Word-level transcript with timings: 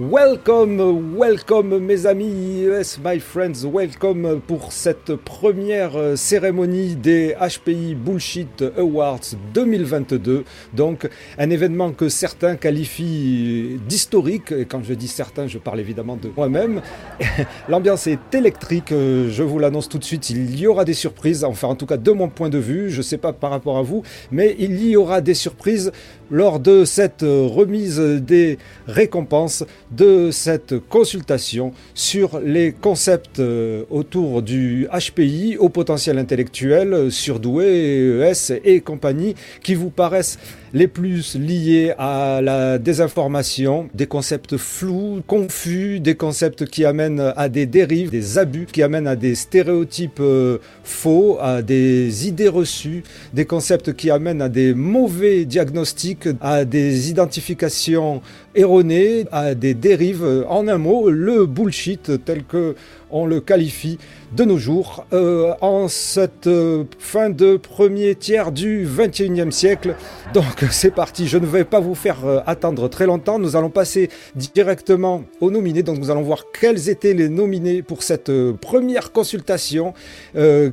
Welcome, 0.00 1.16
welcome 1.16 1.80
mes 1.80 2.06
amis, 2.06 2.62
yes 2.62 3.00
my 3.04 3.18
friends, 3.18 3.66
welcome 3.66 4.40
pour 4.46 4.70
cette 4.70 5.16
première 5.16 5.96
euh, 5.96 6.14
cérémonie 6.14 6.94
des 6.94 7.34
HPI 7.34 7.96
Bullshit 7.96 8.62
Awards 8.78 9.34
2022. 9.54 10.44
Donc 10.72 11.10
un 11.36 11.50
événement 11.50 11.90
que 11.90 12.08
certains 12.08 12.54
qualifient 12.54 13.80
d'historique, 13.88 14.52
et 14.52 14.66
quand 14.66 14.84
je 14.84 14.94
dis 14.94 15.08
certains, 15.08 15.48
je 15.48 15.58
parle 15.58 15.80
évidemment 15.80 16.14
de 16.14 16.30
moi-même. 16.36 16.80
L'ambiance 17.68 18.06
est 18.06 18.32
électrique, 18.32 18.92
euh, 18.92 19.28
je 19.32 19.42
vous 19.42 19.58
l'annonce 19.58 19.88
tout 19.88 19.98
de 19.98 20.04
suite, 20.04 20.30
il 20.30 20.60
y 20.60 20.68
aura 20.68 20.84
des 20.84 20.94
surprises, 20.94 21.42
enfin 21.42 21.66
en 21.66 21.74
tout 21.74 21.86
cas 21.86 21.96
de 21.96 22.12
mon 22.12 22.28
point 22.28 22.50
de 22.50 22.58
vue, 22.58 22.88
je 22.88 22.98
ne 22.98 23.02
sais 23.02 23.18
pas 23.18 23.32
par 23.32 23.50
rapport 23.50 23.76
à 23.76 23.82
vous, 23.82 24.04
mais 24.30 24.54
il 24.60 24.80
y 24.80 24.94
aura 24.94 25.20
des 25.20 25.34
surprises 25.34 25.90
lors 26.30 26.60
de 26.60 26.84
cette 26.84 27.22
euh, 27.22 27.46
remise 27.46 27.98
des 27.98 28.58
récompenses 28.86 29.64
de 29.90 30.30
cette 30.30 30.78
consultation 30.88 31.72
sur 31.94 32.40
les 32.40 32.72
concepts 32.72 33.38
euh, 33.38 33.84
autour 33.90 34.42
du 34.42 34.86
HPI, 34.92 35.56
au 35.58 35.68
potentiel 35.68 36.18
intellectuel, 36.18 37.10
surdoué, 37.10 38.20
ES 38.20 38.60
et 38.64 38.80
compagnie, 38.80 39.34
qui 39.62 39.74
vous 39.74 39.90
paraissent 39.90 40.38
les 40.72 40.88
plus 40.88 41.36
liés 41.36 41.94
à 41.98 42.40
la 42.42 42.78
désinformation, 42.78 43.88
des 43.94 44.06
concepts 44.06 44.56
flous, 44.56 45.22
confus, 45.26 46.00
des 46.00 46.14
concepts 46.14 46.66
qui 46.66 46.84
amènent 46.84 47.32
à 47.36 47.48
des 47.48 47.66
dérives, 47.66 48.10
des 48.10 48.38
abus, 48.38 48.66
qui 48.70 48.82
amènent 48.82 49.06
à 49.06 49.16
des 49.16 49.34
stéréotypes 49.34 50.20
euh, 50.20 50.58
faux, 50.84 51.38
à 51.40 51.62
des 51.62 52.28
idées 52.28 52.48
reçues, 52.48 53.02
des 53.32 53.44
concepts 53.44 53.94
qui 53.94 54.10
amènent 54.10 54.42
à 54.42 54.48
des 54.48 54.74
mauvais 54.74 55.44
diagnostics, 55.44 56.28
à 56.40 56.64
des 56.64 57.10
identifications 57.10 58.22
erronées, 58.58 59.24
à 59.30 59.54
des 59.54 59.74
dérives. 59.74 60.44
En 60.48 60.68
un 60.68 60.78
mot, 60.78 61.10
le 61.10 61.46
bullshit 61.46 62.24
tel 62.24 62.44
que 62.44 62.74
on 63.10 63.26
le 63.26 63.40
qualifie 63.40 63.98
de 64.36 64.44
nos 64.44 64.58
jours, 64.58 65.06
euh, 65.14 65.54
en 65.62 65.88
cette 65.88 66.46
euh, 66.46 66.84
fin 66.98 67.30
de 67.30 67.56
premier 67.56 68.14
tiers 68.14 68.52
du 68.52 68.86
21e 68.86 69.50
siècle. 69.50 69.94
Donc 70.34 70.66
c'est 70.70 70.90
parti, 70.90 71.26
je 71.26 71.38
ne 71.38 71.46
vais 71.46 71.64
pas 71.64 71.80
vous 71.80 71.94
faire 71.94 72.26
euh, 72.26 72.40
attendre 72.46 72.88
très 72.88 73.06
longtemps, 73.06 73.38
nous 73.38 73.56
allons 73.56 73.70
passer 73.70 74.10
directement 74.34 75.24
aux 75.40 75.50
nominés, 75.50 75.82
donc 75.82 75.98
nous 75.98 76.10
allons 76.10 76.22
voir 76.22 76.44
quels 76.58 76.90
étaient 76.90 77.14
les 77.14 77.30
nominés 77.30 77.80
pour 77.80 78.02
cette 78.02 78.30
première 78.60 79.12
consultation 79.12 79.94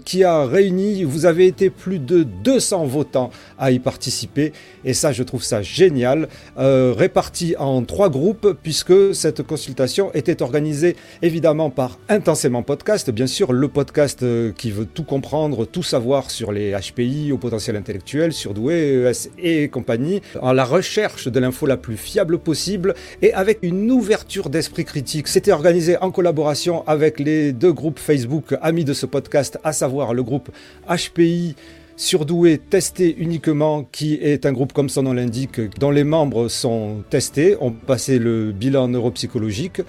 qui 0.03 0.23
a 0.23 0.45
réuni, 0.45 1.03
vous 1.03 1.25
avez 1.25 1.47
été 1.47 1.69
plus 1.69 1.99
de 1.99 2.23
200 2.23 2.85
votants 2.85 3.29
à 3.57 3.71
y 3.71 3.79
participer, 3.79 4.51
et 4.83 4.93
ça 4.93 5.11
je 5.11 5.23
trouve 5.23 5.43
ça 5.43 5.61
génial, 5.61 6.27
répartis 6.57 7.55
en 7.57 7.74
trois 7.83 8.09
groupes, 8.09 8.55
puisque 8.61 9.13
cette 9.13 9.43
consultation 9.43 10.11
était 10.13 10.41
organisée 10.41 10.95
évidemment 11.21 11.69
par 11.69 11.99
Intensément 12.09 12.63
Podcast, 12.63 13.11
bien 13.11 13.27
sûr 13.27 13.53
le 13.53 13.67
podcast 13.67 14.23
euh, 14.23 14.51
qui 14.51 14.71
veut 14.71 14.85
tout 14.85 15.03
comprendre, 15.03 15.65
tout 15.65 15.83
savoir 15.83 16.31
sur 16.31 16.51
les 16.51 16.73
HPI 16.73 17.31
au 17.31 17.37
potentiel 17.37 17.75
intellectuel, 17.75 18.33
surdoué, 18.33 19.03
ES 19.03 19.29
et 19.37 19.69
compagnie, 19.69 20.21
en 20.41 20.53
la 20.53 20.65
recherche 20.65 21.27
de 21.27 21.39
l'info 21.39 21.65
la 21.65 21.77
plus 21.77 21.97
fiable 21.97 22.37
possible 22.37 22.93
et 23.21 23.33
avec 23.33 23.59
une 23.61 23.91
ouverture 23.91 24.49
d'esprit 24.49 24.85
critique. 24.85 25.27
C'était 25.27 25.51
organisé 25.51 25.97
en 25.97 26.11
collaboration 26.11 26.87
avec 26.87 27.19
les 27.19 27.51
deux 27.51 27.73
groupes 27.73 27.99
Facebook 27.99 28.55
amis 28.61 28.85
de 28.85 28.93
ce 28.93 29.05
podcast, 29.05 29.59
à 29.63 29.73
savoir 29.73 30.13
le 30.13 30.23
groupe 30.23 30.49
HPI 30.87 31.55
Surdoué 31.97 32.57
testé 32.57 33.15
uniquement, 33.17 33.85
qui 33.89 34.15
est 34.15 34.45
un 34.45 34.51
groupe 34.51 34.73
comme 34.73 34.89
son 34.89 35.03
nom 35.03 35.13
l'indique, 35.13 35.61
dont 35.79 35.91
les 35.91 36.03
membres 36.03 36.49
sont 36.49 37.03
testés, 37.09 37.55
ont 37.61 37.71
passé 37.71 38.19
le 38.19 38.51
bilan 38.51 38.89
neuropsychologique, 38.89 39.81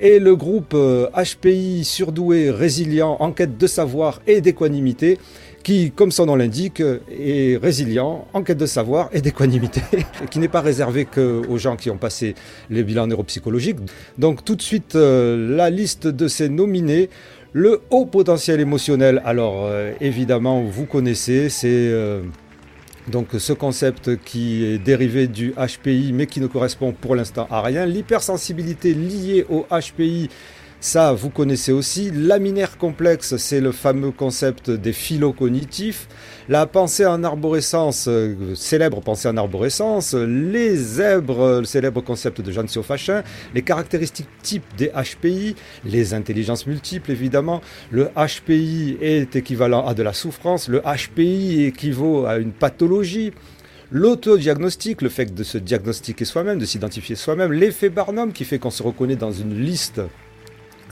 et 0.00 0.18
le 0.18 0.34
groupe 0.34 0.74
HPI 0.74 1.80
euh, 1.80 1.84
Surdoué 1.84 2.50
Résilient, 2.50 3.16
enquête 3.20 3.58
de 3.58 3.66
savoir 3.68 4.20
et 4.26 4.40
d'équanimité, 4.40 5.18
qui, 5.62 5.92
comme 5.92 6.10
son 6.10 6.26
nom 6.26 6.34
l'indique, 6.34 6.82
est 7.10 7.56
résilient, 7.56 8.26
en 8.32 8.42
quête 8.42 8.58
de 8.58 8.66
savoir 8.66 9.08
et 9.12 9.20
d'équanimité, 9.20 9.82
qui 10.30 10.38
n'est 10.38 10.48
pas 10.48 10.60
réservé 10.60 11.04
qu'aux 11.04 11.58
gens 11.58 11.76
qui 11.76 11.90
ont 11.90 11.98
passé 11.98 12.34
les 12.70 12.82
bilans 12.82 13.06
neuropsychologiques. 13.06 13.78
Donc 14.18 14.44
tout 14.44 14.56
de 14.56 14.62
suite, 14.62 14.96
euh, 14.96 15.56
la 15.56 15.70
liste 15.70 16.06
de 16.06 16.28
ces 16.28 16.48
nominés. 16.48 17.08
Le 17.54 17.82
haut 17.90 18.06
potentiel 18.06 18.60
émotionnel, 18.60 19.20
alors 19.26 19.66
euh, 19.66 19.92
évidemment, 20.00 20.62
vous 20.62 20.86
connaissez, 20.86 21.50
c'est 21.50 21.68
euh, 21.68 22.22
donc 23.08 23.28
ce 23.38 23.52
concept 23.52 24.16
qui 24.24 24.64
est 24.64 24.78
dérivé 24.78 25.26
du 25.26 25.52
HPI 25.52 26.12
mais 26.14 26.26
qui 26.26 26.40
ne 26.40 26.46
correspond 26.46 26.92
pour 26.92 27.14
l'instant 27.14 27.46
à 27.50 27.60
rien. 27.60 27.84
L'hypersensibilité 27.84 28.94
liée 28.94 29.44
au 29.50 29.66
HPI 29.70 30.30
ça, 30.82 31.12
vous 31.12 31.30
connaissez 31.30 31.70
aussi. 31.70 32.10
Laminaire 32.10 32.76
complexe, 32.76 33.36
c'est 33.36 33.60
le 33.60 33.70
fameux 33.70 34.10
concept 34.10 34.68
des 34.68 34.92
phylocognitifs. 34.92 36.08
La 36.48 36.66
pensée 36.66 37.06
en 37.06 37.22
arborescence, 37.22 38.06
euh, 38.08 38.54
célèbre 38.56 39.00
pensée 39.00 39.28
en 39.28 39.36
arborescence. 39.36 40.14
Les 40.14 40.74
zèbres, 40.74 41.60
le 41.60 41.64
célèbre 41.64 42.00
concept 42.00 42.40
de 42.40 42.50
Jean 42.50 42.66
Fachin. 42.82 43.22
Les 43.54 43.62
caractéristiques 43.62 44.28
types 44.42 44.64
des 44.76 44.90
HPI. 44.90 45.54
Les 45.84 46.14
intelligences 46.14 46.66
multiples, 46.66 47.12
évidemment. 47.12 47.60
Le 47.92 48.08
HPI 48.16 48.98
est 49.00 49.36
équivalent 49.36 49.86
à 49.86 49.94
de 49.94 50.02
la 50.02 50.12
souffrance. 50.12 50.68
Le 50.68 50.80
HPI 50.80 51.66
équivaut 51.66 52.26
à 52.26 52.38
une 52.38 52.52
pathologie. 52.52 53.32
L'autodiagnostic, 53.92 55.02
le 55.02 55.10
fait 55.10 55.32
de 55.32 55.44
se 55.44 55.58
diagnostiquer 55.58 56.24
soi-même, 56.24 56.58
de 56.58 56.64
s'identifier 56.64 57.14
soi-même, 57.14 57.52
l'effet 57.52 57.90
Barnum 57.90 58.32
qui 58.32 58.46
fait 58.46 58.58
qu'on 58.58 58.70
se 58.70 58.82
reconnaît 58.82 59.16
dans 59.16 59.32
une 59.32 59.54
liste 59.54 60.00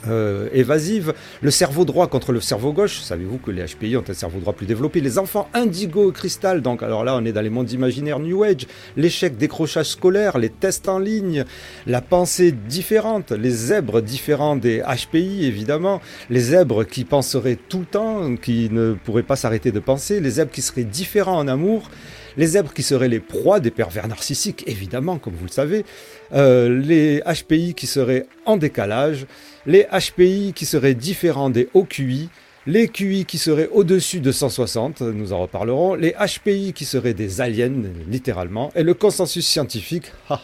euh, 0.09 0.49
évasive, 0.53 1.13
le 1.43 1.51
cerveau 1.51 1.85
droit 1.85 2.07
contre 2.07 2.33
le 2.33 2.41
cerveau 2.41 2.73
gauche. 2.73 3.01
Savez-vous 3.01 3.39
que 3.39 3.51
les 3.51 3.65
HPI 3.65 3.97
ont 3.97 4.05
un 4.09 4.15
cerveau 4.15 4.41
droit 4.41 4.53
plus 4.53 4.67
développé? 4.67 5.01
Les 5.01 5.19
enfants 5.19 5.49
indigo 5.53 6.11
cristal, 6.13 6.63
donc 6.63 6.83
alors 6.83 7.05
là 7.05 7.15
on 7.17 7.25
est 7.25 7.33
dans 7.33 7.41
les 7.41 7.51
mondes 7.51 7.71
imaginaires 7.71 8.19
New 8.19 8.43
Age, 8.43 8.67
l'échec 8.97 9.37
décrochage 9.37 9.87
scolaire, 9.87 10.39
les 10.39 10.49
tests 10.49 10.89
en 10.89 10.99
ligne, 10.99 11.45
la 11.87 12.01
pensée 12.01 12.53
différente, 12.53 13.33
les 13.33 13.51
zèbres 13.51 14.01
différents 14.01 14.57
des 14.57 14.83
HPI 14.83 15.45
évidemment, 15.45 16.01
les 16.31 16.41
zèbres 16.41 16.85
qui 16.85 17.05
penseraient 17.05 17.59
tout 17.69 17.81
le 17.81 17.87
temps, 17.87 18.37
qui 18.37 18.71
ne 18.71 18.95
pourraient 18.95 19.23
pas 19.23 19.37
s'arrêter 19.37 19.71
de 19.73 19.81
penser, 19.81 20.21
les 20.21 20.31
zèbres 20.31 20.51
qui 20.53 20.63
seraient 20.63 20.85
différents 20.85 21.39
en 21.39 21.49
amour, 21.49 21.91
les 22.37 22.47
zèbres 22.47 22.73
qui 22.73 22.83
seraient 22.83 23.09
les 23.09 23.21
proies 23.21 23.61
des 23.61 23.71
pervers 23.71 24.09
narcissiques 24.09 24.65
évidemment 24.67 25.19
comme 25.19 25.35
vous 25.35 25.47
le 25.47 25.53
savez, 25.53 25.85
les 26.33 27.23
HPI 27.23 27.75
qui 27.75 27.87
seraient 27.87 28.27
en 28.47 28.57
décalage, 28.57 29.27
les 29.67 29.87
HPI 29.91 30.53
qui 30.55 30.67
seraient 30.67 30.95
différents 30.95 31.51
des 31.51 31.69
OQI, 31.75 32.29
les 32.67 32.89
QI 32.89 33.25
qui 33.25 33.39
seraient 33.39 33.69
au-dessus 33.73 34.21
de 34.21 34.33
160, 34.33 35.01
nous 35.01 35.33
en 35.33 35.41
reparlerons, 35.41 35.95
les 35.95 36.13
HPI 36.13 36.73
qui 36.75 36.85
seraient 36.85 37.15
des 37.15 37.41
aliens, 37.41 37.73
littéralement, 38.07 38.71
et 38.75 38.83
le 38.83 38.93
consensus 38.93 39.47
scientifique, 39.47 40.13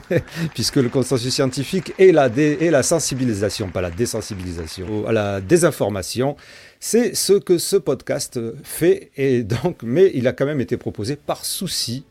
puisque 0.54 0.76
le 0.76 0.90
consensus 0.90 1.32
scientifique 1.32 1.94
est 1.98 2.12
la, 2.12 2.28
la 2.28 2.82
sensibilisation, 2.82 3.68
pas 3.68 3.80
la 3.80 3.90
désensibilisation, 3.90 5.06
à 5.06 5.12
la 5.12 5.40
désinformation, 5.40 6.36
c'est 6.78 7.14
ce 7.14 7.32
que 7.32 7.58
ce 7.58 7.76
podcast 7.76 8.38
fait, 8.62 9.10
et 9.16 9.44
donc, 9.44 9.82
mais 9.82 10.10
il 10.14 10.28
a 10.28 10.32
quand 10.32 10.46
même 10.46 10.60
été 10.60 10.76
proposé 10.76 11.16
par 11.16 11.44
souci 11.44 12.04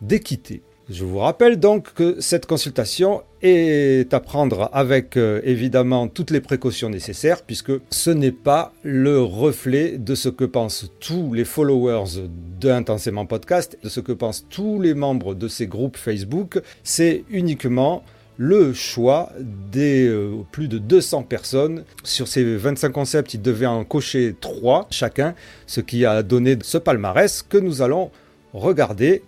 d'équité. 0.00 0.62
Je 0.92 1.04
vous 1.04 1.18
rappelle 1.18 1.60
donc 1.60 1.94
que 1.94 2.20
cette 2.20 2.46
consultation 2.46 3.22
est 3.42 4.12
à 4.12 4.18
prendre 4.18 4.68
avec 4.72 5.16
euh, 5.16 5.40
évidemment 5.44 6.08
toutes 6.08 6.32
les 6.32 6.40
précautions 6.40 6.90
nécessaires 6.90 7.42
puisque 7.42 7.70
ce 7.90 8.10
n'est 8.10 8.32
pas 8.32 8.72
le 8.82 9.22
reflet 9.22 9.98
de 9.98 10.16
ce 10.16 10.28
que 10.28 10.44
pensent 10.44 10.90
tous 10.98 11.32
les 11.32 11.44
followers 11.44 12.28
de 12.60 12.70
Intensément 12.70 13.24
Podcast, 13.24 13.78
de 13.84 13.88
ce 13.88 14.00
que 14.00 14.10
pensent 14.10 14.44
tous 14.50 14.80
les 14.80 14.94
membres 14.94 15.36
de 15.36 15.46
ces 15.46 15.68
groupes 15.68 15.96
Facebook. 15.96 16.60
C'est 16.82 17.22
uniquement 17.30 18.02
le 18.36 18.72
choix 18.72 19.30
des 19.70 20.08
euh, 20.08 20.38
plus 20.50 20.66
de 20.66 20.78
200 20.78 21.22
personnes. 21.22 21.84
Sur 22.02 22.26
ces 22.26 22.56
25 22.56 22.90
concepts, 22.90 23.34
ils 23.34 23.42
devaient 23.42 23.66
en 23.66 23.84
cocher 23.84 24.34
3 24.40 24.88
chacun, 24.90 25.36
ce 25.68 25.80
qui 25.80 26.04
a 26.04 26.24
donné 26.24 26.58
ce 26.62 26.78
palmarès 26.78 27.42
que 27.48 27.58
nous 27.58 27.80
allons 27.80 28.10
regarder 28.52 29.22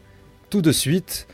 tout 0.51 0.61
de 0.61 0.73
suite 0.73 1.29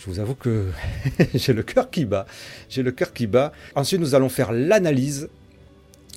je 0.00 0.06
vous 0.06 0.18
avoue 0.18 0.34
que 0.34 0.66
j'ai 1.34 1.52
le 1.52 1.62
cœur 1.62 1.90
qui 1.90 2.06
bat. 2.06 2.24
J'ai 2.70 2.82
le 2.82 2.90
cœur 2.90 3.12
qui 3.12 3.26
bat. 3.26 3.52
Ensuite, 3.74 4.00
nous 4.00 4.14
allons 4.14 4.30
faire 4.30 4.52
l'analyse. 4.52 5.28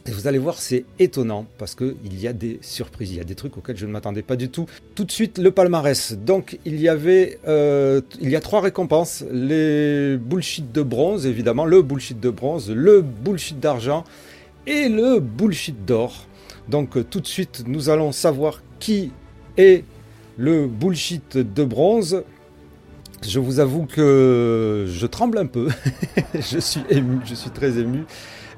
Et 0.06 0.12
vous 0.12 0.28
allez 0.28 0.38
voir, 0.38 0.58
c'est 0.58 0.86
étonnant 1.00 1.46
parce 1.58 1.76
qu'il 1.76 2.20
y 2.20 2.28
a 2.28 2.34
des 2.34 2.60
surprises, 2.62 3.12
il 3.12 3.18
y 3.18 3.22
a 3.22 3.24
des 3.24 3.36
trucs 3.36 3.58
auxquels 3.58 3.78
je 3.78 3.86
ne 3.86 3.92
m'attendais 3.92 4.22
pas 4.22 4.36
du 4.36 4.50
tout. 4.50 4.68
Tout 4.96 5.06
de 5.06 5.12
suite, 5.12 5.38
le 5.38 5.52
palmarès. 5.52 6.14
Donc, 6.14 6.60
il 6.66 6.80
y 6.80 6.90
avait, 6.90 7.40
euh, 7.48 8.02
il 8.22 8.30
y 8.30 8.36
a 8.36 8.42
trois 8.42 8.62
récompenses 8.62 9.24
les 9.32 10.18
bullshit 10.18 10.72
de 10.72 10.82
bronze, 10.82 11.26
évidemment, 11.26 11.66
le 11.66 11.82
bullshit 11.82 12.20
de 12.20 12.30
bronze, 12.30 12.70
le 12.70 13.02
bullshit 13.02 13.60
d'argent 13.60 14.04
et 14.68 14.90
le 14.90 15.20
bullshit 15.20 15.86
d'or. 15.86 16.26
Donc, 16.68 17.10
tout 17.10 17.22
de 17.22 17.28
suite, 17.28 17.64
nous 17.68 17.90
allons 17.90 18.12
savoir 18.12 18.62
qui 18.80 19.12
est 19.58 19.84
le 20.38 20.68
bullshit 20.68 21.38
de 21.38 21.64
bronze 21.64 22.24
Je 23.26 23.40
vous 23.40 23.60
avoue 23.60 23.86
que 23.86 24.86
je 24.88 25.06
tremble 25.06 25.38
un 25.38 25.46
peu. 25.46 25.70
je 26.34 26.60
suis 26.60 26.82
ému, 26.90 27.20
je 27.26 27.36
suis 27.36 27.50
très 27.50 27.80
ému. 27.80 28.04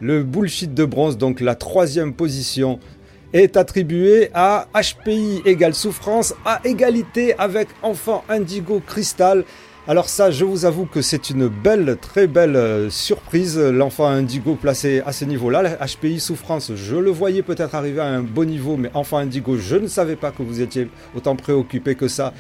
Le 0.01 0.23
bullshit 0.23 0.73
de 0.73 0.85
bronze, 0.85 1.17
donc 1.17 1.39
la 1.39 1.56
troisième 1.56 2.13
position, 2.13 2.79
est 3.33 3.57
attribué 3.57 4.29
à 4.33 4.67
HPI 4.73 5.41
égale 5.45 5.73
souffrance 5.73 6.33
à 6.45 6.62
égalité 6.63 7.38
avec 7.38 7.67
Enfant 7.83 8.23
Indigo 8.29 8.81
Cristal. 8.85 9.44
Alors 9.88 10.09
ça, 10.09 10.31
je 10.31 10.45
vous 10.45 10.65
avoue 10.65 10.88
que 10.88 11.03
c'est 11.03 11.29
une 11.29 11.47
belle, 11.47 11.97
très 12.01 12.25
belle 12.25 12.56
euh, 12.56 12.89
surprise, 12.89 13.59
l'enfant 13.59 14.07
indigo 14.07 14.56
placé 14.56 15.03
à 15.06 15.12
ce 15.12 15.25
niveau-là. 15.25 15.77
HPI 15.85 16.19
souffrance, 16.19 16.71
je 16.73 16.95
le 16.95 17.12
voyais 17.12 17.44
peut-être 17.44 17.75
arriver 17.75 18.01
à 18.01 18.07
un 18.07 18.23
beau 18.23 18.45
niveau, 18.45 18.77
mais 18.77 18.89
enfant 18.95 19.17
indigo, 19.17 19.57
je 19.57 19.75
ne 19.75 19.88
savais 19.88 20.15
pas 20.15 20.31
que 20.31 20.41
vous 20.41 20.59
étiez 20.59 20.89
autant 21.15 21.35
préoccupé 21.35 21.94
que 21.94 22.07
ça 22.07 22.33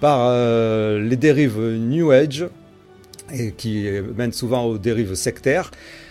par 0.00 0.20
euh, 0.22 0.98
les 0.98 1.16
dérives 1.16 1.60
New 1.60 2.10
Age, 2.10 2.46
et 3.32 3.52
qui 3.52 3.86
mènent 4.16 4.32
souvent 4.32 4.64
aux 4.64 4.78
dérives 4.78 5.14
sectaires. 5.14 5.70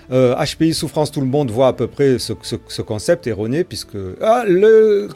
HPI 0.10 0.70
euh, 0.72 0.74
souffrance, 0.74 1.12
tout 1.12 1.22
le 1.22 1.28
monde 1.28 1.52
voit 1.52 1.68
à 1.68 1.74
peu 1.74 1.86
près 1.86 2.18
ce, 2.18 2.34
concept 2.82 3.28
erroné, 3.28 3.64
puisque 3.64 3.98
ah, 4.22 4.44
le, 4.48 5.10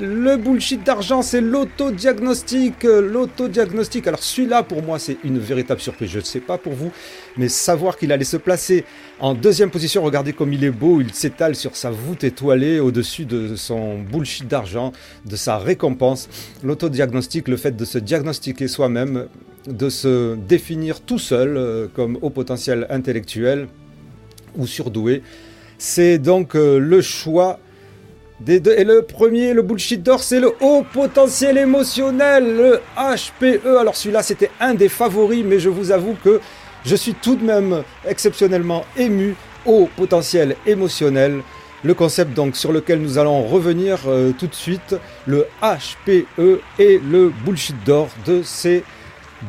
le 0.00 0.36
bullshit 0.36 0.84
d'argent, 0.84 1.22
c'est 1.22 1.40
l'autodiagnostic, 1.40 2.84
euh, 2.84 3.00
l'autodiagnostic. 3.00 4.06
Alors 4.06 4.22
celui-là, 4.22 4.62
pour 4.62 4.82
moi, 4.84 5.00
c'est 5.00 5.16
une 5.24 5.38
véritable 5.38 5.80
surprise. 5.80 6.10
Je 6.10 6.18
ne 6.18 6.24
sais 6.24 6.40
pas 6.40 6.58
pour 6.58 6.74
vous, 6.74 6.92
mais 7.36 7.48
savoir 7.48 7.98
qu'il 7.98 8.12
allait 8.12 8.24
se 8.24 8.36
placer 8.36 8.84
en 9.18 9.34
deuxième 9.34 9.70
position, 9.70 10.02
regardez 10.02 10.32
comme 10.32 10.52
il 10.52 10.62
est 10.62 10.70
beau, 10.70 11.00
il 11.00 11.12
s'étale 11.12 11.56
sur 11.56 11.74
sa 11.74 11.90
voûte 11.90 12.22
étoilée 12.22 12.78
au-dessus 12.78 13.24
de 13.24 13.56
son 13.56 13.98
bullshit 13.98 14.46
d'argent, 14.46 14.92
de 15.24 15.34
sa 15.34 15.58
récompense. 15.58 16.28
L'autodiagnostic, 16.62 17.48
le 17.48 17.56
fait 17.56 17.74
de 17.74 17.84
se 17.84 17.98
diagnostiquer 17.98 18.68
soi-même, 18.68 19.26
de 19.66 19.88
se 19.88 20.36
définir 20.36 21.00
tout 21.00 21.18
seul 21.18 21.56
euh, 21.56 21.88
comme 21.92 22.18
haut 22.22 22.30
potentiel 22.30 22.86
intellectuel, 22.90 23.66
ou 24.56 24.66
surdoué. 24.66 25.22
C'est 25.78 26.18
donc 26.18 26.56
euh, 26.56 26.78
le 26.78 27.00
choix 27.00 27.58
des 28.40 28.60
deux. 28.60 28.74
Et 28.76 28.84
le 28.84 29.02
premier, 29.02 29.52
le 29.52 29.62
bullshit 29.62 30.02
d'or, 30.02 30.22
c'est 30.22 30.40
le 30.40 30.52
haut 30.60 30.84
potentiel 30.92 31.58
émotionnel, 31.58 32.56
le 32.56 32.80
HPE. 32.96 33.66
Alors 33.78 33.96
celui-là, 33.96 34.22
c'était 34.22 34.50
un 34.60 34.74
des 34.74 34.88
favoris, 34.88 35.44
mais 35.44 35.58
je 35.58 35.68
vous 35.68 35.90
avoue 35.90 36.16
que 36.22 36.40
je 36.84 36.96
suis 36.96 37.14
tout 37.14 37.36
de 37.36 37.44
même 37.44 37.82
exceptionnellement 38.06 38.84
ému 38.96 39.34
au 39.64 39.88
potentiel 39.96 40.56
émotionnel. 40.66 41.40
Le 41.82 41.94
concept 41.94 42.34
donc 42.34 42.56
sur 42.56 42.72
lequel 42.72 43.00
nous 43.00 43.18
allons 43.18 43.46
revenir 43.46 44.00
euh, 44.06 44.32
tout 44.36 44.46
de 44.46 44.54
suite, 44.54 44.96
le 45.26 45.46
HPE 45.62 46.60
et 46.78 46.98
le 46.98 47.32
bullshit 47.44 47.76
d'or 47.84 48.08
de 48.26 48.42
ces 48.42 48.82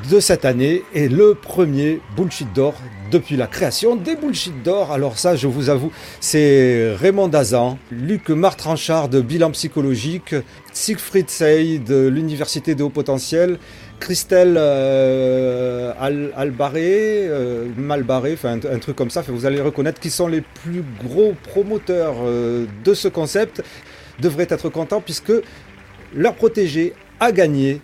de 0.10 0.20
cette 0.20 0.46
année 0.46 0.84
est 0.94 1.12
le 1.12 1.34
premier 1.34 2.02
bullshit 2.16 2.52
d'or 2.54 2.76
depuis 3.12 3.38
la 3.38 3.48
création 3.48 3.96
des 3.96 4.16
bullshit 4.16 4.62
d'or. 4.64 4.92
Alors 4.92 5.18
ça, 5.18 5.36
je 5.36 5.48
vous 5.48 5.70
avoue, 5.70 5.92
c'est 6.20 6.94
Raymond 6.96 7.30
Dazan, 7.30 7.78
Luc 7.92 8.30
Martranchard 8.30 9.08
de 9.08 9.22
Bilan 9.22 9.52
Psychologique, 9.52 10.36
Siegfried 10.74 11.30
Sey 11.30 11.80
de 11.80 12.08
l'Université 12.08 12.76
de 12.76 12.84
Haut 12.84 12.90
Potentiel, 12.90 13.60
Christelle 14.00 14.56
euh, 14.58 15.94
Albaré, 16.36 17.28
euh, 17.30 17.68
Malbaré, 17.78 18.34
enfin 18.34 18.60
un, 18.70 18.80
truc 18.80 18.96
comme 18.96 19.10
ça, 19.10 19.24
vous 19.28 19.46
allez 19.46 19.62
reconnaître 19.62 20.00
qui 20.00 20.10
sont 20.10 20.28
les 20.28 20.42
plus 20.42 20.84
gros 21.04 21.34
promoteurs 21.44 22.16
euh, 22.24 22.66
de 22.84 22.94
ce 22.94 23.08
concept, 23.08 23.64
devraient 24.20 24.48
être 24.50 24.70
contents 24.70 25.02
puisque 25.02 25.34
leur 26.14 26.36
protégé 26.36 26.94
a 27.20 27.32
gagné 27.32 27.82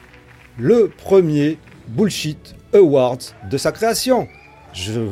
le 0.58 0.90
premier 0.90 1.58
Bullshit 1.88 2.56
Awards 2.74 3.20
de 3.50 3.58
sa 3.58 3.72
création. 3.72 4.28
Je... 4.74 5.08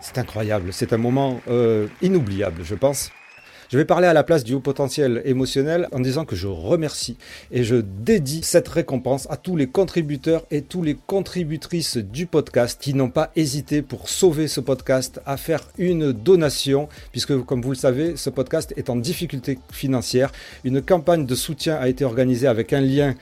C'est 0.00 0.18
incroyable, 0.18 0.72
c'est 0.72 0.92
un 0.92 0.98
moment 0.98 1.40
euh, 1.48 1.88
inoubliable, 2.00 2.62
je 2.64 2.74
pense. 2.74 3.10
Je 3.68 3.78
vais 3.78 3.84
parler 3.84 4.06
à 4.06 4.12
la 4.12 4.22
place 4.22 4.44
du 4.44 4.54
haut 4.54 4.60
potentiel 4.60 5.22
émotionnel 5.24 5.88
en 5.90 5.98
disant 5.98 6.24
que 6.24 6.36
je 6.36 6.46
remercie 6.46 7.16
et 7.50 7.64
je 7.64 7.74
dédie 7.74 8.44
cette 8.44 8.68
récompense 8.68 9.26
à 9.28 9.36
tous 9.36 9.56
les 9.56 9.66
contributeurs 9.66 10.44
et 10.52 10.62
tous 10.62 10.82
les 10.82 10.94
contributrices 10.94 11.96
du 11.96 12.26
podcast 12.26 12.80
qui 12.80 12.94
n'ont 12.94 13.10
pas 13.10 13.32
hésité 13.34 13.82
pour 13.82 14.08
sauver 14.08 14.46
ce 14.46 14.60
podcast 14.60 15.20
à 15.26 15.36
faire 15.36 15.68
une 15.78 16.12
donation, 16.12 16.88
puisque 17.10 17.36
comme 17.44 17.60
vous 17.60 17.70
le 17.70 17.76
savez, 17.76 18.16
ce 18.16 18.30
podcast 18.30 18.72
est 18.76 18.88
en 18.88 18.94
difficulté 18.94 19.58
financière. 19.72 20.30
Une 20.62 20.80
campagne 20.80 21.26
de 21.26 21.34
soutien 21.34 21.74
a 21.74 21.88
été 21.88 22.04
organisée 22.04 22.46
avec 22.46 22.72
un 22.72 22.80
lien 22.80 23.16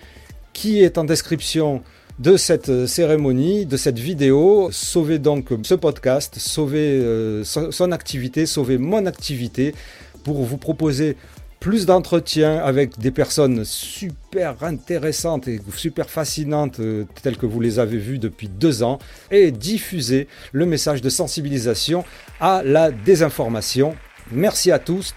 qui 0.52 0.82
est 0.82 0.98
en 0.98 1.04
description 1.04 1.82
de 2.18 2.36
cette 2.36 2.86
cérémonie, 2.86 3.66
de 3.66 3.76
cette 3.76 3.98
vidéo. 3.98 4.68
Sauver 4.70 5.18
donc 5.18 5.48
ce 5.62 5.74
podcast, 5.74 6.36
sauver 6.38 7.00
euh, 7.00 7.44
son 7.44 7.92
activité, 7.92 8.46
sauver 8.46 8.78
mon 8.78 9.06
activité 9.06 9.74
pour 10.22 10.42
vous 10.42 10.56
proposer 10.56 11.16
plus 11.64 11.86
d'entretiens 11.86 12.58
avec 12.58 12.98
des 12.98 13.10
personnes 13.10 13.64
super 13.64 14.62
intéressantes 14.62 15.48
et 15.48 15.60
super 15.74 16.10
fascinantes 16.10 16.78
euh, 16.80 17.04
telles 17.22 17.38
que 17.38 17.46
vous 17.46 17.60
les 17.60 17.78
avez 17.78 17.96
vues 17.96 18.18
depuis 18.18 18.48
deux 18.48 18.82
ans 18.82 18.98
et 19.30 19.50
diffuser 19.50 20.28
le 20.52 20.66
message 20.66 21.00
de 21.00 21.08
sensibilisation 21.08 22.04
à 22.38 22.62
la 22.62 22.90
désinformation. 22.90 23.96
Merci 24.30 24.72
à 24.72 24.78
tous. 24.78 25.14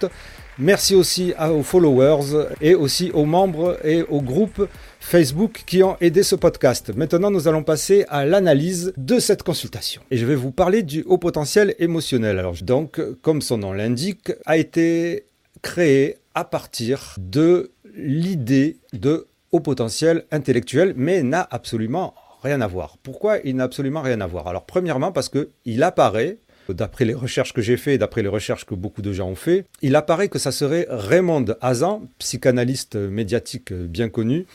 Merci 0.59 0.95
aussi 0.95 1.33
aux 1.38 1.61
followers 1.61 2.47
et 2.61 2.73
aussi 2.73 3.11
aux 3.13 3.25
membres 3.25 3.77
et 3.83 4.03
aux 4.03 4.21
groupes 4.21 4.67
Facebook 5.07 5.63
qui 5.65 5.83
ont 5.83 5.95
aidé 6.01 6.21
ce 6.21 6.36
podcast. 6.36 6.94
Maintenant, 6.94 7.31
nous 7.31 7.48
allons 7.48 7.63
passer 7.63 8.04
à 8.09 8.25
l'analyse 8.25 8.92
de 8.98 9.19
cette 9.19 9.42
consultation. 9.42 10.01
Et 10.12 10.18
je 10.18 10.25
vais 10.25 10.36
vous 10.36 10.51
parler 10.51 10.83
du 10.83 11.04
haut 11.04 11.18
potentiel 11.18 11.75
émotionnel. 11.80 12.38
Alors, 12.38 12.56
donc, 12.62 13.00
comme 13.21 13.42
son 13.42 13.59
nom 13.59 13.71
l'indique, 13.71 14.33
a 14.45 14.57
été 14.57 15.24
créé 15.62 16.18
à 16.36 16.44
partir 16.44 17.15
de 17.19 17.71
l'idée 17.95 18.80
de 18.92 19.27
haut 19.54 19.62
potentiel 19.62 20.25
intellectuel, 20.30 20.94
mais 20.98 21.24
n'a 21.24 21.48
absolument 21.51 22.13
rien 22.44 22.59
à 22.59 22.68
voir. 22.68 22.98
Pourquoi 23.01 23.38
il 23.45 23.56
n'a 23.56 23.63
absolument 23.63 24.01
rien 24.01 24.19
à 24.19 24.27
voir? 24.27 24.50
Alors, 24.50 24.65
premièrement, 24.65 25.13
parce 25.13 25.30
qu'il 25.30 25.83
apparaît 25.83 26.38
d'après 26.68 27.06
les 27.06 27.13
recherches 27.13 27.54
que 27.54 27.62
j'ai 27.62 27.77
faites, 27.77 28.01
d'après 28.01 28.24
les 28.24 28.27
recherches 28.27 28.65
que 28.65 28.75
beaucoup 28.75 29.01
de 29.01 29.13
gens 29.13 29.30
ont 29.30 29.36
fait, 29.36 29.63
il 29.81 29.95
apparaît 29.95 30.27
que 30.27 30.38
ça 30.38 30.51
serait 30.51 30.86
Raymond 30.89 31.45
Hazan, 31.62 32.01
psychanalyste 32.19 32.98
médiatique 32.98 33.71
bien 33.71 34.09
connu, 34.09 34.45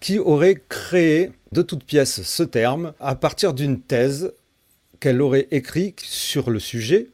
qui 0.00 0.18
aurait 0.18 0.62
créé 0.68 1.32
de 1.52 1.62
toutes 1.62 1.84
pièces 1.84 2.22
ce 2.22 2.42
terme 2.42 2.92
à 3.00 3.14
partir 3.14 3.54
d'une 3.54 3.80
thèse 3.80 4.32
qu'elle 5.00 5.20
aurait 5.22 5.48
écrite 5.50 6.00
sur 6.00 6.50
le 6.50 6.58
sujet, 6.58 7.08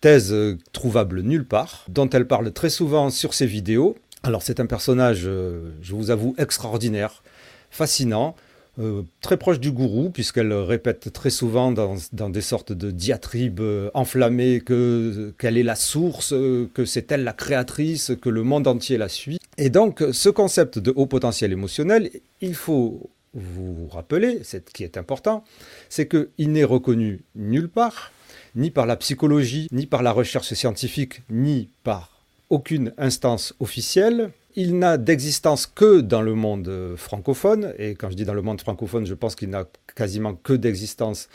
thèse 0.00 0.34
trouvable 0.72 1.22
nulle 1.22 1.46
part, 1.46 1.84
dont 1.88 2.08
elle 2.10 2.26
parle 2.26 2.52
très 2.52 2.70
souvent 2.70 3.10
sur 3.10 3.34
ses 3.34 3.46
vidéos. 3.46 3.96
Alors 4.22 4.42
c'est 4.42 4.60
un 4.60 4.66
personnage, 4.66 5.22
euh, 5.24 5.70
je 5.82 5.94
vous 5.94 6.10
avoue, 6.10 6.34
extraordinaire, 6.38 7.22
fascinant, 7.70 8.36
euh, 8.78 9.02
très 9.20 9.36
proche 9.36 9.60
du 9.60 9.70
gourou, 9.70 10.08
puisqu'elle 10.08 10.52
répète 10.52 11.12
très 11.12 11.28
souvent 11.28 11.72
dans, 11.72 12.30
des 12.30 12.40
sortes 12.40 12.72
de 12.72 12.90
diatribes 12.90 13.60
euh, 13.60 13.90
enflammées 13.92 14.60
que 14.60 15.34
qu'elle 15.36 15.58
est 15.58 15.62
la 15.62 15.74
source, 15.74 16.32
euh, 16.32 16.70
que 16.72 16.86
c'est 16.86 17.12
elle 17.12 17.22
la 17.22 17.34
créatrice, 17.34 18.12
que 18.20 18.30
le 18.30 18.42
monde 18.42 18.66
entier 18.66 18.96
la 18.96 19.10
suit. 19.10 19.38
Et 19.58 19.68
donc, 19.68 20.02
ce 20.12 20.30
concept 20.30 20.78
de 20.78 20.90
haut 20.96 21.04
potentiel 21.04 21.52
émotionnel, 21.52 22.10
il 22.40 22.54
faut 22.54 23.10
vous 23.34 23.88
rappeler, 23.88 24.40
ce 24.42 24.56
qui 24.56 24.84
est 24.84 24.96
important, 24.96 25.44
c'est 25.90 26.08
qu'il 26.08 26.52
n'est 26.52 26.64
reconnu 26.64 27.20
nulle 27.34 27.68
part, 27.68 28.10
ni 28.54 28.70
par 28.70 28.86
la 28.86 28.96
psychologie, 28.96 29.68
ni 29.70 29.86
par 29.86 30.02
la 30.02 30.12
recherche 30.12 30.52
scientifique, 30.54 31.22
ni 31.28 31.68
par 31.84 32.22
aucune 32.48 32.92
instance 32.98 33.54
officielle, 33.60 34.30
il 34.54 34.78
n'a 34.78 34.98
d'existence 34.98 35.66
que 35.66 36.00
dans 36.00 36.22
le 36.22 36.34
monde 36.34 36.68
euh, 36.68 36.96
francophone, 36.96 37.74
et 37.78 37.94
quand 37.94 38.10
je 38.10 38.16
dis 38.16 38.24
dans 38.24 38.34
le 38.34 38.42
monde 38.42 38.60
francophone, 38.60 39.06
je 39.06 39.14
pense 39.14 39.34
qu'il 39.34 39.50
n'a 39.50 39.64
quasiment 39.94 40.34
que 40.34 40.52
d'existence 40.52 41.28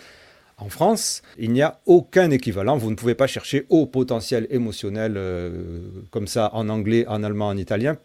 en 0.58 0.70
France. 0.70 1.22
Il 1.38 1.52
n'y 1.52 1.62
a 1.62 1.80
aucun 1.86 2.32
équivalent, 2.32 2.78
vous 2.78 2.90
ne 2.90 2.96
pouvez 2.96 3.16
pas 3.16 3.28
chercher 3.28 3.66
au 3.70 3.86
potentiel 3.86 4.48
émotionnel 4.50 5.14
euh, 5.18 5.82
comme 6.12 6.28
ça 6.28 6.52
en 6.54 6.70
anglais, 6.70 7.06
en 7.08 7.24
allemand, 7.24 7.48
en 7.48 7.58
italien. 7.58 7.98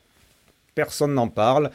Personne 0.75 1.14
n'en 1.14 1.28
parle. 1.28 1.71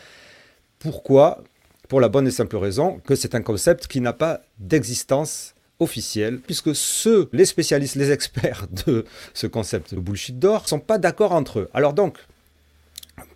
Pourquoi? 0.79 1.43
Pour 1.87 2.01
la 2.01 2.09
bonne 2.09 2.27
et 2.27 2.31
simple 2.31 2.57
raison 2.57 2.99
que 3.05 3.15
c'est 3.15 3.33
un 3.33 3.41
concept 3.41 3.87
qui 3.87 4.01
n'a 4.01 4.13
pas 4.13 4.41
d'existence 4.59 5.55
officielle, 5.79 6.39
puisque 6.39 6.75
ceux, 6.75 7.29
les 7.33 7.45
spécialistes, 7.45 7.95
les 7.95 8.11
experts 8.11 8.67
de 8.87 9.05
ce 9.33 9.47
concept 9.47 9.93
de 9.93 9.99
bullshit 9.99 10.37
d'or, 10.37 10.67
sont 10.67 10.79
pas 10.79 10.97
d'accord 10.97 11.31
entre 11.31 11.59
eux. 11.59 11.69
Alors 11.73 11.93
donc, 11.93 12.17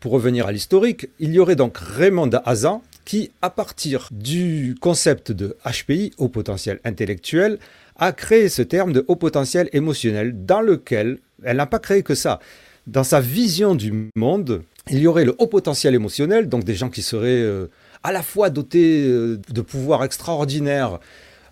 pour 0.02 0.12
revenir 0.12 0.48
à 0.48 0.52
l'historique, 0.52 1.10
il 1.20 1.32
y 1.32 1.40
aurait 1.40 1.56
donc 1.56 1.78
Raymond 1.78 2.32
Hazan 2.46 2.82
qui, 3.06 3.32
à 3.42 3.50
partir 3.50 4.10
du 4.12 4.76
concept 4.80 5.32
de 5.32 5.58
HPI, 5.66 6.12
haut 6.18 6.28
potentiel 6.28 6.80
intellectuel, 6.84 7.60
a 7.98 8.12
créé 8.12 8.50
ce 8.50 8.62
terme 8.62 8.94
de 8.94 9.06
haut 9.08 9.16
potentiel 9.16 9.70
émotionnel 9.74 10.46
dans 10.46 10.62
lequel 10.62 11.20
elle 11.44 11.58
n'a 11.58 11.66
pas 11.66 11.80
créé 11.80 12.04
que 12.04 12.16
ça. 12.16 12.40
Dans 12.88 13.04
sa 13.04 13.22
vision 13.22 13.76
du 13.76 14.10
monde, 14.16 14.64
il 14.90 15.00
y 15.00 15.08
aurait 15.08 15.26
le 15.26 15.36
haut 15.38 15.48
potentiel 15.48 15.94
émotionnel, 15.94 16.50
donc 16.50 16.64
des 16.64 16.76
gens 16.76 16.90
qui 16.90 17.04
seraient 17.04 17.42
euh, 17.42 17.68
à 18.04 18.12
la 18.12 18.24
fois 18.24 18.50
doté 18.50 19.08
de 19.08 19.62
pouvoirs 19.62 20.04
extraordinaires 20.04 21.00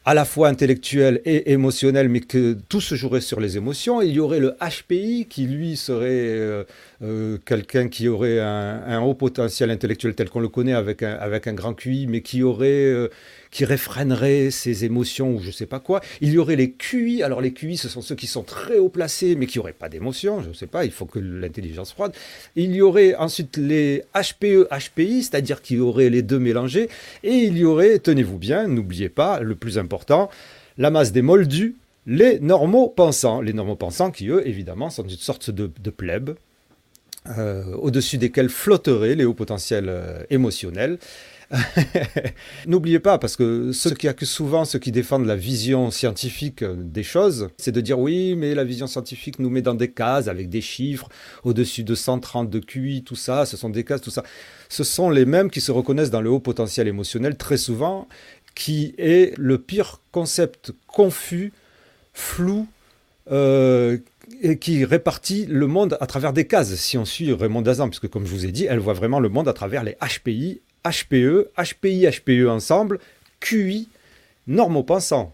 à 0.10 0.16
la 0.16 0.26
fois 0.26 0.48
intellectuel 0.48 1.22
et 1.24 1.52
émotionnel, 1.52 2.10
mais 2.10 2.22
que 2.22 2.58
tout 2.68 2.82
se 2.82 2.96
jouerait 2.96 3.22
sur 3.22 3.40
les 3.40 3.58
émotions. 3.58 4.02
Il 4.02 4.14
y 4.14 4.20
aurait 4.20 4.40
le 4.40 4.56
HPI 4.60 5.28
qui, 5.30 5.46
lui, 5.46 5.78
serait 5.78 6.08
euh, 6.10 6.64
euh, 7.04 7.38
quelqu'un 7.46 7.90
qui 7.90 8.08
aurait 8.08 8.40
un, 8.40 9.02
haut 9.02 9.14
potentiel 9.14 9.70
intellectuel 9.70 10.16
tel 10.16 10.28
qu'on 10.32 10.40
le 10.40 10.48
connaît 10.48 10.74
avec 10.74 11.04
un, 11.04 11.14
avec 11.14 11.46
un 11.46 11.54
grand 11.54 11.76
QI, 11.76 12.08
mais 12.08 12.22
qui 12.22 12.42
aurait... 12.42 12.86
Euh, 12.86 13.10
qui 13.52 13.66
réfrénerait 13.66 14.52
ses 14.52 14.86
émotions 14.86 15.36
ou 15.36 15.40
je 15.42 15.52
sais 15.52 15.66
pas 15.66 15.80
quoi. 15.80 16.02
Il 16.22 16.32
y 16.32 16.38
aurait 16.38 16.56
les 16.56 16.72
QI. 16.72 17.24
Alors 17.24 17.42
les 17.42 17.54
QI, 17.54 17.78
ce 17.78 17.90
sont 17.90 18.02
ceux 18.02 18.16
qui 18.16 18.28
sont 18.28 18.44
très 18.44 18.78
haut 18.78 18.90
placés 18.90 19.36
mais 19.36 19.48
qui 19.48 19.58
n'auraient 19.58 19.74
pas 19.74 19.90
d'émotions. 19.90 20.42
Je 20.42 20.50
ne 20.50 20.54
sais 20.54 20.68
pas, 20.68 20.86
il 20.86 20.92
faut 20.92 21.06
que 21.06 21.20
l'intelligence 21.20 21.92
froide. 21.92 22.14
Il 22.56 22.76
y 22.76 22.82
aurait 22.82 23.16
ensuite 23.16 23.58
les 23.58 24.04
HPE, 24.14 24.68
HPI, 24.72 25.24
c'est-à-dire 25.24 25.62
qu'il 25.62 25.78
y 25.78 25.82
aurait 25.82 26.10
les 26.10 26.22
deux 26.22 26.40
mélangés. 26.40 26.90
Et 27.24 27.34
il 27.34 27.58
y 27.58 27.66
aurait, 27.66 28.00
tenez-vous 28.00 28.38
bien, 28.38 28.68
n'oubliez 28.68 29.10
pas, 29.10 29.40
le 29.40 29.56
plus 29.56 29.78
important, 29.78 30.30
la 30.78 30.92
masse 30.92 31.12
des 31.12 31.22
moldus, 31.22 31.76
les 32.06 32.40
normaux 32.40 32.88
pensants. 32.88 33.42
Les 33.42 33.54
normaux 33.54 33.76
pensants 33.76 34.12
qui, 34.12 34.28
eux, 34.30 34.48
évidemment, 34.48 34.90
sont 34.90 35.04
une 35.04 35.10
sorte 35.10 35.50
de, 35.50 35.70
de 35.82 35.90
plèbe. 35.90 36.32
Euh, 37.38 37.76
au-dessus 37.76 38.18
desquels 38.18 38.50
flotteraient 38.50 39.14
les 39.14 39.26
hauts 39.26 39.34
potentiels 39.34 39.90
euh, 39.90 40.24
émotionnels. 40.30 40.98
N'oubliez 42.68 43.00
pas, 43.00 43.18
parce 43.18 43.36
que 43.36 43.72
ceux 43.72 43.92
qui 43.92 44.08
accusent 44.08 44.30
souvent 44.30 44.66
ceux 44.66 44.80
qui 44.80 44.92
défendent 44.92 45.26
la 45.26 45.36
vision 45.36 45.90
scientifique 45.90 46.64
des 46.64 47.04
choses, 47.04 47.50
c'est 47.58 47.72
de 47.72 47.82
dire 47.82 47.98
oui, 47.98 48.36
mais 48.36 48.54
la 48.54 48.64
vision 48.64 48.88
scientifique 48.88 49.40
nous 49.40 49.50
met 49.50 49.62
dans 49.62 49.74
des 49.74 49.92
cases 49.92 50.28
avec 50.28 50.50
des 50.50 50.62
chiffres 50.62 51.10
au-dessus 51.44 51.84
de 51.84 51.96
130 51.96 52.50
de 52.50 52.60
QI, 52.60 53.04
tout 53.04 53.16
ça, 53.16 53.46
ce 53.46 53.58
sont 53.58 53.70
des 53.70 53.84
cases, 53.84 54.02
tout 54.02 54.12
ça. 54.12 54.24
Ce 54.70 54.84
sont 54.84 55.10
les 55.10 55.26
mêmes 55.26 55.50
qui 55.50 55.62
se 55.62 55.72
reconnaissent 55.72 56.12
dans 56.12 56.22
le 56.22 56.30
haut 56.30 56.40
potentiel 56.40 56.88
émotionnel 56.88 57.36
très 57.36 57.58
souvent, 57.58 58.08
qui 58.54 58.94
est 58.98 59.36
le 59.38 59.58
pire 59.58 60.02
concept 60.12 60.74
confus, 60.86 61.54
flou, 62.14 62.68
euh, 63.32 63.98
et 64.42 64.60
qui 64.60 64.86
répartit 64.86 65.46
le 65.48 65.66
monde 65.66 65.98
à 66.00 66.06
travers 66.06 66.34
des 66.34 66.46
cases, 66.46 66.76
si 66.76 66.98
on 66.98 67.06
suit 67.06 67.34
Raymond 67.34 67.64
Dazan, 67.64 67.90
puisque 67.90 68.08
comme 68.08 68.26
je 68.26 68.32
vous 68.32 68.46
ai 68.46 68.52
dit, 68.52 68.66
elle 68.66 68.80
voit 68.80 68.94
vraiment 68.94 69.20
le 69.20 69.30
monde 69.30 69.48
à 69.48 69.54
travers 69.54 69.84
les 69.84 69.98
HPI 70.02 70.62
HPE, 70.86 71.50
HPI, 71.58 72.08
HPE 72.08 72.48
ensemble, 72.48 73.00
QI, 73.40 73.90
normopensant. 74.48 75.34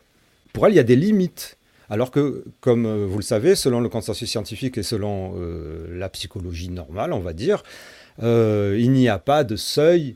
Pour 0.53 0.65
elle, 0.65 0.73
il 0.73 0.77
y 0.77 0.79
a 0.79 0.83
des 0.83 0.95
limites. 0.95 1.57
Alors 1.89 2.11
que, 2.11 2.43
comme 2.61 2.85
euh, 2.85 3.05
vous 3.05 3.17
le 3.17 3.23
savez, 3.23 3.55
selon 3.55 3.79
le 3.79 3.89
consensus 3.89 4.29
scientifique 4.29 4.77
et 4.77 4.83
selon 4.83 5.35
euh, 5.37 5.87
la 5.91 6.09
psychologie 6.09 6.69
normale, 6.69 7.13
on 7.13 7.19
va 7.19 7.33
dire, 7.33 7.63
euh, 8.23 8.75
il 8.79 8.91
n'y 8.91 9.07
a 9.07 9.19
pas 9.19 9.43
de 9.43 9.55
seuil 9.55 10.15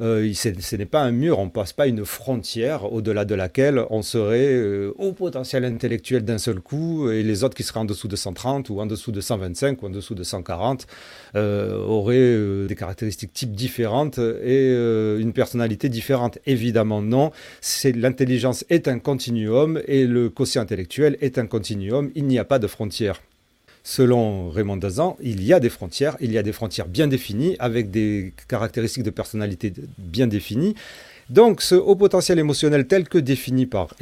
euh, 0.00 0.32
ce 0.32 0.76
n'est 0.76 0.86
pas 0.86 1.02
un 1.02 1.10
mur, 1.10 1.38
on 1.38 1.46
ne 1.46 1.50
passe 1.50 1.72
pas 1.72 1.86
une 1.86 2.04
frontière 2.04 2.92
au-delà 2.92 3.24
de 3.24 3.34
laquelle 3.34 3.84
on 3.90 4.02
serait 4.02 4.54
euh, 4.54 4.92
au 4.96 5.12
potentiel 5.12 5.64
intellectuel 5.64 6.24
d'un 6.24 6.38
seul 6.38 6.60
coup 6.60 7.10
et 7.10 7.22
les 7.22 7.42
autres 7.42 7.56
qui 7.56 7.64
seraient 7.64 7.80
en 7.80 7.84
dessous 7.84 8.06
de 8.06 8.14
130 8.14 8.70
ou 8.70 8.80
en 8.80 8.86
dessous 8.86 9.10
de 9.10 9.20
125 9.20 9.82
ou 9.82 9.86
en 9.86 9.90
dessous 9.90 10.14
de 10.14 10.22
140 10.22 10.86
euh, 11.34 11.78
auraient 11.78 12.66
des 12.68 12.74
caractéristiques 12.76 13.32
types 13.32 13.52
différentes 13.52 14.18
et 14.18 14.72
une 15.18 15.32
personnalité 15.32 15.88
différente. 15.88 16.38
Évidemment 16.46 17.02
non, 17.02 17.32
l'intelligence 17.94 18.64
est 18.68 18.88
un 18.88 18.98
continuum 18.98 19.80
et 19.86 20.06
le 20.06 20.30
quotient 20.30 20.62
intellectuel 20.62 21.16
est 21.20 21.38
un 21.38 21.46
continuum, 21.46 22.10
il 22.14 22.26
n'y 22.26 22.38
a 22.38 22.44
pas 22.44 22.58
de 22.58 22.66
frontière. 22.66 23.20
Selon 23.90 24.50
Raymond 24.50 24.76
Dazan, 24.76 25.16
il 25.22 25.42
y 25.42 25.54
a 25.54 25.60
des 25.60 25.70
frontières, 25.70 26.18
il 26.20 26.30
y 26.30 26.36
a 26.36 26.42
des 26.42 26.52
frontières 26.52 26.88
bien 26.88 27.06
définies, 27.06 27.56
avec 27.58 27.90
des 27.90 28.34
caractéristiques 28.46 29.02
de 29.02 29.08
personnalité 29.08 29.72
bien 29.96 30.26
définies. 30.26 30.74
Donc 31.30 31.62
ce 31.62 31.74
haut 31.74 31.96
potentiel 31.96 32.38
émotionnel 32.38 32.86
tel 32.86 33.08
que 33.08 33.16
défini 33.16 33.64
par 33.64 33.94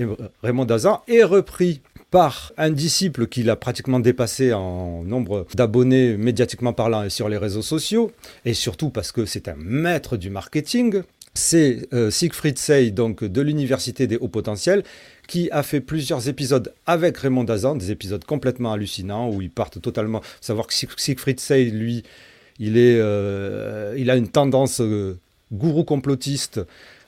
Raymond 0.43 0.65
Dazan 0.65 1.03
est 1.07 1.23
repris 1.23 1.83
par 2.11 2.53
un 2.57 2.71
disciple 2.71 3.29
qu'il 3.29 3.49
a 3.49 3.55
pratiquement 3.55 4.01
dépassé 4.01 4.53
en 4.53 5.05
nombre 5.05 5.47
d'abonnés 5.55 6.17
médiatiquement 6.17 6.73
parlant 6.73 7.09
sur 7.09 7.29
les 7.29 7.37
réseaux 7.37 7.63
sociaux, 7.63 8.11
et 8.45 8.55
surtout 8.55 8.91
parce 8.91 9.13
que 9.13 9.25
c'est 9.25 9.47
un 9.47 9.57
maître 9.57 10.17
du 10.17 10.31
marketing, 10.31 11.03
c'est 11.37 11.89
euh, 11.93 12.11
Siegfried 12.11 12.59
Sey, 12.59 12.91
donc 12.91 13.23
de 13.23 13.41
l'Université 13.41 14.07
des 14.07 14.17
Hauts 14.17 14.29
Potentiels, 14.29 14.83
qui 15.29 15.51
a 15.53 15.63
fait 15.63 15.81
plusieurs 15.81 16.29
épisodes 16.29 16.73
avec 16.87 17.19
Raymond 17.19 17.45
Dazan, 17.45 17.77
des 17.77 17.91
épisodes 17.91 18.25
complètement 18.25 18.73
hallucinants 18.73 19.31
où 19.31 19.43
ils 19.43 19.51
partent 19.51 19.81
totalement. 19.81 20.23
Savoir 20.41 20.67
que 20.67 20.75
Siegfried 20.75 21.39
Sey, 21.39 21.67
lui, 21.67 22.03
il, 22.59 22.79
est, 22.79 22.99
euh, 22.99 23.95
il 23.97 24.11
a 24.11 24.17
une 24.17 24.29
tendance 24.29 24.81
euh, 24.81 25.19
gourou 25.53 25.85
complotiste 25.85 26.61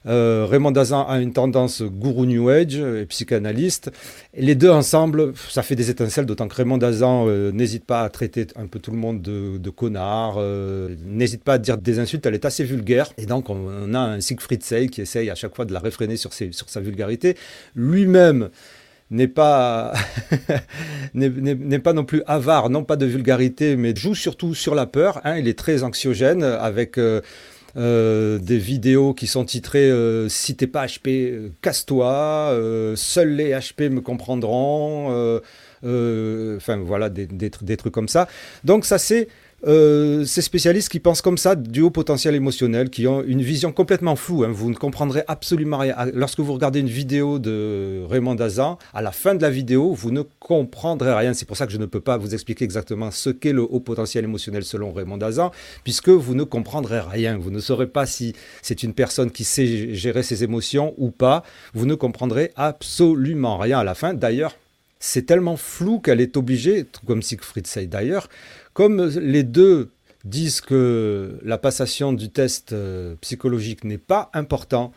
euh, 0.06 0.46
Raymond 0.48 0.70
Dazan 0.70 1.06
a 1.06 1.18
une 1.18 1.32
tendance 1.32 1.82
gourou 1.82 2.24
New 2.24 2.48
Age 2.48 2.76
et 2.76 3.06
psychanalyste. 3.06 3.90
les 4.36 4.54
deux 4.54 4.70
ensemble, 4.70 5.32
ça 5.50 5.62
fait 5.62 5.74
des 5.74 5.90
étincelles, 5.90 6.26
d'autant 6.26 6.48
que 6.48 6.54
Raymond 6.54 6.78
Dazan 6.78 7.26
euh, 7.28 7.50
n'hésite 7.52 7.84
pas 7.84 8.02
à 8.02 8.08
traiter 8.08 8.46
un 8.56 8.66
peu 8.66 8.78
tout 8.78 8.90
le 8.90 8.96
monde 8.96 9.20
de, 9.22 9.70
connard, 9.70 10.36
euh, 10.38 10.94
n'hésite 11.04 11.44
pas 11.44 11.54
à 11.54 11.58
dire 11.58 11.78
des 11.78 11.98
insultes, 11.98 12.24
elle 12.26 12.34
est 12.34 12.44
assez 12.44 12.64
vulgaire. 12.64 13.12
Et 13.18 13.26
donc 13.26 13.50
on, 13.50 13.94
a 13.94 13.98
un 13.98 14.20
Siegfried 14.20 14.62
Sey 14.62 14.88
qui 14.88 15.00
essaye 15.00 15.30
à 15.30 15.34
chaque 15.34 15.54
fois 15.54 15.64
de 15.64 15.72
la 15.72 15.80
réfréner 15.80 16.16
sur, 16.16 16.32
sa 16.32 16.80
vulgarité. 16.80 17.36
Lui-même 17.74 18.50
n'est 19.10 19.28
pas 19.28 19.94
n'est 21.14 21.78
pas 21.78 21.92
non 21.92 22.04
plus 22.04 22.22
avare, 22.26 22.70
non 22.70 22.84
pas 22.84 22.96
de 22.96 23.06
vulgarité, 23.06 23.76
mais 23.76 23.94
joue 23.96 24.14
surtout 24.14 24.54
sur 24.54 24.74
la 24.74 24.86
peur. 24.86 25.20
Hein. 25.24 25.38
il 25.38 25.48
est 25.48 25.58
très 25.58 25.82
anxiogène 25.82 26.42
avec 26.42 26.98
des 27.74 28.58
vidéos 28.58 29.14
qui 29.14 29.26
sont 29.26 29.44
titrées 29.44 29.90
euh, 29.90 30.28
Si 30.28 30.56
t'es 30.56 30.66
pas 30.66 30.86
HP, 30.86 31.08
euh, 31.08 31.48
casse-toi, 31.62 32.52
seuls 32.96 33.34
les 33.34 33.52
HP 33.52 33.90
me 33.90 34.00
comprendront, 34.00 35.40
enfin 35.82 36.76
voilà, 36.78 37.08
des, 37.10 37.50
trucs 37.50 37.94
comme 37.94 38.08
ça. 38.08 38.28
Donc 38.64 38.84
ça 38.84 38.98
c'est 38.98 39.28
euh, 39.66 40.24
ces 40.24 40.40
spécialistes 40.40 40.88
qui 40.88 41.00
pensent 41.00 41.20
comme 41.20 41.38
ça 41.38 41.56
du 41.56 41.80
haut 41.80 41.90
potentiel 41.90 42.34
émotionnel, 42.34 42.90
qui 42.90 43.08
ont 43.08 43.24
une 43.24 43.42
vision 43.42 43.72
complètement 43.72 44.14
floue. 44.14 44.44
Hein. 44.44 44.52
Vous 44.52 44.70
ne 44.70 44.76
comprendrez 44.76 45.24
absolument 45.26 45.78
rien. 45.78 45.96
Lorsque 46.14 46.38
vous 46.38 46.52
regardez 46.52 46.78
une 46.80 46.88
vidéo 46.88 47.38
de 47.40 48.04
Raymond 48.08 48.36
Dazan, 48.36 48.78
à 48.94 49.02
la 49.02 49.10
fin 49.10 49.34
de 49.34 49.42
la 49.42 49.50
vidéo, 49.50 49.92
vous 49.92 50.12
ne 50.12 50.22
comprendrez 50.38 51.12
rien. 51.12 51.34
C'est 51.34 51.46
pour 51.46 51.56
ça 51.56 51.66
que 51.66 51.72
je 51.72 51.78
ne 51.78 51.86
peux 51.86 52.00
pas 52.00 52.16
vous 52.18 52.34
expliquer 52.34 52.64
exactement 52.64 53.10
ce 53.10 53.30
qu'est 53.30 53.52
le 53.52 53.62
haut 53.62 53.80
potentiel 53.80 54.24
émotionnel 54.24 54.64
selon 54.64 54.92
Raymond 54.92 55.18
Dazan, 55.18 55.50
puisque 55.82 56.10
vous 56.10 56.34
ne 56.36 56.44
comprendrez 56.44 57.00
rien. 57.00 57.36
Vous 57.36 57.50
ne 57.50 57.60
saurez 57.60 57.88
pas 57.88 58.06
si 58.06 58.34
c'est 58.62 58.84
une 58.84 58.94
personne 58.94 59.32
qui 59.32 59.42
sait 59.42 59.94
gérer 59.94 60.22
ses 60.22 60.44
émotions 60.44 60.94
ou 60.98 61.10
pas. 61.10 61.42
Vous 61.74 61.86
ne 61.86 61.96
comprendrez 61.96 62.52
absolument 62.54 63.58
rien 63.58 63.80
à 63.80 63.84
la 63.84 63.94
fin. 63.94 64.14
D'ailleurs, 64.14 64.54
c'est 65.00 65.26
tellement 65.26 65.56
flou 65.56 66.00
qu'elle 66.00 66.20
est 66.20 66.36
obligée, 66.36 66.86
comme 67.06 67.22
Siegfried 67.22 67.66
Say 67.66 67.86
d'ailleurs, 67.86 68.28
comme 68.78 69.08
les 69.08 69.42
deux 69.42 69.90
disent 70.24 70.60
que 70.60 71.40
la 71.42 71.58
passation 71.58 72.12
du 72.12 72.30
test 72.30 72.72
euh, 72.72 73.16
psychologique 73.20 73.82
n'est 73.82 73.98
pas 73.98 74.30
important, 74.34 74.92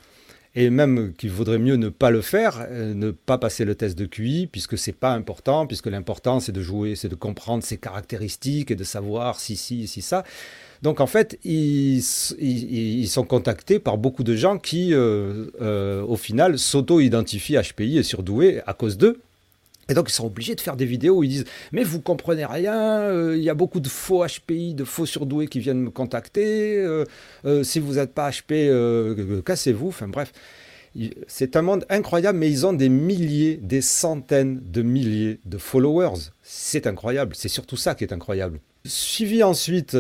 et 0.54 0.70
même 0.70 1.14
qu'il 1.18 1.32
vaudrait 1.32 1.58
mieux 1.58 1.78
ne 1.78 1.90
pas 1.90 2.12
le 2.12 2.22
faire, 2.22 2.64
euh, 2.70 2.94
ne 2.94 3.10
pas 3.10 3.40
passer 3.40 3.66
le 3.66 3.74
test 3.74 3.98
de 3.98 4.06
QI, 4.06 4.46
puisque 4.46 4.78
c'est 4.78 4.92
pas 4.92 5.14
important, 5.14 5.66
puisque 5.66 5.88
l'important 5.88 6.40
c'est 6.40 6.52
de 6.52 6.62
jouer, 6.62 6.96
c'est 6.96 7.10
de 7.10 7.16
comprendre 7.16 7.64
ses 7.64 7.78
caractéristiques 7.78 8.70
et 8.70 8.76
de 8.76 8.84
savoir 8.84 9.40
si, 9.40 9.56
si, 9.56 9.88
si, 9.88 10.04
ça. 10.04 10.26
Donc 10.84 11.00
en 11.00 11.08
fait, 11.08 11.40
ils, 11.44 12.04
sont 12.04 13.24
contactés 13.24 13.80
par 13.80 13.98
beaucoup 13.98 14.24
de 14.24 14.36
gens 14.36 14.60
qui, 14.60 14.94
euh, 14.94 16.04
au 16.04 16.18
final, 16.18 16.60
s'auto-identifient 16.60 17.58
HPI 17.58 17.98
et 17.98 18.04
surdoués 18.04 18.62
à 18.68 18.76
cause 18.76 19.00
d'eux. 19.00 19.22
Et 19.90 19.94
donc 19.94 20.10
ils 20.10 20.14
sont 20.14 20.26
obligés 20.26 20.56
de 20.56 20.62
faire 20.62 20.76
des 20.76 20.86
vidéos 20.86 21.18
où 21.18 21.24
ils 21.24 21.30
disent 21.30 21.46
mais 21.72 21.84
vous 21.84 22.02
comprenez 22.02 22.46
rien, 22.46 23.02
euh, 23.02 23.36
il 23.38 23.44
y 23.44 23.50
a 23.50 23.54
beaucoup 23.54 23.80
de 23.80 23.88
faux 23.88 24.26
HPI, 24.26 24.74
de 24.74 24.84
faux 24.84 25.06
surdoués 25.06 25.48
qui 25.48 25.60
viennent 25.60 25.82
me 25.82 25.90
contacter. 25.90 26.78
Euh, 26.78 27.06
euh, 27.46 27.64
si 27.64 27.80
vous 27.80 27.96
n'êtes 27.96 28.14
pas 28.14 28.30
HP, 28.30 29.44
cassez-vous. 29.44 29.90
Enfin 29.90 30.08
bref, 30.08 30.32
c'est 31.28 31.56
un 31.56 31.62
monde 31.62 31.86
incroyable, 31.90 32.38
mais 32.38 32.50
ils 32.50 32.66
ont 32.66 32.74
des 32.74 32.90
milliers, 32.90 33.58
des 33.58 33.82
centaines 33.82 34.62
de 34.64 34.82
milliers 34.82 35.40
de 35.46 35.58
followers. 35.58 36.32
C'est 36.44 36.88
incroyable. 36.88 37.34
C'est 37.36 37.50
surtout 37.50 37.78
ça 37.78 37.96
qui 37.96 38.04
est 38.04 38.14
incroyable. 38.14 38.60
Suivi 38.84 39.44
ensuite 39.44 39.96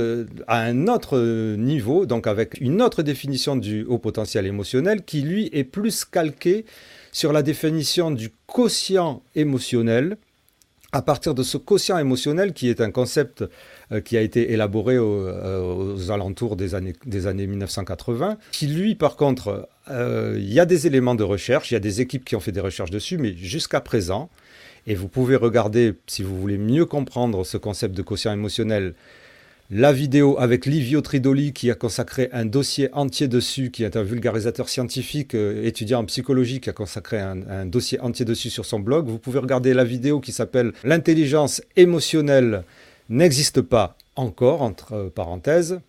à 0.48 0.58
un 0.58 0.88
autre 0.88 1.56
niveau, 1.56 2.06
donc 2.06 2.28
avec 2.28 2.60
une 2.60 2.82
autre 2.82 3.04
définition 3.04 3.56
du 3.56 3.84
haut 3.84 4.00
potentiel 4.00 4.48
émotionnel, 4.48 5.04
qui 5.04 5.22
lui 5.22 5.50
est 5.54 5.64
plus 5.64 6.04
calqué 6.04 6.66
sur 7.12 7.34
la 7.34 7.44
définition 7.44 8.12
du 8.12 8.30
quotient 8.48 9.22
émotionnel, 9.36 10.18
à 10.92 11.02
partir 11.02 11.34
de 11.34 11.44
ce 11.44 11.58
quotient 11.58 11.98
émotionnel 11.98 12.54
qui 12.54 12.70
est 12.70 12.82
un 12.82 12.92
concept 12.92 13.46
euh, 13.92 14.02
qui 14.02 14.18
a 14.18 14.22
été 14.22 14.52
élaboré 14.52 14.96
euh, 14.96 15.96
aux 15.96 16.12
alentours 16.12 16.56
des 16.56 16.76
années, 16.76 16.94
des 17.06 17.28
années 17.28 17.48
1980, 17.48 18.38
qui 18.52 18.68
lui 18.68 18.96
par 18.96 19.16
contre, 19.16 19.70
euh, 19.90 20.36
il 20.38 20.52
y 20.52 20.60
a 20.60 20.66
des 20.66 20.88
éléments 20.88 21.16
de 21.16 21.24
recherche, 21.24 21.72
il 21.72 21.76
y 21.76 21.78
a 21.78 21.82
des 21.82 22.02
équipes 22.02 22.26
qui 22.26 22.36
ont 22.36 22.42
fait 22.42 22.52
des 22.52 22.60
recherches 22.60 22.92
dessus, 22.92 23.18
mais 23.18 23.34
jusqu'à 23.36 23.80
présent, 23.80 24.30
et 24.88 24.96
vous 24.96 25.08
pouvez 25.08 25.36
regarder, 25.36 25.94
si 26.08 26.24
vous 26.24 26.40
voulez 26.40 26.58
mieux 26.58 26.86
comprendre 26.86 27.46
ce 27.46 27.58
concept 27.58 27.96
de 27.96 28.02
quotient 28.02 28.34
émotionnel, 28.34 28.96
la 29.74 29.94
vidéo 29.94 30.36
avec 30.38 30.66
Livio 30.66 31.00
Tridoli 31.00 31.54
qui 31.54 31.72
a 31.72 31.76
consacré 31.76 32.28
un 32.34 32.44
dossier 32.44 32.90
entier 32.92 33.30
dessus, 33.30 33.72
qui 33.72 33.86
est 33.86 33.96
un 33.96 34.04
vulgarisateur 34.04 34.68
scientifique, 34.68 35.34
euh, 35.34 35.66
étudiant 35.66 36.02
en 36.02 36.06
psychologie, 36.06 36.60
qui 36.60 36.70
a 36.70 36.74
consacré 36.74 37.20
un, 37.22 37.66
dossier 37.66 37.98
entier 38.02 38.26
dessus 38.26 38.50
sur 38.50 38.66
son 38.66 38.82
blog. 38.82 39.08
Vous 39.08 39.18
pouvez 39.18 39.40
regarder 39.40 39.74
la 39.74 39.86
vidéo 39.86 40.20
qui 40.20 40.34
s'appelle 40.34 40.74
L'intelligence 40.84 41.62
émotionnelle 41.78 42.64
n'existe 43.08 43.62
pas 43.62 43.96
encore, 44.18 44.62
entre 44.62 44.94
euh, 44.94 45.10
parenthèses 45.10 45.80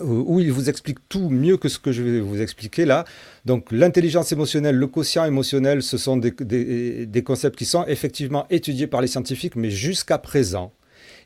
où 0.00 0.40
il 0.40 0.50
vous 0.50 0.68
explique 0.68 0.98
tout 1.08 1.28
mieux 1.28 1.56
que 1.56 1.68
ce 1.68 1.78
que 1.78 1.92
je 1.92 2.02
vais 2.02 2.18
vous 2.18 2.42
expliquer 2.42 2.84
là. 2.84 3.04
Donc 3.44 3.70
l'intelligence 3.70 4.32
émotionnelle, 4.32 4.74
le 4.74 4.88
quotient 4.88 5.24
émotionnel, 5.24 5.84
ce 5.84 5.98
sont 5.98 6.16
des, 6.16 7.22
concepts 7.22 7.56
qui 7.56 7.64
sont 7.64 7.86
effectivement 7.86 8.44
étudiés 8.50 8.88
par 8.88 9.00
les 9.00 9.06
scientifiques, 9.06 9.54
mais 9.54 9.70
jusqu'à 9.70 10.18
présent, 10.18 10.72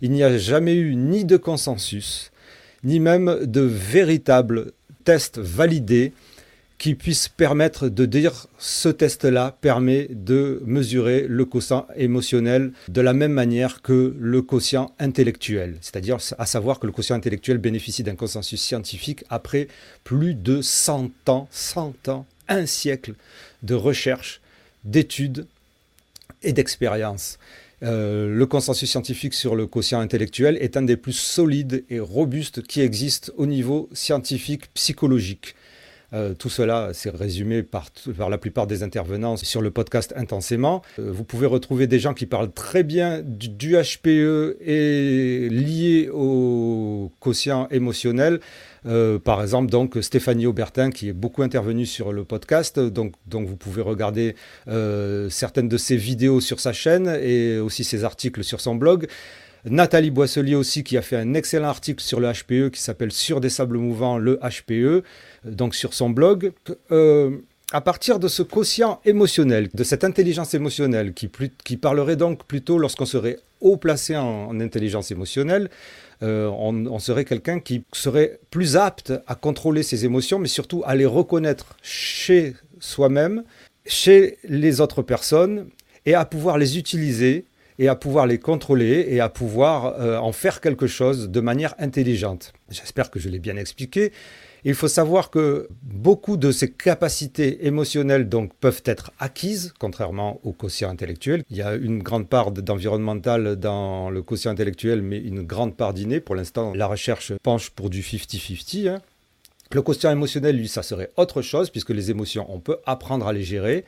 il 0.01 0.11
n'y 0.13 0.23
a 0.23 0.37
jamais 0.39 0.75
eu 0.75 0.95
ni 0.97 1.25
de 1.25 1.37
consensus, 1.37 2.31
ni 2.85 3.01
même 3.01 3.45
de 3.45 3.61
véritables 3.61 4.73
tests 5.05 5.39
validés 5.39 6.13
qui 6.79 6.95
puissent 6.95 7.29
permettre 7.29 7.89
de 7.89 8.07
dire 8.07 8.47
ce 8.59 8.89
test-là 8.89 9.57
permet 9.61 10.07
de 10.11 10.63
mesurer 10.65 11.27
le 11.29 11.45
quotient 11.45 11.87
émotionnel 11.97 12.73
de 12.87 13.01
la 13.01 13.13
même 13.13 13.33
manière 13.33 13.83
que 13.83 14.15
le 14.19 14.43
quotient 14.43 14.93
intellectuel. 15.01 15.77
C'est-à-dire 15.81 16.19
à 16.39 16.47
savoir 16.47 16.79
que 16.79 16.87
le 16.87 16.93
quotient 16.93 17.17
intellectuel 17.17 17.59
bénéficie 17.59 18.05
d'un 18.05 18.15
consensus 18.15 18.63
scientifique 18.63 19.25
après 19.29 19.67
plus 20.05 20.35
de 20.35 20.63
100 20.63 21.11
ans, 21.29 21.49
100 21.51 22.09
ans, 22.09 22.27
un 22.49 22.65
siècle 22.65 23.15
de 23.65 23.75
recherche, 23.75 24.41
d'études 24.85 25.47
et 26.45 26.53
d'expériences. 26.53 27.39
Euh, 27.83 28.29
le 28.29 28.47
consensus 28.47 28.91
scientifique 28.91 29.35
sur 29.35 29.55
le 29.55 29.67
quotient 29.67 30.01
intellectuel 30.01 30.57
est 30.61 30.77
un 30.77 30.83
des 30.83 30.97
plus 30.97 31.13
solides 31.13 31.85
et 31.89 32.01
robustes 32.01 32.63
qui 32.63 32.81
existent 32.81 33.33
au 33.37 33.47
niveau 33.47 33.89
scientifique 33.93 34.73
psychologique. 34.75 35.55
Euh, 36.15 36.33
tout 36.33 36.49
cela, 36.49 36.91
c'est 36.95 37.15
résumé 37.15 37.63
par, 37.63 37.91
la 38.31 38.39
plupart 38.39 38.67
des 38.67 38.83
intervenants 38.83 39.37
sur 39.37 39.61
le 39.61 39.71
podcast 39.71 40.15
intensément. 40.17 40.83
Euh, 40.99 41.13
vous 41.13 41.23
pouvez 41.23 41.47
retrouver 41.47 41.87
des 41.87 41.99
gens 41.99 42.15
qui 42.15 42.25
parlent 42.25 42.51
très 42.51 42.83
bien 42.83 43.21
du, 43.23 43.77
HPE 43.77 44.57
et 44.61 45.49
lié 45.51 46.09
au 46.11 47.13
quotient 47.21 47.69
émotionnel. 47.69 48.41
Euh, 48.87 49.19
par 49.19 49.43
exemple, 49.43 49.71
donc 49.71 49.99
Stéphanie 50.01 50.47
Aubertin, 50.47 50.91
qui 50.91 51.09
est 51.09 51.13
beaucoup 51.13 51.43
intervenue 51.43 51.87
sur 51.87 52.13
le 52.13 52.25
podcast, 52.25 52.79
donc, 52.79 53.15
vous 53.27 53.57
pouvez 53.57 53.83
regarder 53.83 54.35
certaines 55.31 55.69
de 55.69 55.77
ses 55.77 55.97
vidéos 55.97 56.41
sur 56.41 56.61
sa 56.61 56.73
chaîne 56.73 57.19
et 57.23 57.59
aussi 57.59 57.85
ses 57.85 58.05
articles 58.05 58.45
sur 58.45 58.61
son 58.61 58.75
blog. 58.75 59.07
Nathalie 59.65 60.11
Boisselier 60.11 60.55
aussi, 60.55 60.85
qui 60.85 60.97
a 60.97 61.03
fait 61.03 61.17
un 61.17 61.35
excellent 61.35 61.69
article 61.69 62.03
sur 62.03 62.21
le 62.21 62.31
HPE 62.31 62.71
qui 62.71 62.81
s'appelle 62.81 63.13
Sur 63.13 63.41
des 63.41 63.51
sables 63.51 63.79
mouvants, 63.79 64.19
le 64.19 64.39
HPE 64.39 65.05
donc 65.45 65.75
sur 65.75 65.95
son 65.95 66.11
blog, 66.11 66.53
euh, 66.93 67.39
à 67.73 67.81
partir 67.81 68.19
de 68.19 68.29
ce 68.29 68.43
quotient 68.43 69.01
émotionnel, 69.05 69.69
de 69.73 69.85
cette 69.85 70.05
intelligence 70.05 70.55
émotionnelle, 70.55 71.13
qui 71.13 71.77
parlerait 71.77 72.17
donc 72.17 72.45
plutôt 72.45 72.79
lorsqu'on 72.79 73.07
serait 73.07 73.39
haut 73.61 73.77
placé 73.77 74.17
en, 74.17 74.59
intelligence 74.61 75.11
émotionnelle, 75.11 75.69
euh, 76.23 76.49
on, 76.49 76.99
serait 76.99 77.25
quelqu'un 77.25 77.61
qui 77.61 77.85
serait 77.93 78.41
plus 78.51 78.77
apte 78.77 79.13
à 79.27 79.35
contrôler 79.35 79.83
ses 79.83 80.05
émotions, 80.05 80.39
mais 80.39 80.49
surtout 80.49 80.83
à 80.85 80.97
les 80.97 81.07
reconnaître 81.07 81.77
chez 81.83 82.55
soi-même, 82.81 83.45
chez 83.87 84.39
les 84.45 84.81
autres 84.81 85.03
personnes, 85.03 85.69
et 86.07 86.15
à 86.15 86.25
pouvoir 86.25 86.59
les 86.59 86.79
utiliser 86.79 87.45
et 87.79 87.87
à 87.87 87.95
pouvoir 87.95 88.27
les 88.27 88.39
contrôler 88.39 89.07
et 89.09 89.21
à 89.21 89.29
pouvoir 89.29 90.01
euh, 90.01 90.19
en 90.19 90.33
faire 90.33 90.61
quelque 90.61 90.87
chose 90.89 91.29
de 91.31 91.41
manière 91.41 91.75
intelligente. 91.79 92.53
J'espère 92.71 93.11
que 93.11 93.21
je 93.21 93.29
l'ai 93.29 93.39
bien 93.39 93.57
expliqué. 93.57 94.13
Il 94.69 94.75
faut 94.75 94.87
savoir 94.87 95.31
que 95.31 95.67
beaucoup 95.81 96.37
de 96.37 96.53
ces 96.53 96.71
capacités 96.71 97.67
émotionnelles 97.67 98.29
donc, 98.29 98.53
peuvent 98.53 98.83
être 98.85 99.13
acquises, 99.19 99.73
contrairement 99.79 100.41
au 100.45 100.53
quotient 100.53 100.91
intellectuel. 100.91 101.43
Il 101.49 101.57
y 101.57 101.63
a 101.63 101.75
une 101.75 102.03
grande 102.03 102.29
part 102.29 102.53
d'environnemental 102.53 103.57
dans 103.57 104.11
le 104.11 104.21
quotient 104.21 104.51
intellectuel, 104.51 105.01
mais 105.01 105.17
une 105.21 105.41
grande 105.41 105.75
part 105.75 105.95
d'inné. 105.95 106.21
Pour 106.21 106.35
l'instant, 106.35 106.75
la 106.75 106.87
recherche 106.87 107.33
penche 107.43 107.71
pour 107.71 107.89
du 107.89 108.03
50-50. 108.03 108.91
Hein. 108.91 109.01
Le 109.73 109.81
quotient 109.81 110.11
émotionnel, 110.11 110.59
lui, 110.59 110.69
ça 110.69 110.83
serait 110.83 111.13
autre 111.17 111.41
chose, 111.41 111.71
puisque 111.71 111.89
les 111.89 112.11
émotions, 112.11 112.45
on 112.55 112.61
peut 112.61 112.77
apprendre 112.85 113.27
à 113.27 113.33
les 113.33 113.45
gérer. 113.45 113.87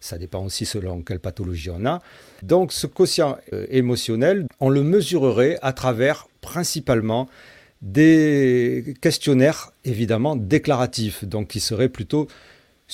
Ça 0.00 0.16
dépend 0.16 0.42
aussi 0.42 0.64
selon 0.64 1.02
quelle 1.02 1.20
pathologie 1.20 1.68
on 1.68 1.84
a. 1.84 2.00
Donc 2.42 2.72
ce 2.72 2.86
quotient 2.86 3.36
euh, 3.52 3.66
émotionnel, 3.68 4.46
on 4.58 4.70
le 4.70 4.82
mesurerait 4.82 5.58
à 5.60 5.74
travers 5.74 6.28
principalement 6.40 7.28
des 7.84 8.94
questionnaires 9.02 9.72
évidemment 9.84 10.36
déclaratifs, 10.36 11.24
donc 11.24 11.48
qui 11.48 11.60
seraient 11.60 11.90
plutôt 11.90 12.26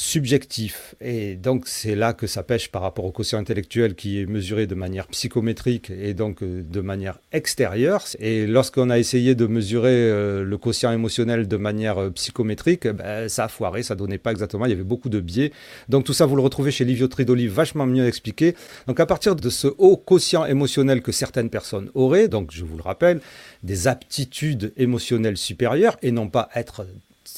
subjectif. 0.01 0.95
Et 1.03 1.37
donc 1.37 1.69
c'est 1.69 1.95
là 1.95 2.15
que 2.15 2.27
ça 2.27 2.43
pêche 2.43 2.71
par 2.71 2.81
rapport 2.81 3.05
au 3.05 3.13
quotient 3.13 3.39
intellectuel 3.39 3.95
qui 3.95 4.19
est 4.19 4.25
mesuré 4.25 4.67
de 4.67 4.75
manière 4.75 5.07
psychométrique 5.09 5.91
et 5.91 6.15
donc 6.15 6.43
euh, 6.43 6.63
de 6.63 6.81
manière 6.81 7.19
extérieure. 7.33 8.03
Et 8.19 8.47
lorsqu'on 8.47 8.89
a 8.89 8.99
essayé 8.99 9.35
de 9.35 9.47
mesurer 9.47 9.91
euh, 9.93 10.43
le 10.43 10.57
quotient 10.57 10.91
émotionnel 10.91 11.49
de 11.49 11.57
manière 11.59 11.99
euh, 11.99 12.11
psychométrique, 12.11 12.89
ben, 12.89 13.29
ça 13.29 13.45
a 13.45 13.49
foiré, 13.49 13.83
ça 13.83 13.95
donnait 13.95 14.17
pas 14.17 14.31
exactement, 14.31 14.65
il 14.65 14.71
y 14.71 14.73
avait 14.73 14.85
beaucoup 14.85 15.11
de 15.11 15.21
biais. 15.21 15.53
Donc 15.91 16.05
tout 16.05 16.15
ça, 16.15 16.25
vous 16.25 16.35
le 16.35 16.43
retrouvez 16.43 16.71
chez 16.71 16.87
Livio 16.87 17.07
Tridoli, 17.07 17.47
vachement 17.47 17.85
mieux 17.85 18.07
expliqué. 18.07 18.55
Donc 18.87 19.01
à 19.01 19.07
partir 19.07 19.37
de 19.37 19.51
ce 19.51 19.69
haut 19.77 19.99
quotient 19.99 20.47
émotionnel 20.47 21.03
que 21.03 21.13
certaines 21.13 21.51
personnes 21.51 21.91
auraient, 21.93 22.29
donc 22.29 22.53
je 22.53 22.65
vous 22.65 22.79
le 22.79 22.83
rappelle, 22.83 23.21
des 23.63 23.87
aptitudes 23.87 24.73
émotionnelles 24.79 25.37
supérieures 25.37 25.99
et 26.01 26.11
non 26.11 26.29
pas 26.29 26.49
être 26.55 26.87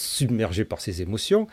submergé 0.01 0.65
par 0.65 0.81
ses 0.81 1.03
émotions, 1.03 1.47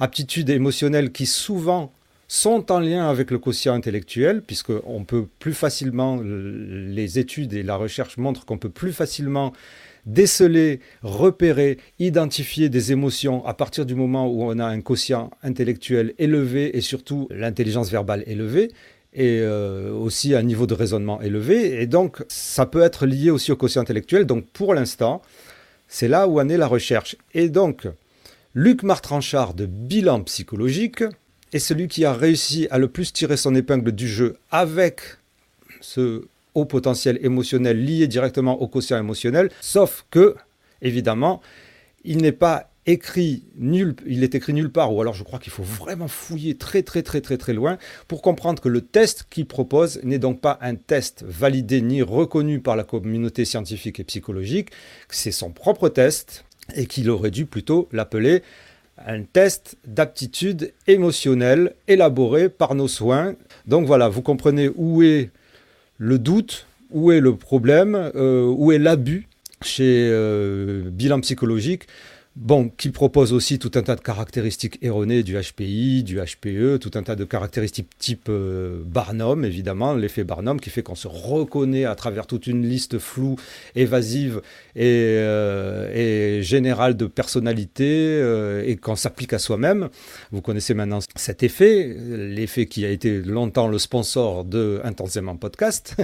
aptitudes 0.00 0.50
émotionnelles 0.50 1.12
qui 1.12 1.26
souvent 1.26 1.92
sont 2.28 2.72
en 2.72 2.80
lien 2.80 3.08
avec 3.08 3.30
le 3.30 3.38
quotient 3.38 3.74
intellectuel, 3.74 4.42
puisqu'on 4.42 5.04
peut 5.04 5.26
plus 5.38 5.54
facilement, 5.54 6.20
les 6.22 7.18
études 7.18 7.52
et 7.52 7.62
la 7.62 7.76
recherche 7.76 8.16
montrent 8.16 8.44
qu'on 8.44 8.58
peut 8.58 8.70
plus 8.70 8.92
facilement 8.92 9.52
déceler, 10.06 10.80
repérer, 11.02 11.78
identifier 11.98 12.68
des 12.68 12.92
émotions 12.92 13.44
à 13.46 13.54
partir 13.54 13.86
du 13.86 13.94
moment 13.94 14.28
où 14.28 14.42
on 14.42 14.58
a 14.58 14.64
un 14.64 14.80
quotient 14.80 15.30
intellectuel 15.42 16.14
élevé 16.18 16.76
et 16.76 16.80
surtout 16.80 17.26
l'intelligence 17.30 17.90
verbale 17.90 18.22
élevée 18.26 18.70
et 19.14 19.40
euh, 19.40 19.92
aussi 19.92 20.34
un 20.34 20.42
niveau 20.42 20.66
de 20.66 20.74
raisonnement 20.74 21.22
élevé. 21.22 21.80
Et 21.80 21.86
donc, 21.86 22.22
ça 22.28 22.66
peut 22.66 22.82
être 22.82 23.06
lié 23.06 23.30
aussi 23.30 23.52
au 23.52 23.56
quotient 23.56 23.82
intellectuel. 23.82 24.26
Donc, 24.26 24.46
pour 24.52 24.74
l'instant, 24.74 25.22
c'est 25.94 26.08
là 26.08 26.26
où 26.26 26.40
en 26.40 26.48
est 26.48 26.56
la 26.56 26.66
recherche. 26.66 27.14
Et 27.34 27.48
donc, 27.48 27.86
Luc 28.52 28.82
Martranchard 28.82 29.54
de 29.54 29.64
Bilan 29.64 30.22
psychologique 30.22 31.04
est 31.52 31.60
celui 31.60 31.86
qui 31.86 32.04
a 32.04 32.12
réussi 32.12 32.66
à 32.72 32.78
le 32.78 32.88
plus 32.88 33.12
tirer 33.12 33.36
son 33.36 33.54
épingle 33.54 33.92
du 33.92 34.08
jeu 34.08 34.36
avec 34.50 35.02
ce 35.80 36.24
haut 36.56 36.64
potentiel 36.64 37.20
émotionnel 37.22 37.84
lié 37.84 38.08
directement 38.08 38.60
au 38.60 38.66
quotient 38.66 38.98
émotionnel, 38.98 39.52
sauf 39.60 40.04
que, 40.10 40.34
évidemment, 40.82 41.40
il 42.02 42.18
n'est 42.18 42.32
pas 42.32 42.72
écrit 42.86 43.44
nul, 43.56 43.94
il 44.06 44.22
est 44.22 44.34
écrit 44.34 44.52
nulle 44.52 44.70
part, 44.70 44.94
ou 44.94 45.00
alors 45.00 45.14
je 45.14 45.24
crois 45.24 45.38
qu'il 45.38 45.52
faut 45.52 45.62
vraiment 45.62 46.08
fouiller 46.08 46.56
très 46.56 46.82
très 46.82 47.02
très 47.02 47.20
très 47.20 47.38
très 47.38 47.54
loin 47.54 47.78
pour 48.08 48.20
comprendre 48.22 48.60
que 48.60 48.68
le 48.68 48.82
test 48.82 49.26
qu'il 49.30 49.46
propose 49.46 50.00
n'est 50.02 50.18
donc 50.18 50.40
pas 50.40 50.58
un 50.60 50.74
test 50.74 51.24
validé 51.26 51.80
ni 51.80 52.02
reconnu 52.02 52.60
par 52.60 52.76
la 52.76 52.84
communauté 52.84 53.44
scientifique 53.44 54.00
et 54.00 54.04
psychologique, 54.04 54.70
c'est 55.08 55.32
son 55.32 55.50
propre 55.50 55.88
test 55.88 56.44
et 56.74 56.86
qu'il 56.86 57.10
aurait 57.10 57.30
dû 57.30 57.46
plutôt 57.46 57.88
l'appeler 57.92 58.42
un 59.06 59.22
test 59.22 59.76
d'aptitude 59.86 60.72
émotionnelle 60.86 61.74
élaboré 61.88 62.48
par 62.48 62.74
nos 62.74 62.88
soins. 62.88 63.34
Donc 63.66 63.86
voilà, 63.86 64.08
vous 64.08 64.22
comprenez 64.22 64.70
où 64.76 65.02
est 65.02 65.30
le 65.98 66.18
doute, 66.18 66.66
où 66.90 67.12
est 67.12 67.20
le 67.20 67.36
problème, 67.36 68.10
euh, 68.14 68.44
où 68.46 68.72
est 68.72 68.78
l'abus 68.78 69.26
chez 69.62 70.08
euh, 70.10 70.90
Bilan 70.90 71.20
Psychologique. 71.20 71.86
Bon, 72.36 72.68
qui 72.68 72.90
propose 72.90 73.32
aussi 73.32 73.60
tout 73.60 73.70
un 73.76 73.82
tas 73.82 73.94
de 73.94 74.00
caractéristiques 74.00 74.80
erronées 74.82 75.22
du 75.22 75.36
HPI, 75.36 76.02
du 76.02 76.18
HPE, 76.18 76.80
tout 76.80 76.90
un 76.94 77.04
tas 77.04 77.14
de 77.14 77.24
caractéristiques 77.24 77.90
type 77.96 78.26
euh, 78.28 78.82
Barnum, 78.84 79.44
évidemment, 79.44 79.94
l'effet 79.94 80.24
Barnum 80.24 80.58
qui 80.58 80.68
fait 80.70 80.82
qu'on 80.82 80.96
se 80.96 81.06
reconnaît 81.06 81.84
à 81.84 81.94
travers 81.94 82.26
toute 82.26 82.48
une 82.48 82.68
liste 82.68 82.98
floue, 82.98 83.36
évasive 83.76 84.40
et, 84.74 84.82
euh, 84.84 86.42
générale 86.42 86.96
de 86.96 87.06
personnalités 87.06 88.18
euh, 88.20 88.64
et 88.66 88.74
qu'on 88.78 88.96
s'applique 88.96 89.32
à 89.32 89.38
soi-même. 89.38 89.88
Vous 90.32 90.42
connaissez 90.42 90.74
maintenant 90.74 90.98
cet 91.14 91.44
effet, 91.44 91.96
l'effet 92.00 92.66
qui 92.66 92.84
a 92.84 92.90
été 92.90 93.22
longtemps 93.22 93.68
le 93.68 93.78
sponsor 93.78 94.44
de 94.44 94.80
Intensément 94.82 95.36
Podcast. 95.36 95.94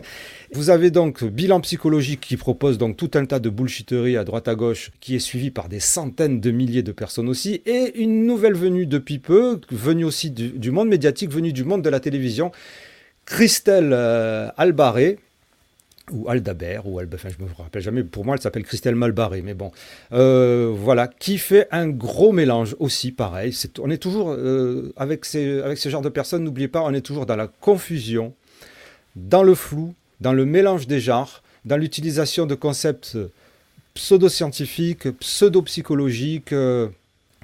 Vous 0.53 0.71
avez 0.71 0.93
donc 0.93 1.25
Bilan 1.25 1.61
psychologique 1.61 2.21
qui 2.21 2.37
propose 2.37 2.79
donc 2.79 2.97
tout 2.97 3.11
un 3.15 3.27
tas 3.27 3.41
de 3.41 3.51
bullshitteries 3.51 4.17
à 4.17 4.23
droite 4.23 4.47
à 4.47 4.55
gauche 4.55 4.93
qui 5.01 5.17
est 5.17 5.21
suivi 5.21 5.51
par 5.51 5.69
des 5.69 5.81
centaines 5.81 6.20
de 6.29 6.51
milliers 6.51 6.83
de 6.83 6.93
personnes 6.93 7.29
aussi, 7.29 7.63
et 7.67 7.99
une 8.01 8.27
nouvelle 8.27 8.55
venue 8.55 8.87
depuis 8.87 9.19
peu, 9.19 9.61
venue 9.71 10.05
aussi 10.05 10.31
du, 10.31 10.71
monde 10.71 10.89
médiatique, 10.89 11.31
venue 11.31 11.53
du 11.53 11.65
monde 11.65 11.83
de 11.83 11.89
la 11.89 12.01
télévision, 12.01 12.53
Christelle 13.25 13.93
euh, 13.93 14.49
Albaré, 14.57 15.19
ou 16.13 16.29
Aldabert, 16.29 16.87
ou 16.87 16.99
Alba, 16.99 17.17
enfin 17.17 17.29
je 17.29 17.43
me 17.43 17.49
rappelle 17.57 17.83
jamais, 17.83 18.03
pour 18.03 18.25
moi 18.25 18.35
elle 18.35 18.43
s'appelle 18.43 18.65
Christelle 18.65 18.97
Malbarré, 18.97 19.43
mais 19.43 19.55
bon, 19.55 19.71
euh, 20.13 20.73
voilà, 20.75 21.09
qui 21.09 21.39
fait 21.39 21.69
un 21.71 21.89
gros 21.89 22.33
mélange 22.33 22.77
aussi, 22.81 23.13
pareil, 23.13 23.57
on 23.81 23.91
est 23.91 23.99
toujours, 23.99 24.33
euh, 24.33 24.93
avec, 24.97 25.25
ces, 25.25 25.61
avec 25.61 25.79
ce 25.79 25.89
genre 25.89 26.03
de 26.03 26.09
personnes, 26.09 26.45
n'oubliez 26.45 26.69
pas, 26.69 26.83
on 26.83 26.93
est 26.93 27.01
toujours 27.01 27.27
dans 27.27 27.37
la 27.37 27.47
confusion, 27.47 28.35
dans 29.17 29.43
le 29.43 29.55
flou, 29.55 29.95
dans 30.21 30.33
le 30.33 30.45
mélange 30.45 30.87
des 30.87 31.01
genres, 31.01 31.43
dans 31.65 31.77
l'utilisation 31.77 32.47
de 32.47 32.55
concepts 32.55 33.17
pseudo-scientifiques, 33.95 35.11
pseudo-psychologiques, 35.19 36.53
euh, 36.53 36.89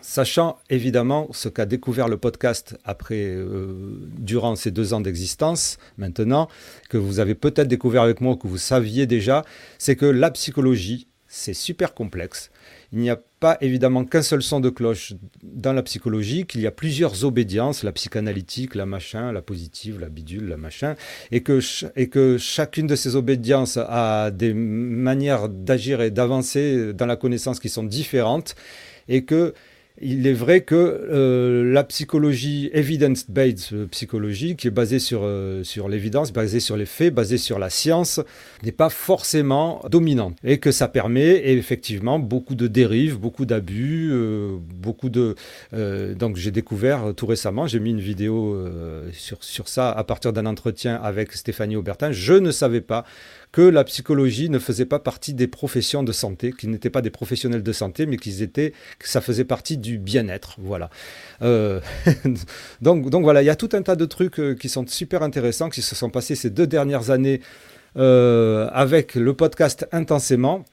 sachant 0.00 0.58
évidemment 0.70 1.28
ce 1.32 1.48
qu'a 1.48 1.66
découvert 1.66 2.08
le 2.08 2.16
podcast 2.16 2.78
après, 2.84 3.24
euh, 3.24 4.08
durant 4.18 4.54
ces 4.56 4.70
deux 4.70 4.94
ans 4.94 5.00
d'existence, 5.00 5.78
maintenant, 5.98 6.48
que 6.88 6.96
vous 6.96 7.18
avez 7.18 7.34
peut-être 7.34 7.68
découvert 7.68 8.02
avec 8.02 8.20
moi, 8.20 8.36
que 8.36 8.46
vous 8.46 8.58
saviez 8.58 9.06
déjà, 9.06 9.44
c'est 9.78 9.96
que 9.96 10.06
la 10.06 10.30
psychologie, 10.30 11.08
c'est 11.36 11.54
super 11.54 11.92
complexe. 11.92 12.50
Il 12.92 12.98
n'y 12.98 13.10
a 13.10 13.20
pas 13.40 13.58
évidemment 13.60 14.04
qu'un 14.06 14.22
seul 14.22 14.42
son 14.42 14.58
de 14.58 14.70
cloche 14.70 15.12
dans 15.42 15.74
la 15.74 15.82
psychologie, 15.82 16.46
qu'il 16.46 16.62
y 16.62 16.66
a 16.66 16.70
plusieurs 16.70 17.24
obédiences, 17.24 17.82
la 17.82 17.92
psychanalytique, 17.92 18.74
la 18.74 18.86
machin, 18.86 19.32
la 19.32 19.42
positive, 19.42 20.00
la 20.00 20.08
bidule, 20.08 20.48
la 20.48 20.56
machin, 20.56 20.96
et 21.30 21.42
que, 21.42 21.60
et 21.94 22.08
que 22.08 22.38
chacune 22.38 22.86
de 22.86 22.96
ces 22.96 23.16
obédiences 23.16 23.76
a 23.76 24.30
des 24.30 24.54
manières 24.54 25.50
d'agir 25.50 26.00
et 26.00 26.10
d'avancer 26.10 26.94
dans 26.94 27.06
la 27.06 27.16
connaissance 27.16 27.60
qui 27.60 27.68
sont 27.68 27.84
différentes, 27.84 28.54
et 29.06 29.24
que 29.24 29.52
il 30.00 30.26
est 30.26 30.32
vrai 30.32 30.60
que 30.60 30.74
euh, 30.74 31.72
la 31.72 31.82
psychologie 31.84 32.70
evidence-based 32.72 33.72
euh, 33.72 33.86
psychologie, 33.86 34.56
qui 34.56 34.68
est 34.68 34.70
basée 34.70 34.98
sur, 34.98 35.20
euh, 35.22 35.64
sur 35.64 35.88
l'évidence, 35.88 36.32
basée 36.32 36.60
sur 36.60 36.76
les 36.76 36.84
faits, 36.84 37.14
basée 37.14 37.38
sur 37.38 37.58
la 37.58 37.70
science, 37.70 38.20
n'est 38.62 38.72
pas 38.72 38.90
forcément 38.90 39.82
dominante. 39.90 40.36
Et 40.44 40.58
que 40.58 40.70
ça 40.70 40.88
permet 40.88 41.48
effectivement 41.50 42.18
beaucoup 42.18 42.54
de 42.54 42.66
dérives, 42.66 43.18
beaucoup 43.18 43.46
d'abus, 43.46 44.12
beaucoup 44.74 45.08
de... 45.08 45.34
donc 46.14 46.36
j'ai 46.36 46.50
découvert 46.50 47.14
tout 47.16 47.26
récemment, 47.26 47.66
j'ai 47.66 47.80
mis 47.80 47.90
une 47.90 48.00
vidéo 48.00 48.56
sur, 49.12 49.42
sur 49.42 49.68
ça 49.68 49.90
à 49.90 50.04
partir 50.04 50.32
d'un 50.32 50.46
entretien 50.46 50.96
avec 50.96 51.32
Stéphanie 51.32 51.76
Aubertin. 51.76 52.12
Je 52.12 52.34
ne 52.34 52.50
savais 52.50 52.80
pas 52.80 53.04
que 53.52 53.62
la 53.62 53.84
psychologie 53.84 54.50
ne 54.50 54.58
faisait 54.58 54.84
pas 54.84 54.98
partie 54.98 55.34
des 55.34 55.46
professions 55.46 56.02
de 56.02 56.12
santé, 56.12 56.52
qu'ils 56.52 56.70
n'étaient 56.70 56.90
pas 56.90 57.02
des 57.02 57.10
professionnels 57.10 57.62
de 57.62 57.72
santé, 57.72 58.06
mais 58.06 58.16
qu'ils 58.16 58.42
étaient, 58.42 58.72
que 58.98 59.08
ça 59.08 59.20
faisait 59.20 59.44
partie 59.44 59.78
du 59.78 59.98
bien-être. 59.98 60.56
Voilà. 60.58 60.90
Euh, 61.42 61.80
donc, 62.80 63.22
voilà, 63.22 63.42
il 63.42 63.46
y 63.46 63.50
a 63.50 63.56
tout 63.56 63.70
un 63.72 63.82
tas 63.82 63.96
de 63.96 64.04
trucs 64.04 64.38
euh, 64.40 64.54
qui 64.54 64.68
sont 64.68 64.86
super 64.86 65.22
intéressants, 65.22 65.70
qui 65.70 65.82
se 65.82 65.94
sont 65.94 66.10
passés 66.10 66.34
ces 66.34 66.50
deux 66.50 66.66
dernières 66.66 67.10
années 67.10 67.40
euh, 67.96 68.68
avec 68.72 69.14
le 69.14 69.32
podcast 69.32 69.86
intensément 69.90 70.64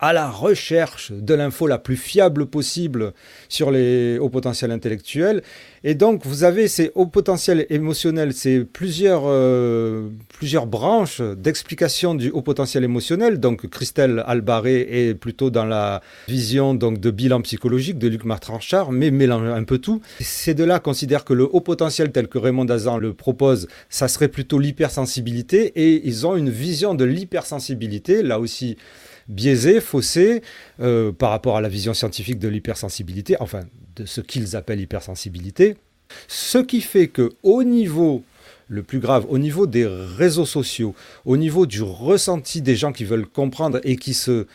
à 0.00 0.12
la 0.12 0.30
recherche 0.30 1.12
de 1.12 1.34
l'info 1.34 1.66
la 1.66 1.78
plus 1.78 1.96
fiable 1.96 2.46
possible 2.46 3.12
sur 3.48 3.70
les 3.70 4.18
hauts 4.18 4.30
potentiels 4.30 4.70
intellectuels. 4.70 5.42
Et 5.84 5.94
donc, 5.94 6.26
vous 6.26 6.44
avez 6.44 6.68
ces 6.68 6.90
hauts 6.94 7.06
potentiels 7.06 7.66
émotionnels, 7.70 8.32
c'est 8.32 8.64
plusieurs, 8.64 9.22
euh, 9.26 10.08
plusieurs 10.28 10.66
branches 10.66 11.20
d'explication 11.20 12.14
du 12.14 12.30
haut 12.30 12.42
potentiel 12.42 12.84
émotionnel. 12.84 13.40
Donc, 13.40 13.66
Christelle 13.68 14.22
Albaré 14.26 14.86
est 14.90 15.14
plutôt 15.14 15.50
dans 15.50 15.64
la 15.66 16.02
vision 16.28 16.74
donc, 16.74 16.98
de 16.98 17.10
bilan 17.10 17.42
psychologique 17.42 17.98
de 17.98 18.08
Luc 18.08 18.24
Martranchard, 18.24 18.92
mais 18.92 19.10
mélange 19.10 19.48
un 19.48 19.64
peu 19.64 19.78
tout. 19.78 20.00
Ces 20.20 20.54
deux-là 20.54 20.80
considèrent 20.80 21.24
que 21.24 21.34
le 21.34 21.44
haut 21.44 21.60
potentiel, 21.60 22.10
tel 22.10 22.28
que 22.28 22.38
Raymond 22.38 22.64
Dazan 22.64 22.98
le 22.98 23.12
propose, 23.12 23.68
ça 23.90 24.08
serait 24.08 24.28
plutôt 24.28 24.58
l'hypersensibilité. 24.58 25.72
Et 25.76 26.06
ils 26.06 26.26
ont 26.26 26.36
une 26.36 26.50
vision 26.50 26.94
de 26.94 27.04
l'hypersensibilité, 27.04 28.22
là 28.22 28.40
aussi 28.40 28.76
biaisé, 29.28 29.80
faussé 29.80 30.42
euh, 30.80 31.12
par 31.12 31.30
rapport 31.30 31.56
à 31.56 31.60
la 31.60 31.68
vision 31.68 31.94
scientifique 31.94 32.38
de 32.38 32.48
l'hypersensibilité, 32.48 33.36
enfin 33.40 33.62
de 33.96 34.06
ce 34.06 34.20
qu'ils 34.20 34.56
appellent 34.56 34.80
hypersensibilité. 34.80 35.76
Ce 36.28 36.58
qui 36.58 36.80
fait 36.80 37.08
que 37.08 37.32
au 37.42 37.62
niveau 37.62 38.22
le 38.68 38.82
plus 38.82 39.00
grave, 39.00 39.26
au 39.28 39.38
niveau 39.38 39.66
des 39.66 39.86
réseaux 39.86 40.46
sociaux, 40.46 40.94
au 41.24 41.36
niveau 41.36 41.66
du 41.66 41.82
ressenti 41.82 42.62
des 42.62 42.76
gens 42.76 42.92
qui 42.92 43.04
veulent 43.04 43.26
comprendre 43.26 43.80
et 43.82 43.96
qui 43.96 44.14
se 44.14 44.46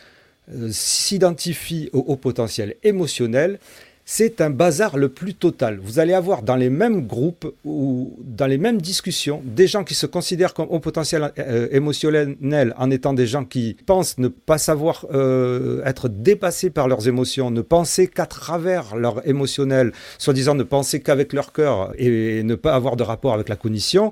euh, 0.53 0.69
s'identifient 0.71 1.89
au 1.91 1.99
haut 1.99 2.15
potentiel 2.15 2.75
émotionnel, 2.83 3.59
c'est 4.05 4.39
un 4.39 4.51
bazar 4.51 4.97
le 4.97 5.09
plus 5.09 5.33
total. 5.33 5.79
Vous 5.81 5.97
allez 5.97 6.13
avoir 6.13 6.43
dans 6.43 6.55
les 6.55 6.69
mêmes 6.69 7.07
groupes 7.07 7.51
ou 7.65 8.13
dans 8.19 8.45
les 8.45 8.59
mêmes 8.59 8.79
discussions 8.79 9.41
des 9.43 9.65
gens 9.65 9.83
qui 9.83 9.95
se 9.95 10.05
considèrent 10.05 10.53
comme 10.53 10.67
au 10.69 10.79
potentiel 10.79 11.31
euh, 11.39 11.67
émotionnel 11.71 12.75
en 12.77 12.91
étant 12.91 13.13
des 13.13 13.25
gens 13.25 13.45
qui 13.45 13.75
pensent 13.87 14.19
ne 14.19 14.27
pas 14.27 14.59
savoir 14.59 15.07
euh, 15.11 15.83
être 15.85 16.07
dépassés 16.07 16.69
par 16.69 16.87
leurs 16.87 17.07
émotions, 17.07 17.49
ne 17.49 17.61
penser 17.61 18.07
qu'à 18.07 18.27
travers 18.27 18.95
leur 18.95 19.27
émotionnel, 19.27 19.91
soi-disant 20.19 20.53
ne 20.53 20.63
penser 20.63 21.01
qu'avec 21.01 21.33
leur 21.33 21.51
cœur 21.51 21.91
et 21.97 22.43
ne 22.43 22.53
pas 22.53 22.75
avoir 22.75 22.97
de 22.97 23.03
rapport 23.03 23.33
avec 23.33 23.49
la 23.49 23.55
cognition 23.55 24.11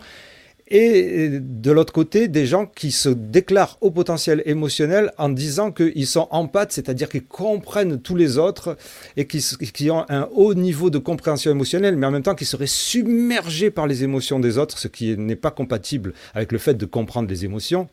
et 0.67 1.39
de 1.41 1.71
l'autre 1.71 1.91
côté, 1.91 2.28
des 2.28 2.45
gens 2.45 2.65
qui 2.65 2.91
se 2.91 3.10
déclarent 3.10 3.78
au 3.82 3.91
potentiel 3.91 4.41
émotionnel 4.45 5.12
en 5.17 5.30
disant 5.30 5.71
qu'ils 5.71 6.08
sont 6.08 6.28
empathes, 6.32 6.71
c'est-à-dire 6.71 7.10
qu'ils 7.10 7.26
comprennent 7.26 7.99
tous 8.02 8.15
les 8.15 8.38
autres 8.38 8.78
et 9.17 9.28
qui, 9.28 9.91
ont 9.91 10.06
un 10.10 10.30
haut 10.34 10.54
niveau 10.54 10.89
de 10.89 10.99
compréhension 10.99 11.52
émotionnelle, 11.52 11.97
mais 11.97 12.08
en 12.08 12.12
même 12.12 12.23
temps 12.23 12.36
qui 12.36 12.45
seraient 12.45 12.65
submergés 12.65 13.71
par 13.71 13.88
les 13.88 14.04
émotions 14.04 14.39
des 14.39 14.58
autres, 14.58 14.78
ce 14.78 14.88
qui 14.88 15.17
n'est 15.17 15.36
pas 15.36 15.52
compatible 15.52 16.13
avec 16.34 16.52
le 16.52 16.58
fait 16.58 16.76
de 16.76 16.86
comprendre 16.86 17.30
les 17.30 17.43
émotions. 17.43 17.89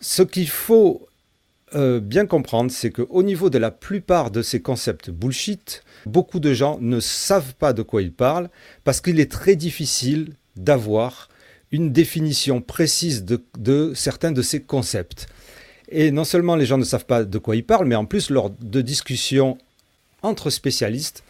Ce 0.00 0.22
qu'il 0.22 0.48
faut 0.48 1.06
euh, 1.74 2.00
bien 2.00 2.26
comprendre, 2.26 2.70
c'est 2.70 2.90
qu'au 2.90 3.22
niveau 3.22 3.48
de 3.48 3.58
la 3.58 3.70
plupart 3.70 4.30
de 4.30 4.42
ces 4.42 4.60
concepts 4.60 5.10
bullshit, 5.10 5.84
beaucoup 6.04 6.40
de 6.40 6.52
gens 6.52 6.78
ne 6.80 6.98
savent 6.98 7.54
pas 7.54 7.72
de 7.72 7.82
quoi 7.82 8.02
ils 8.02 8.12
parlent 8.12 8.50
parce 8.82 9.00
qu'il 9.00 9.20
est 9.20 9.30
très 9.30 9.56
difficile 9.56 10.34
d'avoir 10.56 11.28
une 11.72 11.92
définition 11.92 12.60
précise 12.60 13.24
de, 13.24 13.92
certains 13.94 14.32
de 14.32 14.42
ces 14.42 14.62
concepts. 14.62 15.26
Et 15.88 16.10
non 16.10 16.24
seulement 16.24 16.56
les 16.56 16.66
gens 16.66 16.78
ne 16.78 16.84
savent 16.84 17.06
pas 17.06 17.24
de 17.24 17.38
quoi 17.38 17.56
ils 17.56 17.64
parlent, 17.64 17.86
mais 17.86 17.94
en 17.94 18.06
plus, 18.06 18.30
lors 18.30 18.50
de 18.50 18.80
discussions 18.80 19.58
entre 20.22 20.50
spécialistes, 20.50 21.22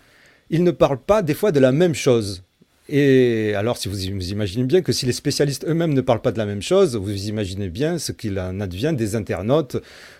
ils 0.50 0.64
ne 0.64 0.70
parlent 0.70 1.00
pas 1.00 1.22
des 1.22 1.34
fois 1.34 1.52
de 1.52 1.60
la 1.60 1.72
même 1.72 1.94
chose. 1.94 2.42
Et 2.88 3.54
alors, 3.56 3.76
si 3.76 3.88
vous, 3.88 4.00
imaginez 4.06 4.64
bien 4.64 4.80
que 4.80 4.92
si 4.92 5.06
les 5.06 5.12
spécialistes 5.12 5.64
eux-mêmes 5.66 5.92
ne 5.92 6.00
parlent 6.00 6.22
pas 6.22 6.32
de 6.32 6.38
la 6.38 6.46
même 6.46 6.62
chose, 6.62 6.94
vous 6.94 7.26
imaginez 7.26 7.68
bien 7.68 7.98
ce 7.98 8.12
qu'il 8.12 8.38
en 8.38 8.60
advient 8.60 8.94
des 8.96 9.16
internautes 9.16 9.76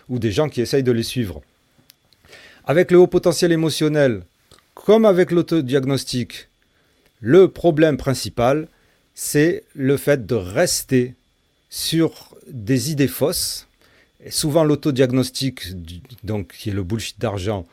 ou 0.09 0.19
des 0.19 0.31
gens 0.31 0.49
qui 0.49 0.61
essayent 0.61 0.83
de 0.83 0.91
les 0.91 1.03
suivre. 1.03 1.41
Avec 2.65 2.91
le 2.91 2.97
haut 2.97 3.07
potentiel 3.07 3.53
émotionnel, 3.53 4.23
comme 4.73 5.05
avec 5.05 5.31
l'autodiagnostic, 5.31 6.49
le 7.21 7.47
problème 7.47 7.95
principal, 7.95 8.67
c'est 9.19 9.63
le 9.73 9.97
fait 9.97 10.27
de 10.27 10.35
rester 10.35 11.15
sur 11.71 12.35
des 12.47 12.91
idées 12.91 13.07
fausses. 13.07 13.67
Et 14.23 14.29
souvent 14.29 14.63
l'autodiagnostic, 14.63 15.73
donc 16.23 16.53
qui 16.53 16.69
est 16.69 16.73
le 16.73 16.83
bullshit 16.83 17.19
d'argent, 17.19 17.65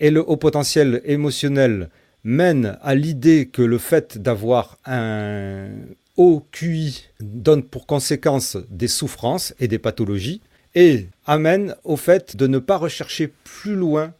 et 0.00 0.10
le 0.10 0.28
haut 0.28 0.36
potentiel 0.36 1.00
émotionnel 1.04 1.90
mène 2.24 2.76
à 2.82 2.96
l'idée 2.96 3.46
que 3.46 3.62
le 3.62 3.78
fait 3.78 4.18
d'avoir 4.18 4.78
un 4.84 5.68
haut 6.16 6.44
QI 6.50 7.04
donne 7.20 7.62
pour 7.62 7.86
conséquence 7.86 8.56
des 8.68 8.88
souffrances 8.88 9.54
et 9.60 9.68
des 9.68 9.78
pathologies, 9.78 10.40
et 10.74 11.06
amène 11.24 11.76
au 11.84 11.96
fait 11.96 12.34
de 12.34 12.48
ne 12.48 12.58
pas 12.58 12.78
rechercher 12.78 13.32
plus 13.44 13.76
loin 13.76 14.12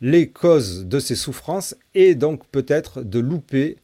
les 0.00 0.28
causes 0.28 0.84
de 0.84 0.98
ces 0.98 1.14
souffrances 1.14 1.76
et 1.94 2.16
donc 2.16 2.44
peut-être 2.48 3.02
de 3.02 3.20
louper 3.20 3.76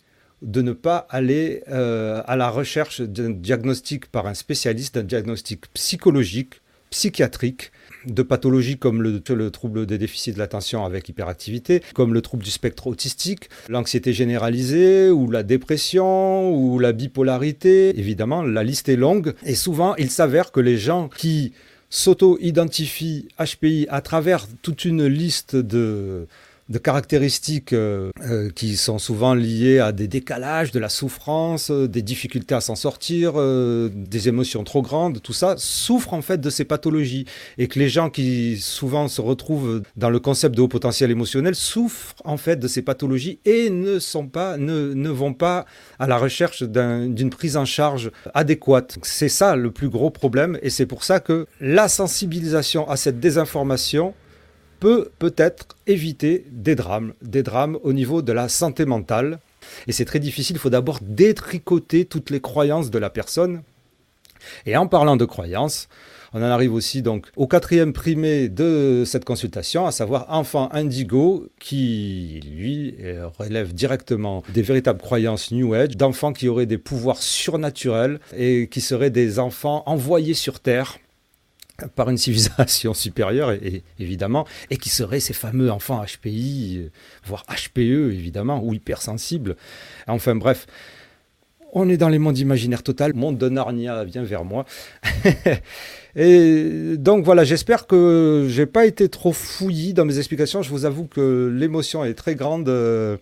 de 0.43 0.63
ne 0.63 0.73
pas 0.73 1.07
aller 1.11 1.63
euh, 1.69 2.23
à 2.27 2.37
la 2.37 2.49
recherche 2.49 3.01
d'un 3.01 3.31
diagnostic 3.31 4.07
par 4.07 4.27
un 4.27 4.35
spécialiste, 4.35 4.95
d'un 4.95 5.05
diagnostic 5.05 5.67
psychologique, 5.73 6.61
psychiatrique, 6.91 7.73
de 8.07 8.23
pathologies 8.23 8.79
comme 8.79 9.03
le, 9.03 9.21
le, 9.29 9.51
trouble 9.51 9.85
des 9.87 9.99
déficits 9.99 10.33
de 10.33 10.39
l'attention 10.39 10.85
avec 10.85 11.09
hyperactivité, 11.09 11.83
comme 11.95 12.15
le 12.15 12.23
trouble 12.23 12.45
du 12.45 12.51
spectre 12.51 12.87
autistique, 12.87 13.51
l'anxiété 13.69 14.13
généralisée 14.13 15.11
ou 15.11 15.31
la 15.31 15.43
dépression 15.43 16.55
ou 16.55 16.79
la 16.79 16.93
bipolarité. 16.93 17.99
Évidemment, 17.99 18.43
la 18.43 18.63
liste 18.63 18.89
est 18.89 18.97
longue 18.97 19.35
et 19.45 19.55
souvent 19.55 19.95
il 19.97 20.11
s'avère 20.11 20.53
que 20.53 20.61
les 20.61 20.79
gens 20.79 21.09
qui 21.09 21.53
s'auto-identifient 21.91 23.29
HPI 23.39 23.87
à 23.89 24.01
travers 24.01 24.47
toute 24.63 24.85
une 24.85 25.07
liste 25.07 25.57
de 25.57 26.27
de 26.69 26.79
caractéristiques 26.79 27.73
euh, 27.73 28.11
euh, 28.23 28.51
qui 28.51 28.77
sont 28.77 28.99
souvent 28.99 29.35
liées 29.35 29.79
à 29.79 29.93
des 29.93 30.07
décalages, 30.07 30.71
de 30.71 30.79
la 30.79 30.91
souffrance, 30.91 31.71
euh, 31.71 31.89
des 31.89 32.03
difficultés 32.03 32.55
à 32.55 32.61
s'en 32.61 32.75
sortir, 32.75 33.35
des 33.39 34.29
émotions 34.29 34.65
trop 34.65 34.83
grandes, 34.83 35.23
tout 35.23 35.33
ça 35.33 35.55
souffre 35.57 36.13
en 36.13 36.23
fait 36.23 36.41
de 36.41 36.51
ces 36.51 36.65
pathologies. 36.65 37.25
Et 37.57 37.69
que 37.69 37.79
les 37.79 37.89
gens 37.89 38.11
qui 38.11 38.59
souvent 38.59 39.09
se 39.09 39.21
retrouvent 39.21 39.83
dans 39.97 40.11
le 40.11 40.21
concept 40.21 40.55
de 40.55 40.61
haut 40.61 40.69
potentiel 40.69 41.11
émotionnel 41.11 41.55
souffrent 41.55 42.15
en 42.25 42.37
fait 42.37 42.57
de 42.57 42.69
ces 42.69 42.83
pathologies 42.83 43.41
et 43.45 43.71
ne 43.71 43.99
sont 43.99 44.27
pas, 44.27 44.57
ne, 44.57 44.93
ne 44.93 45.11
vont 45.11 45.35
pas 45.35 45.65
à 45.99 46.07
la 46.07 46.19
recherche 46.19 46.63
d'une 46.63 47.31
prise 47.31 47.57
en 47.57 47.65
charge 47.65 48.11
adéquate. 48.35 48.99
C'est 49.03 49.29
ça 49.29 49.57
le 49.57 49.71
plus 49.71 49.89
gros 49.89 50.11
problème 50.11 50.59
et 50.63 50.71
c'est 50.71 50.87
pour 50.87 51.05
ça 51.05 51.21
que 51.21 51.47
la 51.61 51.89
sensibilisation 51.89 52.89
à 52.89 52.97
cette 52.97 53.21
désinformation 53.21 54.15
peut 54.81 55.11
peut-être 55.19 55.77
éviter 55.87 56.45
des 56.51 56.75
drames, 56.75 57.15
des 57.23 57.43
drames 57.43 57.79
au 57.83 57.93
niveau 57.93 58.23
de 58.23 58.33
la 58.33 58.49
santé 58.49 58.85
mentale. 58.85 59.39
Et 59.87 59.93
c'est 59.93 60.05
très 60.05 60.21
difficile, 60.21 60.57
il 60.57 60.61
faut 60.61 60.71
d'abord 60.71 61.01
détricoter 61.03 62.05
toutes 62.05 62.31
les 62.31 62.41
croyances 62.41 62.91
de 62.91 62.99
la 62.99 63.11
personne. 63.11 63.63
Et 64.67 64.77
en 64.77 64.87
parlant 64.87 65.17
de 65.17 65.25
croyances, 65.25 65.89
on 66.33 66.43
en 66.43 66.47
arrive 66.47 66.75
aussi 66.75 67.03
donc 67.03 67.27
au 67.37 67.47
quatrième 67.47 67.93
primé 67.93 68.49
de 68.49 69.03
cette 69.07 69.25
consultation, 69.25 69.87
à 69.87 69.93
savoir 69.93 70.27
enfant 70.29 70.69
indigo, 70.73 71.49
qui 71.59 72.41
lui 72.55 72.95
relève 73.39 73.73
directement 73.75 74.43
des 74.53 74.63
véritables 74.63 75.01
croyances 75.01 75.51
New 75.53 75.75
Age, 75.75 75.97
d'enfants 75.97 76.33
qui 76.33 76.49
auraient 76.49 76.67
des 76.67 76.79
pouvoirs 76.79 77.23
surnaturels 77.23 78.21
et 78.37 78.69
qui 78.71 78.81
seraient 78.81 79.11
des 79.11 79.39
enfants 79.39 79.83
envoyés 79.87 80.35
sur 80.35 80.61
Terre 80.61 80.99
par 81.95 82.11
une 82.11 82.19
civilisation 82.19 82.93
supérieure, 82.95 83.53
et, 83.53 83.83
évidemment, 83.99 84.47
et 84.71 84.77
qui 84.77 84.89
seraient 84.89 85.21
ces 85.21 85.33
fameux 85.33 85.71
enfants 85.71 86.03
HPI, 86.05 86.79
euh, 86.79 86.89
voire 87.25 87.45
HPE, 87.47 88.13
évidemment, 88.13 88.63
ou 88.65 88.75
hypersensibles. 88.75 89.57
Enfin 90.09 90.35
bref, 90.35 90.67
on 91.73 91.89
est 91.89 91.97
dans 91.97 92.09
les 92.09 92.19
mondes 92.19 92.39
imaginaires 92.39 92.83
total. 92.83 93.15
Monde 93.15 93.39
de 93.39 93.49
Narnia 93.49 94.03
vient 94.05 94.25
vers 94.25 94.45
moi. 94.45 94.65
et 96.17 96.97
donc 96.97 97.25
voilà, 97.25 97.45
j'espère 97.45 97.87
que 97.87 98.47
j'ai 98.49 98.67
pas 98.67 98.87
été 98.87 99.09
trop 99.09 99.33
fouillis 99.33 99.93
dans 99.93 100.05
mes 100.05 100.19
explications. 100.19 100.63
Je 100.63 100.71
vous 100.71 100.85
avoue 100.85 101.05
que 101.05 101.53
l'émotion 101.55 102.05
est 102.05 102.15
très 102.15 102.35
grande 102.35 102.69
euh, 102.69 103.19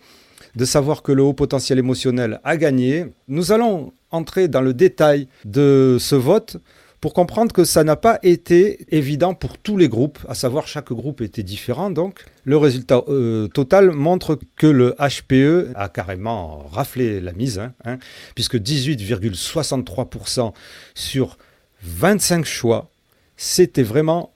de 0.55 0.65
savoir 0.65 1.03
que 1.03 1.13
le 1.13 1.23
haut 1.23 1.35
potentiel 1.35 1.79
émotionnel 1.79 2.41
a 2.45 2.57
gagné. 2.57 3.07
Nous 3.29 3.53
allons 3.53 3.93
entrer 4.11 4.49
dans 4.49 4.63
le 4.63 4.73
détail 4.73 5.29
de 5.45 5.99
ce 6.01 6.15
vote 6.15 6.59
pour 7.01 7.13
comprendre 7.15 7.53
que 7.53 7.65
ça 7.65 7.85
n'a 7.85 7.97
pas 7.97 8.19
été 8.23 8.87
évident 8.95 9.35
pour 9.35 9.59
tous 9.59 9.77
les 9.77 9.89
groupes, 9.89 10.19
à 10.29 10.35
savoir 10.35 10.67
chaque 10.67 10.93
groupe 10.93 11.21
était 11.21 11.43
différent 11.43 11.91
donc. 11.91 12.25
Le 12.45 12.57
résultat 12.57 13.03
euh, 13.09 13.49
total 13.49 13.91
montre 13.91 14.39
que 14.57 14.67
le 14.67 14.95
HPE 14.99 15.73
a 15.75 15.89
carrément 15.89 16.67
raflé 16.71 17.21
la 17.21 17.33
mise, 17.33 17.59
hein, 17.59 17.75
hein, 17.85 17.99
puisque 18.35 18.57
18,63% 18.57 20.53
sur 20.95 21.39
25 21.83 22.45
choix, 22.45 22.91
c'était 23.37 23.83
vraiment 23.83 24.36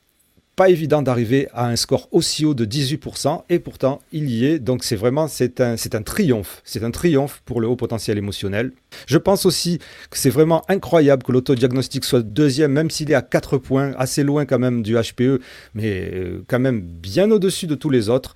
pas 0.60 0.68
évident 0.68 1.00
d'arriver 1.00 1.48
à 1.54 1.68
un 1.68 1.76
score 1.76 2.06
aussi 2.12 2.44
haut 2.44 2.52
de 2.52 2.66
18%, 2.66 3.44
et 3.48 3.58
pourtant 3.60 4.02
il 4.12 4.28
y 4.28 4.44
est. 4.44 4.58
Donc 4.58 4.84
c'est 4.84 4.94
vraiment 4.94 5.26
c'est 5.26 5.58
un, 5.62 5.72
un 5.72 6.02
triomphe. 6.02 6.60
C'est 6.64 6.84
un 6.84 6.90
triomphe 6.90 7.40
pour 7.46 7.62
le 7.62 7.66
haut 7.66 7.76
potentiel 7.76 8.18
émotionnel. 8.18 8.72
Je 9.06 9.16
pense 9.16 9.46
aussi 9.46 9.78
que 10.10 10.18
c'est 10.18 10.28
vraiment 10.28 10.62
incroyable 10.68 11.22
que 11.22 11.32
l'autodiagnostic 11.32 12.04
soit 12.04 12.20
deuxième, 12.20 12.72
même 12.72 12.90
s'il 12.90 13.10
est 13.10 13.14
à 13.14 13.22
4 13.22 13.56
points, 13.56 13.94
assez 13.96 14.22
loin 14.22 14.44
quand 14.44 14.58
même 14.58 14.82
du 14.82 14.96
HPE, 14.96 15.40
mais 15.72 16.10
euh, 16.12 16.44
quand 16.46 16.58
même 16.58 16.82
bien 16.82 17.30
au-dessus 17.30 17.66
de 17.66 17.74
tous 17.74 17.88
les 17.88 18.10
autres. 18.10 18.34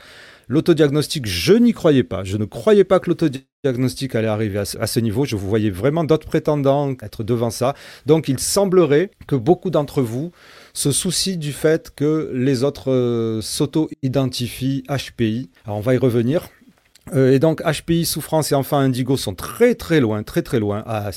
L'autodiagnostic, 0.48 1.26
je 1.26 1.54
n'y 1.54 1.72
croyais 1.72 2.04
pas. 2.04 2.24
Je 2.24 2.37
ne 2.37 2.44
croyais 2.44 2.84
pas 2.84 3.00
que 3.00 3.10
l'autodiagnostic 3.10 4.14
allait 4.14 4.28
arriver 4.28 4.58
à 4.58 4.87
ce, 4.87 5.00
niveau. 5.00 5.24
Je 5.24 5.37
vous 5.37 5.48
voyais 5.48 5.70
vraiment 5.70 6.04
d'autres 6.04 6.26
prétendants 6.26 6.94
être 7.02 7.22
devant 7.22 7.50
ça. 7.50 7.74
Donc 8.06 8.28
il 8.28 8.38
semblerait 8.38 9.10
que 9.26 9.37
beaucoup 9.37 9.70
d'entre 9.70 10.02
vous 10.02 10.32
se 10.74 10.90
soucie 10.90 11.38
du 11.38 11.52
fait 11.52 11.92
que 11.94 12.30
les 12.34 12.64
autres 12.64 12.90
euh, 12.90 13.40
s'auto-identifient 13.40 14.82
HPI. 14.88 15.48
Alors 15.64 15.78
on 15.78 15.80
va 15.80 15.94
y 15.94 15.98
revenir. 15.98 16.48
Euh, 17.12 17.32
et 17.32 17.38
donc 17.38 17.62
HPI, 17.62 18.06
souffrance 18.06 18.50
et 18.50 18.54
enfin 18.54 18.78
indigo 18.78 19.16
sont 19.16 19.34
très 19.34 19.74
très 19.74 20.00
loin, 20.00 20.22
très 20.22 20.40
très 20.40 20.58
loin, 20.58 20.82
à, 20.87 21.10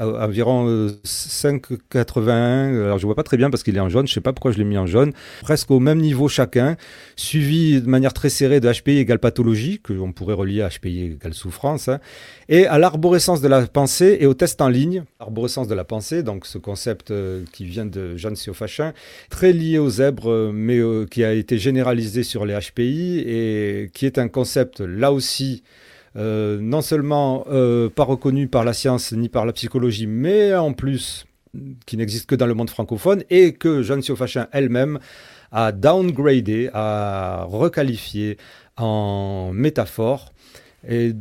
environ 0.00 0.88
5,81. 1.04 2.28
Euh, 2.30 2.84
Alors 2.86 2.98
je 2.98 3.04
vois 3.04 3.14
pas 3.14 3.22
très 3.22 3.36
bien 3.36 3.50
parce 3.50 3.62
qu'il 3.62 3.76
est 3.76 3.80
en 3.80 3.90
jaune, 3.90 4.08
je 4.08 4.14
sais 4.14 4.22
pas 4.22 4.32
pourquoi 4.32 4.52
je 4.52 4.58
l'ai 4.58 4.64
mis 4.64 4.78
en 4.78 4.86
jaune. 4.86 5.12
Presque 5.42 5.70
au 5.70 5.80
même 5.80 5.98
niveau 5.98 6.28
chacun, 6.28 6.76
suivi 7.16 7.82
de 7.82 7.88
manière 7.88 8.14
très 8.14 8.30
serrée 8.30 8.60
de 8.60 8.72
HPI 8.72 8.98
égale 8.98 9.18
pathologie, 9.18 9.80
que 9.82 9.92
on 9.92 10.12
pourrait 10.12 10.34
relier 10.34 10.62
à 10.62 10.70
HPI 10.70 11.12
égale 11.12 11.34
souffrance, 11.34 11.88
hein, 11.88 12.00
et 12.48 12.66
à 12.66 12.78
l'arborescence 12.78 13.40
de 13.40 13.48
la 13.48 13.66
pensée 13.66 14.18
et 14.20 14.26
au 14.26 14.34
test 14.34 14.60
en 14.60 14.68
ligne. 14.68 15.04
Arborescence 15.20 15.68
de 15.68 15.74
la 15.74 15.84
pensée, 15.84 16.22
donc 16.22 16.46
ce 16.46 16.58
concept 16.58 17.10
euh, 17.10 17.44
qui 17.52 17.64
vient 17.64 17.86
de 17.86 18.16
Jeanne 18.16 18.36
Siofachin, 18.36 18.92
très 19.30 19.52
lié 19.52 19.78
aux 19.78 19.90
zèbres, 19.90 20.50
mais 20.52 20.80
qui 21.10 21.24
a 21.24 21.32
été 21.32 21.58
généralisé 21.58 22.22
sur 22.22 22.46
les 22.46 22.58
HPI 22.58 23.24
et 23.26 23.90
qui 23.92 24.06
est 24.06 24.18
un 24.18 24.28
concept 24.28 24.80
là 24.80 25.12
aussi 25.12 25.62
euh, 26.16 26.58
non 26.60 26.80
seulement 26.80 27.44
euh, 27.50 27.88
pas 27.88 28.04
reconnu 28.04 28.48
par 28.48 28.64
la 28.64 28.72
science 28.72 29.12
ni 29.12 29.28
par 29.28 29.46
la 29.46 29.52
psychologie, 29.52 30.06
mais 30.06 30.54
en 30.54 30.72
plus 30.72 31.26
qui 31.86 31.96
n'existe 31.96 32.26
que 32.26 32.34
dans 32.34 32.46
le 32.46 32.54
monde 32.54 32.70
francophone 32.70 33.22
et 33.30 33.54
que 33.54 33.82
Jeanne 33.82 34.02
Siofachin 34.02 34.48
elle-même 34.52 34.98
a 35.52 35.72
downgradé, 35.72 36.70
a 36.74 37.44
requalifié 37.48 38.36
en 38.76 39.50
métaphore. 39.52 40.32
Et, 40.86 41.12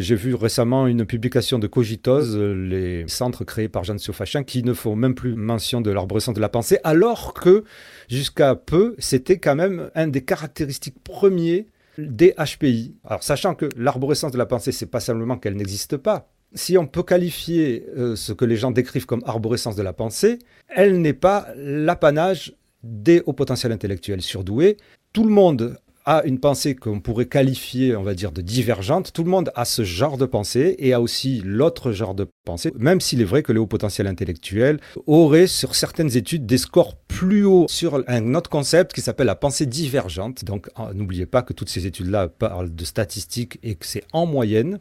j'ai 0.00 0.14
vu 0.16 0.34
récemment 0.34 0.86
une 0.86 1.04
publication 1.04 1.58
de 1.58 1.66
Cogitose, 1.66 2.36
les 2.36 3.06
centres 3.06 3.44
créés 3.44 3.68
par 3.68 3.84
Jeanne 3.84 3.98
Siofachin, 3.98 4.42
qui 4.42 4.62
ne 4.62 4.72
font 4.72 4.96
même 4.96 5.14
plus 5.14 5.34
mention 5.34 5.80
de 5.80 5.90
l'arborescence 5.90 6.34
de 6.34 6.40
la 6.40 6.48
pensée, 6.48 6.78
alors 6.82 7.34
que 7.34 7.64
jusqu'à 8.08 8.54
peu, 8.56 8.96
c'était 8.98 9.38
quand 9.38 9.54
même 9.54 9.90
un 9.94 10.08
des 10.08 10.22
caractéristiques 10.22 11.02
premiers 11.04 11.66
des 11.98 12.34
HPI. 12.36 12.94
Alors, 13.04 13.22
sachant 13.22 13.54
que 13.54 13.68
l'arborescence 13.76 14.32
de 14.32 14.38
la 14.38 14.46
pensée, 14.46 14.72
c'est 14.72 14.86
pas 14.86 15.00
simplement 15.00 15.38
qu'elle 15.38 15.56
n'existe 15.56 15.96
pas. 15.96 16.28
Si 16.54 16.76
on 16.78 16.86
peut 16.86 17.02
qualifier 17.02 17.86
euh, 17.96 18.16
ce 18.16 18.32
que 18.32 18.44
les 18.44 18.56
gens 18.56 18.70
décrivent 18.70 19.06
comme 19.06 19.22
arborescence 19.26 19.76
de 19.76 19.82
la 19.82 19.92
pensée, 19.92 20.38
elle 20.68 21.00
n'est 21.00 21.12
pas 21.12 21.48
l'apanage 21.56 22.54
des 22.82 23.22
hauts 23.26 23.32
potentiels 23.32 23.72
intellectuels 23.72 24.22
surdoués. 24.22 24.76
Tout 25.12 25.24
le 25.24 25.30
monde 25.30 25.78
a 26.06 26.24
une 26.24 26.38
pensée 26.38 26.76
qu'on 26.76 27.00
pourrait 27.00 27.26
qualifier, 27.26 27.96
on 27.96 28.04
va 28.04 28.14
dire, 28.14 28.30
de 28.30 28.40
divergente. 28.40 29.12
Tout 29.12 29.24
le 29.24 29.30
monde 29.30 29.50
a 29.56 29.64
ce 29.64 29.82
genre 29.82 30.16
de 30.16 30.24
pensée 30.24 30.76
et 30.78 30.92
a 30.92 31.00
aussi 31.00 31.42
l'autre 31.44 31.90
genre 31.90 32.14
de 32.14 32.28
pensée, 32.44 32.72
même 32.78 33.00
s'il 33.00 33.20
est 33.20 33.24
vrai 33.24 33.42
que 33.42 33.52
les 33.52 33.58
hauts 33.58 33.66
potentiels 33.66 34.06
intellectuels 34.06 34.78
auraient, 35.06 35.48
sur 35.48 35.74
certaines 35.74 36.16
études, 36.16 36.46
des 36.46 36.58
scores 36.58 36.94
plus 36.96 37.44
hauts 37.44 37.66
sur 37.68 38.04
un 38.06 38.34
autre 38.36 38.48
concept 38.48 38.92
qui 38.92 39.00
s'appelle 39.00 39.26
la 39.26 39.34
pensée 39.34 39.66
divergente. 39.66 40.44
Donc, 40.44 40.70
ah, 40.76 40.92
n'oubliez 40.94 41.26
pas 41.26 41.42
que 41.42 41.52
toutes 41.52 41.68
ces 41.68 41.86
études-là 41.86 42.28
parlent 42.28 42.72
de 42.72 42.84
statistiques 42.84 43.58
et 43.64 43.74
que 43.74 43.84
c'est 43.84 44.04
en 44.12 44.26
moyenne. 44.26 44.78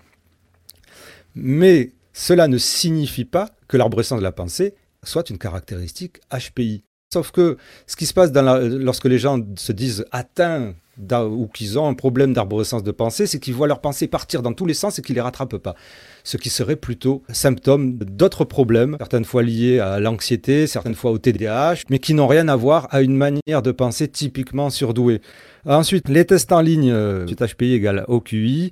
Mais 1.34 1.92
cela 2.14 2.48
ne 2.48 2.60
signifie 2.60 3.26
pas 3.26 3.50
que 3.68 3.78
l'arborescence 3.78 4.20
de 4.20 4.24
la 4.24 4.32
pensée 4.32 4.76
soit 5.04 5.30
une 5.32 5.40
caractéristique 5.40 6.18
HPI. 6.32 6.84
Sauf 7.12 7.32
que 7.32 7.58
ce 7.88 7.96
qui 7.96 8.06
se 8.06 8.14
passe 8.14 8.32
lorsque 8.32 9.06
les 9.06 9.20
gens 9.20 9.40
se 9.56 9.72
disent 9.72 10.06
atteints 10.12 10.76
ou 10.98 11.48
qu'ils 11.48 11.78
ont 11.78 11.88
un 11.88 11.94
problème 11.94 12.34
d'arborescence 12.34 12.84
de 12.84 12.92
pensée, 12.92 13.28
c'est 13.28 13.40
qu'ils 13.40 13.54
voient 13.54 13.68
leur 13.68 13.82
pensée 13.82 14.08
partir 14.08 14.42
dans 14.42 14.54
tous 14.54 14.66
les 14.66 14.74
sens 14.74 14.98
et 15.00 15.02
qu'ils 15.02 15.16
les 15.16 15.22
rattrapent 15.22 15.58
pas. 15.58 15.76
Ce 16.24 16.38
qui 16.38 16.50
serait 16.50 16.76
plutôt 16.76 17.24
symptôme 17.30 17.98
d'autres 17.98 18.46
problèmes, 18.46 18.96
certaines 19.00 19.26
fois 19.26 19.44
liés 19.44 19.80
à 19.80 20.00
l'anxiété, 20.00 20.68
certaines 20.68 20.96
fois 20.96 21.12
au 21.12 21.18
TDAH, 21.18 21.84
mais 21.90 22.00
qui 22.00 22.14
n'ont 22.14 22.28
rien 22.28 22.48
à 22.48 22.56
voir 22.56 22.88
à 22.92 23.02
une 23.02 23.16
manière 23.16 23.62
de 23.62 23.72
penser 23.72 24.08
typiquement 24.08 24.70
surdouée. 24.70 25.22
Ensuite, 25.66 26.10
les 26.10 26.26
tests 26.26 26.52
en 26.52 26.62
ligne, 26.62 26.92
euh, 26.92 27.26
HPI 27.26 27.74
égale 27.74 28.06
OQI. 28.08 28.72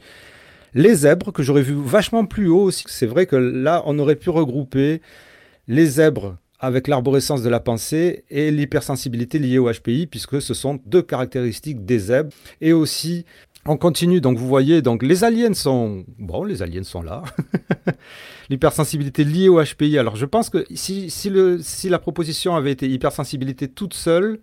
Les 0.75 0.95
zèbres, 0.95 1.31
que 1.31 1.43
j'aurais 1.43 1.61
vu 1.61 1.75
vachement 1.75 2.25
plus 2.25 2.47
haut 2.47 2.63
aussi. 2.63 2.83
C'est 2.87 3.05
vrai 3.05 3.27
que 3.27 3.35
là, 3.35 3.83
on 3.85 3.99
aurait 3.99 4.15
pu 4.15 4.31
regrouper 4.31 5.01
les 5.67 5.85
zèbres 5.85 6.37
avec 6.63 6.87
l'arborescence 6.87 7.43
de 7.43 7.49
la 7.49 7.59
pensée 7.59 8.23
et 8.29 8.49
l'hypersensibilité 8.49 9.37
liée 9.37 9.57
au 9.57 9.69
HPI, 9.69 10.07
puisque 10.07 10.41
ce 10.41 10.53
sont 10.53 10.79
deux 10.85 11.01
caractéristiques 11.01 11.83
des 11.83 11.99
zèbres. 11.99 12.31
Et 12.61 12.71
aussi, 12.71 13.25
on 13.65 13.75
continue, 13.75 14.21
donc 14.21 14.37
vous 14.37 14.47
voyez, 14.47 14.81
donc 14.81 15.03
les 15.03 15.25
aliens 15.25 15.53
sont... 15.53 16.05
Bon, 16.17 16.45
les 16.45 16.61
aliens 16.61 16.83
sont 16.83 17.01
là. 17.01 17.21
L'hypersensibilité 18.49 19.25
liée 19.25 19.49
au 19.49 19.61
HPI. 19.61 19.97
Alors 19.97 20.15
je 20.15 20.25
pense 20.25 20.49
que 20.49 20.65
si, 20.73 21.09
si, 21.09 21.29
le, 21.29 21.59
si 21.61 21.89
la 21.89 21.99
proposition 21.99 22.55
avait 22.55 22.71
été 22.71 22.87
hypersensibilité 22.87 23.67
toute 23.67 23.93
seule, 23.93 24.39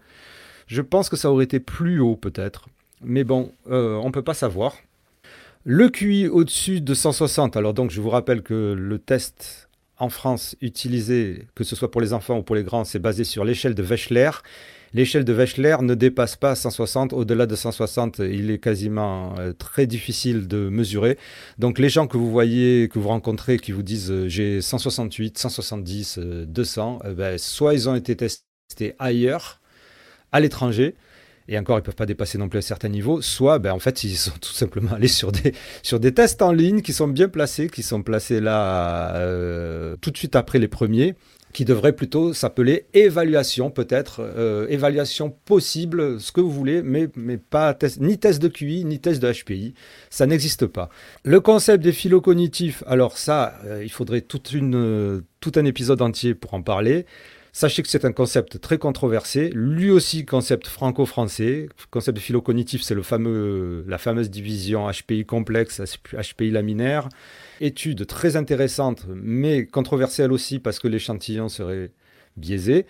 je 0.67 0.83
pense 0.83 1.09
que 1.09 1.17
ça 1.17 1.33
aurait 1.33 1.45
été 1.45 1.59
plus 1.59 2.01
haut 2.01 2.17
peut-être. 2.17 2.69
Mais 3.03 3.25
bon, 3.25 3.53
euh, 3.71 3.95
on 3.95 4.09
ne 4.09 4.13
peut 4.13 4.21
pas 4.21 4.35
savoir. 4.35 4.75
Le 5.65 5.89
QI 5.89 6.29
au-dessus 6.29 6.83
de 6.83 6.93
160, 6.93 7.57
alors 7.57 7.73
donc 7.73 7.91
je 7.91 8.03
vous 8.03 8.11
rappelle 8.11 8.43
que 8.43 8.75
le 8.77 8.99
test 8.99 9.70
en 10.01 10.09
France 10.09 10.57
utilisé, 10.61 11.47
que 11.55 11.63
ce 11.63 11.77
soit 11.77 11.91
pour 11.91 12.01
les 12.01 12.13
enfants 12.13 12.39
ou 12.39 12.43
pour 12.43 12.57
les 12.57 12.65
grands, 12.65 12.85
c'est 12.85 12.99
basé 12.99 13.25
sur 13.25 13.45
l'échelle 13.45 13.75
de 13.75 13.83
Wechsler. 13.83 14.31
L'échelle 14.93 15.25
de 15.25 15.33
Wechsler 15.33 15.77
ne 15.83 15.95
dépasse 15.95 16.35
pas 16.35 16.57
160. 16.57 17.13
Au-delà 17.13 17.47
de 17.47 17.55
160, 17.55 18.19
il 18.19 18.51
est 18.51 18.59
quasiment 18.59 19.39
euh, 19.39 19.53
très 19.53 19.87
difficile 19.87 20.49
de 20.49 20.69
mesurer. 20.69 21.17
Donc 21.59 21.79
les 21.79 21.89
gens 21.89 22.09
que 22.09 22.17
vous 22.17 22.31
voyez, 22.31 22.89
que 22.89 22.99
vous 22.99 23.09
rencontrez, 23.09 23.59
qui 23.59 23.71
vous 23.71 23.85
disent 23.85 24.11
euh, 24.11 24.29
j'ai 24.29 24.61
168, 24.61 25.39
170, 25.39 26.19
200, 26.19 27.01
ben, 27.17 27.39
soit 27.39 27.75
ils 27.75 27.89
ont 27.89 27.95
été 27.95 28.17
testés 28.17 28.95
ailleurs, 28.99 29.61
à 30.33 30.41
l'étranger, 30.41 30.95
et 31.51 31.59
encore 31.59 31.79
ils 31.79 31.83
peuvent 31.83 31.97
pas 31.97 32.07
dépasser 32.07 32.39
non 32.39 32.49
plus 32.49 32.59
un 32.59 32.63
certain 32.63 32.89
niveau, 32.89 33.21
soit 33.21 33.59
ben, 33.59 33.73
en 33.73 33.79
fait 33.79 34.05
ils 34.05 34.17
sont 34.17 34.33
tout 34.41 34.53
simplement 34.53 34.93
allés 34.93 35.09
sur 35.09 35.33
des, 35.33 35.53
sur 35.83 36.01
des 36.01 36.15
tests 36.15 36.41
en 36.41 36.53
ligne 36.53 36.81
qui 36.81 36.93
sont 36.95 37.09
bien 37.09 37.29
placés, 37.29 37.69
qui 37.69 37.83
sont 37.83 38.03
placés 38.03 38.41
là 38.41 39.17
euh, 39.17 39.97
tout 40.01 40.11
de 40.11 40.17
suite 40.17 40.37
après 40.37 40.59
les 40.59 40.69
premiers, 40.69 41.17
qui 41.53 41.65
devrait 41.65 41.93
plutôt 41.93 42.33
s'appeler 42.33 42.87
évaluation 42.95 43.71
peut-être, 43.71 44.21
euh, 44.21 44.69
évaluation 44.69 45.31
possible, 45.45 46.21
ce 46.21 46.31
que 46.31 46.41
vous 46.41 46.51
voulez, 46.51 46.83
mais, 46.83 47.09
mais 47.17 47.39
pas 47.39 47.77
ni 47.99 48.19
test 48.19 48.41
de 48.41 48.47
QI, 48.47 48.85
ni 48.85 49.01
test 49.01 49.21
de 49.21 49.33
HPI, 49.33 49.75
ça 50.11 50.27
n'existe 50.27 50.67
pas. 50.67 50.89
Le 51.25 51.41
concept 51.41 51.83
des 51.83 51.93
phylocognitifs, 51.93 52.85
alors 52.87 53.19
ça, 53.19 53.59
euh, 53.65 53.83
il 53.83 53.91
faudrait 53.91 54.21
tout 54.21 55.53
un 55.57 55.65
épisode 55.65 56.03
entier 56.03 56.35
pour 56.35 56.55
en 56.55 56.63
parler. 56.63 57.07
Sachez 57.53 57.83
que 57.83 57.89
c'est 57.89 58.05
un 58.05 58.13
concept 58.13 58.61
très 58.61 58.79
controversé, 58.79 59.51
lui 59.53 59.91
aussi 59.91 60.25
concept 60.25 60.69
franco-français. 60.69 61.69
Concept 61.91 62.19
de 62.19 62.79
c'est 62.81 62.95
le 62.95 63.03
fameux, 63.03 63.85
la 63.89 63.99
fameuse 63.99 64.31
division 64.31 64.89
HPI 64.89 65.27
complexe, 65.27 65.83
HPI 66.13 66.51
laminaire. 66.51 67.09
Étude 67.61 68.07
très 68.07 68.37
intéressante, 68.37 69.07
mais 69.09 69.67
controversée 69.67 70.23
elle 70.23 70.33
aussi 70.33 70.61
parce 70.61 70.79
que 70.79 70.89
l'échantillon 70.89 71.49
serait 71.49 71.91
biaisé. 72.37 72.87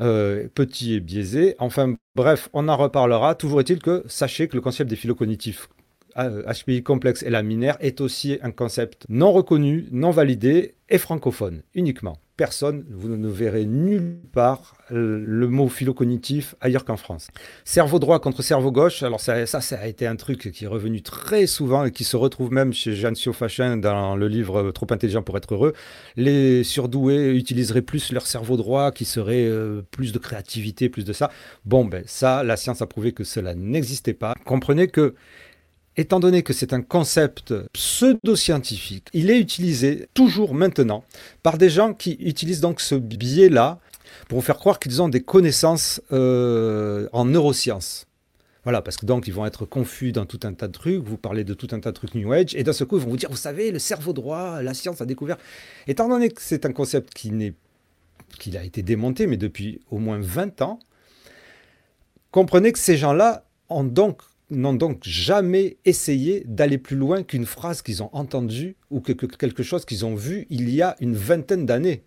Euh, 0.00 0.48
petit 0.54 0.94
et 0.94 1.00
biaisé. 1.00 1.54
Enfin 1.58 1.94
bref, 2.14 2.48
on 2.52 2.68
en 2.68 2.76
reparlera. 2.76 3.34
Toujours 3.34 3.60
est-il 3.60 3.78
que 3.80 4.02
sachez 4.06 4.48
que 4.48 4.56
le 4.56 4.60
concept 4.60 4.90
des 4.90 4.96
phylocognitifs 4.96 5.68
HPI 6.16 6.78
euh, 6.78 6.82
complexe 6.82 7.22
et 7.22 7.30
laminaire 7.30 7.76
est 7.80 8.00
aussi 8.00 8.38
un 8.42 8.50
concept 8.50 9.06
non 9.08 9.32
reconnu, 9.32 9.86
non 9.92 10.10
validé 10.10 10.74
et 10.88 10.98
francophone 10.98 11.62
uniquement 11.74 12.18
personne, 12.42 12.84
vous 12.90 13.08
ne 13.08 13.28
verrez 13.28 13.66
nulle 13.66 14.18
part 14.32 14.74
le 14.90 15.46
mot 15.46 15.68
phylocognitif 15.68 16.56
ailleurs 16.60 16.84
qu'en 16.84 16.96
France. 16.96 17.28
Cerveau 17.64 18.00
droit 18.00 18.18
contre 18.18 18.42
cerveau 18.42 18.72
gauche, 18.72 19.04
alors 19.04 19.20
ça, 19.20 19.46
ça, 19.46 19.60
a 19.78 19.86
été 19.86 20.08
un 20.08 20.16
truc 20.16 20.50
qui 20.50 20.64
est 20.64 20.66
revenu 20.66 21.02
très 21.02 21.46
souvent 21.46 21.84
et 21.84 21.92
qui 21.92 22.02
se 22.02 22.16
retrouve 22.16 22.50
même 22.52 22.72
chez 22.72 22.96
Jeanne 22.96 23.14
Fachin 23.14 23.76
dans 23.76 24.16
le 24.16 24.26
livre 24.26 24.72
Trop 24.72 24.88
intelligent 24.90 25.22
pour 25.22 25.36
être 25.36 25.54
heureux. 25.54 25.72
Les 26.16 26.64
surdoués 26.64 27.30
utiliseraient 27.36 27.80
plus 27.80 28.10
leur 28.10 28.26
cerveau 28.26 28.56
droit, 28.56 28.90
qui 28.90 29.04
serait 29.04 29.46
euh, 29.46 29.82
plus 29.92 30.10
de 30.10 30.18
créativité, 30.18 30.88
plus 30.88 31.04
de 31.04 31.12
ça. 31.12 31.30
Bon, 31.64 31.84
ben 31.84 32.02
ça, 32.06 32.42
la 32.42 32.56
science 32.56 32.82
a 32.82 32.88
prouvé 32.88 33.12
que 33.12 33.22
cela 33.22 33.54
n'existait 33.54 34.14
pas. 34.14 34.34
Comprenez 34.44 34.88
que 34.88 35.14
Étant 35.98 36.20
donné 36.20 36.42
que 36.42 36.54
c'est 36.54 36.72
un 36.72 36.80
concept 36.80 37.52
pseudo-scientifique, 37.74 39.08
il 39.12 39.30
est 39.30 39.38
utilisé 39.38 40.08
toujours 40.14 40.54
maintenant 40.54 41.04
par 41.42 41.58
des 41.58 41.68
gens 41.68 41.92
qui 41.92 42.12
utilisent 42.20 42.60
donc 42.60 42.80
ce 42.80 42.94
biais-là 42.94 43.78
pour 44.28 44.38
vous 44.38 44.44
faire 44.44 44.56
croire 44.56 44.78
qu'ils 44.78 45.02
ont 45.02 45.10
des 45.10 45.20
connaissances 45.20 46.00
euh, 46.12 47.08
en 47.12 47.26
neurosciences. 47.26 48.06
Voilà, 48.64 48.80
parce 48.80 48.96
que 48.96 49.04
donc 49.04 49.26
ils 49.26 49.34
vont 49.34 49.44
être 49.44 49.66
confus 49.66 50.12
dans 50.12 50.24
tout 50.24 50.40
un 50.44 50.54
tas 50.54 50.68
de 50.68 50.72
trucs, 50.72 51.02
vous 51.02 51.18
parlez 51.18 51.44
de 51.44 51.52
tout 51.52 51.68
un 51.72 51.80
tas 51.80 51.90
de 51.90 51.96
trucs 51.96 52.14
New 52.14 52.32
Age, 52.32 52.54
et 52.54 52.62
d'un 52.62 52.72
seul 52.72 52.86
coup 52.86 52.96
ils 52.96 53.02
vont 53.02 53.10
vous 53.10 53.16
dire, 53.18 53.30
vous 53.30 53.36
savez, 53.36 53.70
le 53.70 53.78
cerveau 53.78 54.14
droit, 54.14 54.62
la 54.62 54.72
science 54.72 55.02
a 55.02 55.04
découvert. 55.04 55.36
Étant 55.88 56.08
donné 56.08 56.30
que 56.30 56.40
c'est 56.40 56.64
un 56.64 56.72
concept 56.72 57.12
qui, 57.12 57.32
n'est, 57.32 57.52
qui 58.38 58.56
a 58.56 58.64
été 58.64 58.82
démonté, 58.82 59.26
mais 59.26 59.36
depuis 59.36 59.80
au 59.90 59.98
moins 59.98 60.20
20 60.20 60.62
ans, 60.62 60.78
comprenez 62.30 62.72
que 62.72 62.78
ces 62.78 62.96
gens-là 62.96 63.44
ont 63.68 63.84
donc 63.84 64.22
n'ont 64.50 64.74
donc 64.74 65.00
jamais 65.02 65.78
essayé 65.84 66.44
d'aller 66.46 66.78
plus 66.78 66.96
loin 66.96 67.22
qu'une 67.22 67.46
phrase 67.46 67.82
qu'ils 67.82 68.02
ont 68.02 68.10
entendue 68.12 68.76
ou 68.90 69.00
que, 69.00 69.12
quelque 69.12 69.62
chose 69.62 69.84
qu'ils 69.84 70.04
ont 70.04 70.14
vu 70.14 70.46
il 70.50 70.70
y 70.70 70.82
a 70.82 70.96
une 71.00 71.16
vingtaine 71.16 71.66
d'années. 71.66 72.04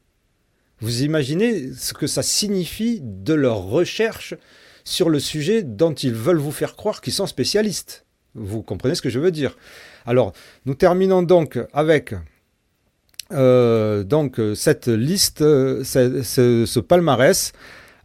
Vous 0.80 1.04
imaginez 1.04 1.74
ce 1.74 1.94
que 1.94 2.08
ça 2.08 2.22
signifie 2.22 3.00
de 3.02 3.34
leur 3.34 3.64
recherche 3.64 4.36
sur 4.84 5.10
le 5.10 5.20
sujet 5.20 5.64
dont 5.64 5.94
ils 5.94 6.14
veulent 6.14 6.38
vous 6.38 6.52
faire 6.52 6.76
croire 6.76 7.02
qu'ils 7.02 7.14
sont 7.14 7.28
spécialistes. 7.28 8.06
Vous 8.36 8.62
comprenez 8.62 8.96
ce 8.96 9.02
que 9.02 9.10
je 9.10 9.20
veux 9.20 9.32
dire? 9.32 9.58
Alors, 10.06 10.34
nous 10.66 10.76
terminons 10.76 11.24
donc 11.24 11.58
avec 11.74 12.14
euh, 13.32 14.54
cette 14.56 14.88
liste, 14.88 15.42
euh, 15.42 15.84
ce 15.84 16.80
palmarès 16.80 17.54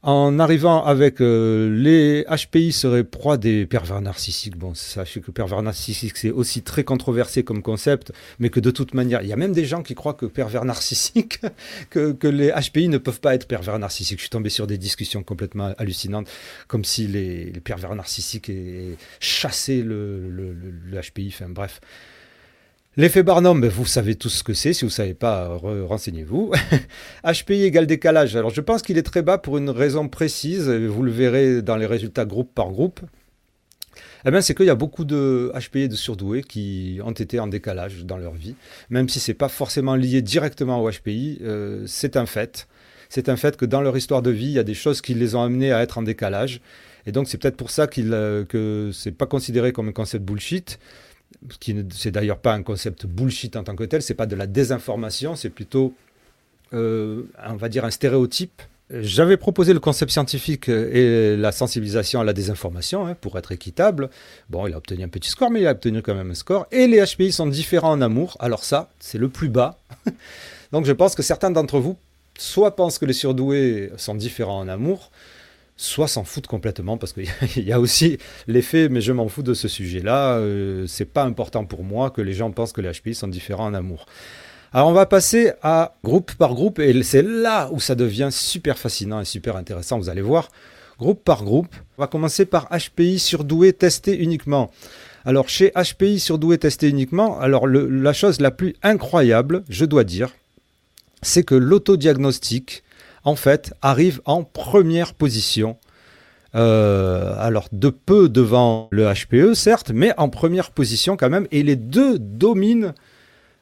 en 0.03 0.39
arrivant 0.39 0.85
avec 0.85 1.21
euh, 1.21 1.69
les 1.77 2.25
HPI 2.25 2.73
seraient 2.73 3.05
proie 3.05 3.37
des 3.37 3.67
pervers 3.67 4.01
narcissiques. 4.01 4.57
Bon, 4.57 4.75
sachez 4.75 5.21
que 5.21 5.31
pervers 5.31 5.63
narcissique, 5.63 6.17
c'est 6.17 6.31
aussi 6.31 6.63
très 6.63 6.85
controversé 6.85 7.43
comme 7.43 7.63
concept, 7.63 8.13
mais 8.39 8.49
que 8.49 8.61
de 8.61 8.71
toute 8.71 8.95
manière, 8.95 9.21
il 9.23 9.29
y 9.29 9.33
a 9.33 9.37
même 9.37 9.53
des 9.53 9.67
gens 9.67 9.83
qui 9.83 9.95
croient 9.95 10.15
que 10.15 10.27
pervers 10.27 10.65
narcissique, 10.65 11.41
que, 11.91 12.17
les 12.27 12.51
HPI 12.51 12.89
ne 12.89 12.99
peuvent 12.99 13.21
pas 13.21 13.35
être 13.35 13.47
pervers 13.47 13.79
narcissiques. 13.79 14.19
Je 14.19 14.23
suis 14.23 14.31
tombé 14.31 14.49
sur 14.49 14.67
des 14.67 14.79
discussions 14.79 15.23
complètement 15.23 15.75
hallucinantes, 15.77 16.29
comme 16.67 16.85
si 16.85 17.07
les, 17.07 17.53
pervers 17.63 17.95
narcissiques 17.95 18.51
chassaient 19.19 19.83
le, 19.83 20.31
le, 20.31 20.53
le 20.53 21.01
HPI. 21.01 21.29
Enfin 21.35 21.49
bref. 21.49 21.81
L'effet 23.01 23.23
Barnum, 23.23 23.63
ben, 23.63 23.71
vous 23.71 23.87
savez 23.87 24.15
tous 24.15 24.29
ce 24.29 24.45
que 24.45 24.53
c'est. 24.53 24.75
Si 24.75 24.83
vous 24.83 24.91
ne 24.91 24.93
savez 24.93 25.15
pas, 25.15 25.59
renseignez-vous. 25.89 26.53
HPI 27.25 27.63
égale 27.63 27.87
décalage. 27.87 28.37
Alors 28.37 28.51
je 28.51 28.61
pense 28.61 28.83
qu'il 28.83 28.99
est 28.99 29.03
très 29.03 29.23
bas 29.23 29.39
pour 29.39 29.57
une 29.57 29.71
raison 29.71 30.07
précise. 30.07 30.69
Vous 30.69 31.03
le 31.03 31.11
verrez 31.11 31.63
dans 31.63 31.77
les 31.77 31.87
résultats 31.87 32.27
groupe 32.27 32.55
par 32.55 32.69
groupe. 32.69 33.01
Eh 34.27 34.31
bien, 34.31 34.43
c'est 34.43 34.55
qu'il 34.55 34.67
y 34.67 34.71
a 34.71 34.75
beaucoup 34.75 35.07
de 35.07 35.51
HPI 35.59 35.89
de 35.89 35.97
surdoués 35.97 36.43
qui 36.43 37.01
ont 37.03 37.13
été 37.13 37.41
en 37.41 37.47
décalage 37.47 38.05
dans 38.05 38.19
leur 38.19 38.35
vie. 38.35 38.55
Même 38.91 39.09
si 39.09 39.19
ce 39.19 39.31
n'est 39.31 39.35
pas 39.35 39.49
forcément 39.49 39.97
lié 39.97 40.21
directement 40.21 40.83
au 40.83 40.91
HPI, 40.91 41.39
euh, 41.41 41.85
c'est 41.87 42.19
un 42.19 42.27
fait. 42.27 42.69
C'est 43.09 43.31
un 43.31 43.37
fait 43.37 43.57
que 43.57 43.65
dans 43.65 43.81
leur 43.81 43.97
histoire 43.97 44.21
de 44.21 44.31
vie, 44.31 44.49
il 44.49 44.53
y 44.53 44.59
a 44.59 44.63
des 44.63 44.75
choses 44.75 45.01
qui 45.01 45.15
les 45.15 45.35
ont 45.35 45.43
amenés 45.43 45.73
à 45.73 45.81
être 45.81 45.97
en 45.97 46.03
décalage. 46.03 46.61
Et 47.07 47.13
donc, 47.13 47.29
c'est 47.29 47.39
peut-être 47.39 47.57
pour 47.57 47.71
ça 47.71 47.89
euh, 47.97 48.45
que 48.45 48.91
ce 48.93 49.09
n'est 49.09 49.15
pas 49.15 49.25
considéré 49.25 49.73
comme 49.73 49.89
un 49.89 49.93
concept 49.93 50.23
bullshit 50.23 50.79
qui 51.59 51.77
c'est 51.91 52.11
d'ailleurs 52.11 52.39
pas 52.39 52.53
un 52.53 52.63
concept 52.63 53.07
bullshit 53.07 53.57
en 53.57 53.65
tant 53.65 53.77
que 53.77 53.85
tel, 53.85 54.03
c'est 54.03 54.15
pas 54.15 54.27
de 54.27 54.37
la 54.37 54.47
désinformation, 54.47 55.37
c'est 55.37 55.51
plutôt, 55.51 55.95
euh, 56.73 57.23
on 57.47 57.57
va 57.57 57.69
dire, 57.69 57.85
un 57.85 57.91
stéréotype. 57.91 58.63
J'avais 58.93 59.37
proposé 59.37 59.73
le 59.73 59.79
concept 59.79 60.11
scientifique 60.11 60.69
et 60.69 61.37
la 61.37 61.53
sensibilisation 61.53 62.21
à 62.21 62.25
la 62.25 62.33
désinformation 62.33 63.07
hein, 63.07 63.15
pour 63.21 63.39
être 63.39 63.53
équitable. 63.53 64.11
Bon, 64.49 64.67
il 64.67 64.75
a 64.75 64.79
obtenu 64.79 65.05
un 65.05 65.09
petit 65.09 65.31
score, 65.31 65.51
mais 65.51 65.61
il 65.61 65.67
a 65.69 65.71
obtenu 65.71 66.03
quand 66.03 66.15
même 66.15 66.33
un 66.33 66.35
score. 66.35 66.67
Et 66.73 66.89
les 66.89 67.01
HPI 67.01 67.31
sont 67.31 67.47
différents 67.47 67.93
en 67.93 68.01
amour. 68.01 68.37
Alors 68.41 68.65
ça, 68.65 68.91
c'est 68.99 69.19
le 69.19 69.29
plus 69.29 69.49
bas. 69.49 69.79
Donc 70.73 70.87
je 70.87 70.93
pense 70.93 71.15
que 71.15 71.23
certains 71.23 71.53
d'entre 71.53 71.79
vous 71.79 71.97
soit 72.41 72.75
pensent 72.75 72.99
que 72.99 73.05
les 73.05 73.13
surdoués 73.13 73.93
sont 73.97 74.15
différents 74.15 74.61
en 74.61 74.69
amour, 74.69 75.11
soit 75.81 76.09
s'en 76.09 76.25
foutent 76.25 76.47
complètement 76.47 76.99
parce 76.99 77.15
qu'il 77.15 77.27
y 77.65 77.73
a 77.73 77.81
aussi 77.81 78.19
l'effet 78.47 78.91
mais 78.91 79.01
je 79.01 79.13
m'en 79.13 79.29
fous 79.29 79.43
de 79.43 79.55
ce 79.55 79.67
sujet-là, 79.67 80.35
euh, 80.35 80.87
c'est 80.87 81.07
pas 81.07 81.25
important 81.25 81.65
pour 81.65 81.85
moi 81.85 82.11
que 82.11 82.21
les 82.21 82.35
gens 82.35 82.51
pensent 82.51 82.73
que 82.73 82.83
les 82.83 82.93
HPI 82.93 83.15
sont 83.15 83.29
différents 83.29 83.65
en 83.65 83.75
amour. 83.75 84.05
Alors 84.73 84.89
on 84.89 84.93
va 84.93 85.07
passer 85.07 85.53
à 85.63 85.97
groupe 86.05 86.35
par 86.35 86.55
groupe 86.55 86.79
et 86.81 87.03
c'est 87.03 87.23
là 87.23 87.71
où 87.73 87.81
ça 87.81 87.95
devient 87.95 88.29
super 88.31 88.77
fascinant 88.77 89.21
et 89.21 89.25
super 89.25 89.57
intéressant, 89.57 89.99
vous 89.99 90.11
allez 90.11 90.21
voir. 90.21 90.51
Groupe 90.99 91.25
par 91.25 91.45
groupe, 91.45 91.75
on 91.97 92.03
va 92.03 92.09
commencer 92.09 92.45
par 92.45 92.69
HPI 92.69 93.19
surdoué 93.19 93.73
testé 93.73 94.19
uniquement. 94.19 94.71
Alors 95.25 95.49
chez 95.49 95.73
HPI 95.75 96.21
surdoué 96.21 96.59
testé 96.59 96.91
uniquement, 96.91 97.41
alors 97.41 97.67
la 97.67 98.13
chose 98.13 98.39
la 98.41 98.51
plus 98.51 98.77
incroyable, 98.83 99.65
je 99.71 99.87
dois 99.87 100.05
dire, 100.05 100.29
c'est 101.23 101.43
que 101.43 101.55
l'autodiagnostic 101.55 102.83
en 103.25 103.37
fait, 103.37 103.75
arrive 103.83 104.21
en 104.25 104.45
première 104.45 105.15
position. 105.15 105.77
Euh, 106.57 107.35
alors 107.39 107.69
de 107.71 107.91
peu 107.91 108.29
devant 108.29 108.89
le 108.91 109.05
HPE, 109.05 109.55
certes, 109.55 109.93
mais 109.95 110.13
en 110.17 110.29
première 110.29 110.73
position 110.73 111.17
quand 111.17 111.31
même. 111.31 111.47
Et 111.53 111.63
les 111.63 111.77
deux 111.77 112.19
dominent 112.19 112.93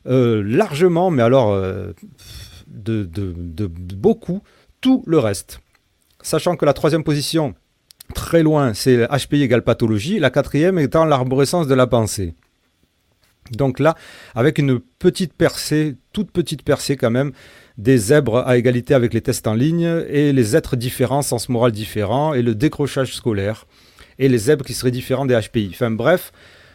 euh, 0.07 0.43
largement, 0.43 1.11
mais 1.11 1.23
alors 1.23 1.53
euh, 1.53 1.93
de, 2.67 3.05
de, 3.05 3.67
beaucoup, 3.67 4.43
tout 4.81 5.03
le 5.07 5.19
reste. 5.19 5.61
Sachant 6.23 6.57
que 6.57 6.65
la 6.65 6.73
troisième 6.73 7.05
position, 7.05 7.55
très 8.15 8.43
loin, 8.43 8.73
c'est 8.73 9.07
HPI 9.07 9.43
égale 9.43 9.63
pathologie. 9.63 10.19
La 10.19 10.31
quatrième 10.31 10.79
étant 10.79 11.05
l'arborescence 11.05 11.67
de 11.67 11.75
la 11.75 11.87
pensée. 11.87 12.35
Donc 13.53 13.81
là, 13.81 13.95
avec 14.35 14.59
une 14.59 14.81
petite 14.99 15.33
percée, 15.33 15.97
toute 16.13 16.31
petite 16.31 16.63
percée 16.63 16.97
quand 16.97 17.11
même, 17.11 17.33
des 17.77 17.97
zèbres 17.97 18.47
à 18.47 18.57
égalité 18.57 18.95
avec 18.95 19.15
les 19.15 19.21
tests 19.21 19.47
en 19.47 19.55
ligne 19.55 20.05
et 20.09 20.33
les 20.33 20.57
êtres 20.57 20.77
différents, 20.77 21.23
sens 21.23 21.49
moral 21.49 21.73
différent 21.73 22.35
et 22.35 22.43
le 22.43 22.55
décrochage 22.55 23.15
scolaire 23.15 23.67
et 24.19 24.29
les 24.29 24.39
zèbres 24.39 24.65
qui 24.65 24.75
seraient 24.75 24.91
différents 24.91 25.27
des 25.27 25.39
HPI. 25.39 25.71
Enfin 25.73 25.91
bref, 25.91 26.33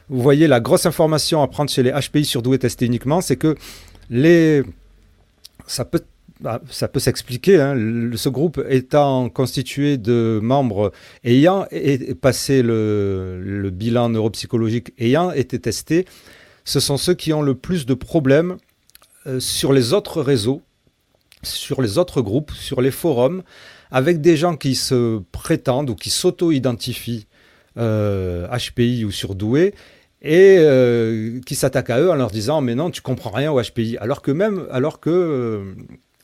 vous 0.09 0.21
voyez 0.21 0.47
la 0.47 0.59
grosse 0.59 0.85
information 0.85 1.41
à 1.41 1.47
prendre 1.47 1.69
chez 1.69 1.83
les 1.83 1.91
HPI 1.91 2.25
surdoués 2.25 2.59
testés 2.59 2.85
uniquement, 2.85 3.21
c'est 3.21 3.35
que 3.35 3.55
les 4.09 4.63
ça 5.67 5.85
peut 5.85 6.03
bah, 6.43 6.59
ça 6.69 6.89
peut 6.89 6.99
s'expliquer. 6.99 7.61
Hein. 7.61 7.75
Ce 8.15 8.27
groupe 8.27 8.61
étant 8.69 9.29
constitué 9.29 9.97
de 9.97 10.39
membres 10.43 10.91
ayant 11.23 11.65
passé 12.19 12.61
le, 12.61 13.69
bilan 13.71 14.09
neuropsychologique, 14.09 14.91
ayant 14.99 15.31
été 15.31 15.57
testés, 15.59 16.05
ce 16.65 16.79
sont 16.79 16.97
ceux 16.97 17.13
qui 17.13 17.33
ont 17.33 17.41
le 17.41 17.55
plus 17.55 17.85
de 17.85 17.93
problèmes 17.93 18.57
euh, 19.27 19.39
sur 19.39 19.73
les 19.73 19.93
autres 19.93 20.21
réseaux, 20.21 20.61
sur 21.43 21.81
les 21.81 21.97
autres 21.97 22.21
groupes, 22.21 22.51
sur 22.51 22.81
les 22.81 22.91
forums, 22.91 23.43
avec 23.91 24.21
des 24.21 24.37
gens 24.37 24.55
qui 24.55 24.75
se 24.75 25.21
prétendent 25.31 25.89
ou 25.89 25.95
qui 25.95 26.09
s'auto-identifient 26.09 27.27
HPI 27.75 27.79
euh, 27.79 29.05
ou 29.05 29.11
surdoués 29.11 29.73
et 30.21 30.57
euh, 30.59 31.39
qui 31.45 31.55
s'attaquent 31.55 31.89
à 31.89 31.99
eux 31.99 32.09
en 32.09 32.15
leur 32.15 32.31
disant 32.31 32.61
mais 32.61 32.75
non 32.75 32.91
tu 32.91 33.01
comprends 33.01 33.31
rien 33.31 33.51
au 33.51 33.61
HPI 33.61 33.97
alors 33.97 34.21
que 34.21 34.31
même 34.31 34.67
alors 34.71 34.99
que 34.99 35.75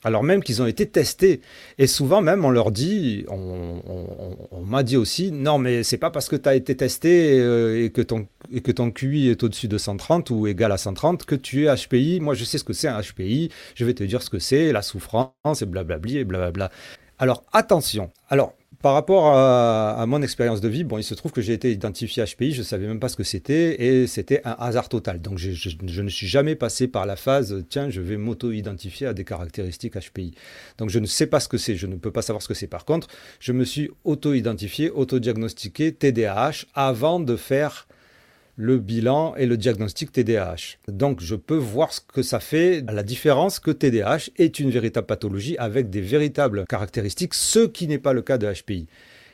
alors 0.02 0.22
même 0.22 0.42
qu'ils 0.42 0.62
ont 0.62 0.66
été 0.66 0.86
testés. 0.86 1.40
Et 1.78 1.86
souvent 1.86 2.20
même, 2.20 2.44
on 2.44 2.50
leur 2.50 2.70
dit, 2.70 3.24
on, 3.28 4.64
m'a 4.64 4.82
dit 4.82 4.96
aussi, 4.96 5.32
non 5.32 5.58
mais 5.58 5.82
c'est 5.82 5.98
pas 5.98 6.10
parce 6.10 6.28
que 6.28 6.36
tu 6.36 6.48
as 6.48 6.54
été 6.54 6.76
testé 6.76 7.38
euh, 7.40 7.84
et, 7.84 7.90
que 7.90 8.02
ton, 8.02 8.26
et 8.52 8.60
que 8.60 8.72
ton 8.72 8.90
QI 8.90 9.28
est 9.28 9.42
au-dessus 9.42 9.68
de 9.68 9.78
130 9.78 10.30
ou 10.30 10.46
égal 10.46 10.72
à 10.72 10.78
130 10.78 11.24
que 11.24 11.34
tu 11.34 11.66
es 11.66 11.74
HPI. 11.74 12.20
Moi 12.20 12.34
je 12.34 12.44
sais 12.44 12.58
ce 12.58 12.64
que 12.64 12.72
c'est 12.72 12.88
un 12.88 13.00
HPI, 13.00 13.50
je 13.74 13.84
vais 13.84 13.94
te 13.94 14.04
dire 14.04 14.22
ce 14.22 14.30
que 14.30 14.38
c'est, 14.38 14.72
la 14.72 14.82
souffrance 14.82 15.62
et 15.62 15.66
blablabli 15.66 16.18
et 16.18 16.24
blablabla. 16.24 16.70
Alors 17.18 17.44
attention, 17.52 18.10
alors 18.28 18.54
par 18.82 18.94
rapport 18.94 19.26
à, 19.34 20.04
mon 20.06 20.22
expérience 20.22 20.62
de 20.62 20.68
vie, 20.68 20.84
bon, 20.84 20.96
il 20.96 21.04
se 21.04 21.14
trouve 21.14 21.32
que 21.32 21.42
j'ai 21.42 21.52
été 21.52 21.70
identifié 21.70 22.24
HPI, 22.24 22.52
je 22.52 22.60
ne 22.60 22.64
savais 22.64 22.86
même 22.86 22.98
pas 22.98 23.10
ce 23.10 23.16
que 23.16 23.24
c'était, 23.24 23.82
et 23.82 24.06
c'était 24.06 24.40
un 24.46 24.56
hasard 24.58 24.88
total. 24.88 25.20
Donc 25.20 25.36
je, 25.36 26.02
ne 26.02 26.08
suis 26.08 26.26
jamais 26.26 26.54
passé 26.54 26.88
par 26.88 27.04
la 27.04 27.16
phase, 27.16 27.62
tiens, 27.68 27.90
je 27.90 28.00
vais 28.00 28.16
m'auto-identifier 28.16 29.06
à 29.06 29.12
des 29.12 29.24
caractéristiques 29.24 29.94
HPI. 29.98 30.34
Donc 30.78 30.88
je 30.88 30.98
ne 30.98 31.06
sais 31.06 31.26
pas 31.26 31.40
ce 31.40 31.48
que 31.48 31.58
c'est, 31.58 31.76
je 31.76 31.86
ne 31.86 31.96
peux 31.96 32.10
pas 32.10 32.22
savoir 32.22 32.42
ce 32.42 32.48
que 32.48 32.54
c'est. 32.54 32.68
Par 32.68 32.86
contre, 32.86 33.08
je 33.38 33.52
me 33.52 33.64
suis 33.64 33.90
auto-identifié, 34.04 34.90
auto-diagnostiqué 34.90 35.92
TDAH 35.92 36.64
avant 36.74 37.20
de 37.20 37.36
faire 37.36 37.86
le 38.56 38.78
bilan 38.78 39.34
et 39.36 39.46
le 39.46 39.56
diagnostic 39.56 40.12
TDAH. 40.12 40.76
Donc 40.88 41.20
je 41.20 41.34
peux 41.34 41.56
voir 41.56 41.92
ce 41.92 42.00
que 42.00 42.22
ça 42.22 42.40
fait, 42.40 42.84
la 42.92 43.02
différence 43.02 43.58
que 43.58 43.70
TDAH 43.70 44.30
est 44.36 44.58
une 44.58 44.70
véritable 44.70 45.06
pathologie 45.06 45.56
avec 45.58 45.90
des 45.90 46.00
véritables 46.00 46.64
caractéristiques, 46.68 47.34
ce 47.34 47.60
qui 47.60 47.86
n'est 47.86 47.98
pas 47.98 48.12
le 48.12 48.22
cas 48.22 48.38
de 48.38 48.52
HPI. 48.52 48.86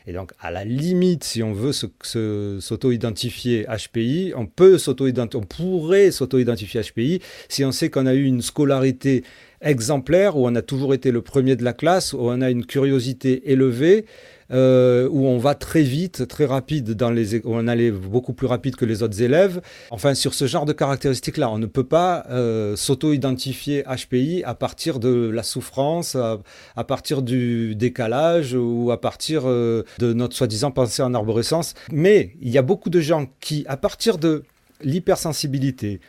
Et 0.08 0.12
donc, 0.12 0.30
à 0.38 0.52
la 0.52 0.64
limite, 0.64 1.24
si 1.24 1.42
on 1.42 1.52
veut 1.52 1.72
s'auto-identifier 1.72 3.66
HPI, 3.66 4.34
on 4.36 4.46
peut 4.46 4.78
s'auto-identifier, 4.78 5.40
on 5.42 5.44
pourrait 5.44 6.12
s'auto-identifier 6.12 6.80
HPI 6.82 7.20
si 7.48 7.64
on 7.64 7.72
sait 7.72 7.90
qu'on 7.90 8.06
a 8.06 8.14
eu 8.14 8.22
une 8.22 8.40
scolarité 8.40 9.24
exemplaire, 9.60 10.36
où 10.36 10.46
on 10.46 10.54
a 10.54 10.62
toujours 10.62 10.94
été 10.94 11.10
le 11.10 11.22
premier 11.22 11.56
de 11.56 11.64
la 11.64 11.72
classe, 11.72 12.12
où 12.12 12.20
on 12.20 12.40
a 12.40 12.50
une 12.50 12.66
curiosité 12.66 13.50
élevée, 13.50 14.06
euh, 14.52 15.08
où 15.10 15.26
on 15.26 15.38
va 15.38 15.54
très 15.54 15.82
vite, 15.82 16.28
très 16.28 16.44
rapide, 16.44 16.92
dans 16.92 17.14
on 17.44 17.66
allait 17.66 17.90
beaucoup 17.90 18.32
plus 18.32 18.46
rapide 18.46 18.76
que 18.76 18.84
les 18.84 19.02
autres 19.02 19.22
élèves. 19.22 19.60
Enfin, 19.90 20.14
sur 20.14 20.34
ce 20.34 20.46
genre 20.46 20.66
de 20.66 20.72
caractéristiques-là, 20.72 21.50
on 21.50 21.58
ne 21.58 21.66
peut 21.66 21.84
pas 21.84 22.26
euh, 22.30 22.76
s'auto-identifier 22.76 23.84
HPI 23.84 24.42
à 24.44 24.54
partir 24.54 25.00
de 25.00 25.30
la 25.30 25.42
souffrance, 25.42 26.16
à, 26.16 26.84
partir 26.84 27.22
du 27.22 27.74
décalage 27.74 28.54
ou 28.54 28.90
à 28.90 29.00
partir 29.00 29.42
euh, 29.46 29.84
de 29.98 30.12
notre 30.12 30.36
soi-disant 30.36 30.70
pensée 30.70 31.02
en 31.02 31.14
arborescence. 31.14 31.74
Mais 31.90 32.32
il 32.40 32.50
y 32.50 32.58
a 32.58 32.62
beaucoup 32.62 32.90
de 32.90 33.00
gens 33.00 33.26
qui, 33.40 33.64
à 33.68 33.76
partir 33.76 34.18
de 34.18 34.42
l'hypersensibilité, 34.82 36.00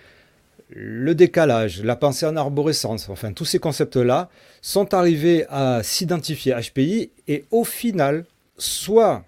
le 0.69 1.15
décalage, 1.15 1.81
la 1.83 1.95
pensée 1.95 2.25
en 2.25 2.35
arborescence, 2.35 3.09
enfin 3.09 3.31
tous 3.31 3.45
ces 3.45 3.59
concepts-là 3.59 4.29
sont 4.61 4.93
arrivés 4.93 5.45
à 5.49 5.81
s'identifier 5.83 6.53
HPI 6.53 7.11
et 7.27 7.45
au 7.51 7.63
final, 7.63 8.25
soit 8.57 9.23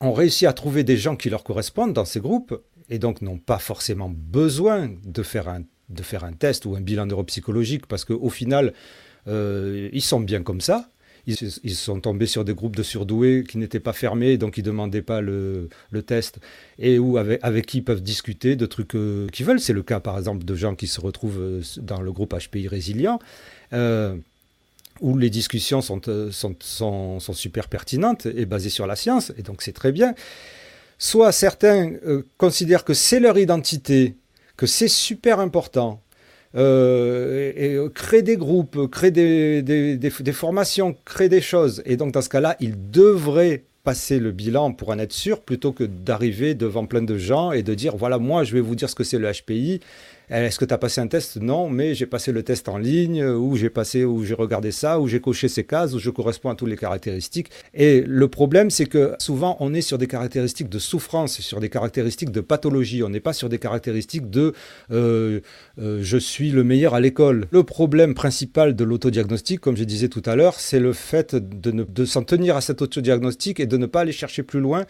on 0.00 0.12
réussit 0.12 0.46
à 0.46 0.52
trouver 0.52 0.84
des 0.84 0.96
gens 0.96 1.16
qui 1.16 1.30
leur 1.30 1.42
correspondent 1.42 1.92
dans 1.92 2.04
ces 2.04 2.20
groupes 2.20 2.60
et 2.88 2.98
donc 2.98 3.22
n'ont 3.22 3.38
pas 3.38 3.58
forcément 3.58 4.10
besoin 4.10 4.90
de 5.04 5.22
faire 5.22 5.48
un, 5.48 6.32
test 6.32 6.66
ou 6.66 6.76
un 6.76 6.80
bilan 6.80 7.06
neuropsychologique 7.06 7.86
parce 7.86 8.04
qu'au 8.04 8.30
final, 8.30 8.72
euh, 9.26 9.88
ils 9.92 10.02
sont 10.02 10.20
bien 10.20 10.42
comme 10.42 10.60
ça 10.60 10.88
ils, 11.26 11.74
sont 11.74 12.00
tombés 12.00 12.26
sur 12.26 12.44
des 12.44 12.54
groupes 12.54 12.76
de 12.76 12.82
surdoués 12.82 13.44
qui 13.48 13.58
n'étaient 13.58 13.80
pas 13.80 13.92
fermés, 13.92 14.38
donc 14.38 14.56
ils 14.56 14.60
ne 14.60 14.66
demandaient 14.66 15.02
pas 15.02 15.20
le, 15.20 15.68
test, 16.06 16.38
et 16.78 16.98
où 16.98 17.18
avec, 17.18 17.66
qui 17.66 17.78
ils 17.78 17.84
peuvent 17.84 18.02
discuter 18.02 18.54
de 18.54 18.66
trucs 18.66 18.94
euh, 18.94 19.26
qu'ils 19.28 19.44
veulent. 19.44 19.60
C'est 19.60 19.72
le 19.72 19.82
cas, 19.82 20.00
par 20.00 20.16
exemple, 20.18 20.44
de 20.44 20.54
gens 20.54 20.74
qui 20.74 20.86
se 20.86 21.00
retrouvent 21.00 21.40
euh, 21.40 21.62
dans 21.78 22.00
le 22.00 22.12
groupe 22.12 22.34
HPI 22.34 22.68
résilient. 22.68 23.18
Euh, 23.72 24.16
où 25.02 25.18
les 25.18 25.28
discussions 25.28 25.82
sont, 25.82 26.00
sont, 26.30 27.20
super 27.34 27.68
pertinentes 27.68 28.24
et 28.24 28.46
basées 28.46 28.70
sur 28.70 28.86
la 28.86 28.96
science, 28.96 29.30
et 29.36 29.42
donc 29.42 29.60
c'est 29.60 29.74
très 29.74 29.92
bien. 29.92 30.14
Soit 30.96 31.32
certains 31.32 31.92
considèrent 32.38 32.82
que 32.82 32.94
c'est 32.94 33.20
leur 33.20 33.36
identité, 33.36 34.14
que 34.56 34.64
c'est 34.64 34.88
super 34.88 35.38
important, 35.38 36.00
euh, 36.54 37.52
et, 37.56 37.76
créer 37.92 38.22
des 38.22 38.36
groupes, 38.36 38.90
créer 38.90 39.10
des, 39.10 40.32
formations, 40.32 40.96
créer 41.04 41.28
des 41.28 41.40
choses. 41.40 41.82
Et 41.86 41.96
donc 41.96 42.12
dans 42.12 42.22
ce 42.22 42.28
cas-là, 42.28 42.56
il 42.60 42.90
devrait 42.90 43.64
passer 43.84 44.18
le 44.18 44.32
bilan 44.32 44.72
pour 44.72 44.90
en 44.90 44.98
être 44.98 45.12
sûr 45.12 45.40
plutôt 45.40 45.72
que 45.72 45.84
d'arriver 45.84 46.54
devant 46.54 46.86
plein 46.86 47.02
de 47.02 47.16
gens 47.16 47.52
et 47.52 47.62
de 47.62 47.72
dire 47.72 47.96
voilà 47.96 48.18
moi 48.18 48.42
je 48.42 48.52
vais 48.52 48.60
vous 48.60 48.74
dire 48.74 48.90
ce 48.90 48.96
que 48.96 49.04
c'est 49.04 49.16
le 49.16 49.30
HPI 49.30 49.78
est-ce 50.28 50.58
que 50.58 50.64
tu 50.64 50.74
as 50.74 50.78
passé 50.78 51.00
un 51.00 51.06
test? 51.06 51.36
Non, 51.36 51.68
mais 51.68 51.94
j'ai 51.94 52.06
passé 52.06 52.32
le 52.32 52.42
test 52.42 52.68
en 52.68 52.78
ligne, 52.78 53.24
ou 53.24 53.56
j'ai 53.56 53.70
passé, 53.70 54.04
ou 54.04 54.24
j'ai 54.24 54.34
regardé 54.34 54.72
ça, 54.72 55.00
ou 55.00 55.08
j'ai 55.08 55.20
coché 55.20 55.48
ces 55.48 55.64
cases, 55.64 55.94
où 55.94 55.98
je 55.98 56.10
corresponds 56.10 56.50
à 56.50 56.54
toutes 56.54 56.68
les 56.68 56.76
caractéristiques. 56.76 57.50
Et 57.74 58.02
le 58.06 58.28
problème, 58.28 58.70
c'est 58.70 58.86
que 58.86 59.14
souvent, 59.18 59.56
on 59.60 59.72
est 59.74 59.80
sur 59.80 59.98
des 59.98 60.06
caractéristiques 60.06 60.68
de 60.68 60.78
souffrance, 60.78 61.40
sur 61.40 61.60
des 61.60 61.68
caractéristiques 61.68 62.30
de 62.30 62.40
pathologie. 62.40 63.02
On 63.02 63.08
n'est 63.08 63.20
pas 63.20 63.32
sur 63.32 63.48
des 63.48 63.58
caractéristiques 63.58 64.30
de 64.30 64.52
euh, 64.90 65.40
euh, 65.78 66.00
je 66.02 66.18
suis 66.18 66.50
le 66.50 66.64
meilleur 66.64 66.94
à 66.94 67.00
l'école. 67.00 67.46
Le 67.50 67.62
problème 67.62 68.14
principal 68.14 68.74
de 68.74 68.84
l'autodiagnostic, 68.84 69.60
comme 69.60 69.76
je 69.76 69.84
disais 69.84 70.08
tout 70.08 70.22
à 70.26 70.36
l'heure, 70.36 70.58
c'est 70.58 70.80
le 70.80 70.92
fait 70.92 71.34
de, 71.34 71.70
de 71.70 72.04
s'en 72.04 72.22
tenir 72.22 72.56
à 72.56 72.60
cet 72.60 72.82
autodiagnostic 72.82 73.60
et 73.60 73.66
de 73.66 73.76
ne 73.76 73.86
pas 73.86 74.00
aller 74.00 74.12
chercher 74.12 74.42
plus 74.42 74.60
loin 74.60 74.86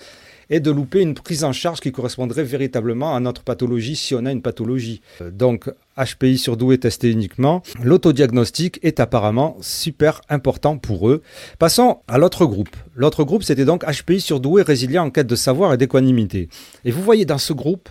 et 0.50 0.60
de 0.60 0.70
louper 0.70 1.00
une 1.00 1.14
prise 1.14 1.44
en 1.44 1.52
charge 1.52 1.80
qui 1.80 1.92
correspondrait 1.92 2.44
véritablement 2.44 3.14
à 3.14 3.20
notre 3.20 3.42
pathologie 3.42 3.96
si 3.96 4.14
on 4.14 4.26
a 4.26 4.32
une 4.32 4.42
pathologie. 4.42 5.00
Euh, 5.20 5.30
donc 5.30 5.70
HPI 5.96 6.38
surdoué 6.38 6.78
testé 6.78 7.10
uniquement, 7.10 7.62
l'autodiagnostic 7.82 8.78
est 8.82 9.00
apparemment 9.00 9.56
super 9.60 10.20
important 10.28 10.76
pour 10.76 11.08
eux. 11.08 11.22
Passons 11.58 12.00
à 12.06 12.18
l'autre 12.18 12.46
groupe. 12.46 12.76
L'autre 12.94 13.24
groupe, 13.24 13.42
c'était 13.42 13.64
donc 13.64 13.84
HPI 13.84 14.20
surdoué 14.20 14.62
résilient 14.62 15.06
en 15.06 15.10
quête 15.10 15.26
de 15.26 15.36
savoir 15.36 15.72
et 15.72 15.76
d'équanimité. 15.76 16.48
Et 16.84 16.90
vous 16.90 17.02
voyez 17.02 17.24
dans 17.24 17.38
ce 17.38 17.52
groupe 17.52 17.88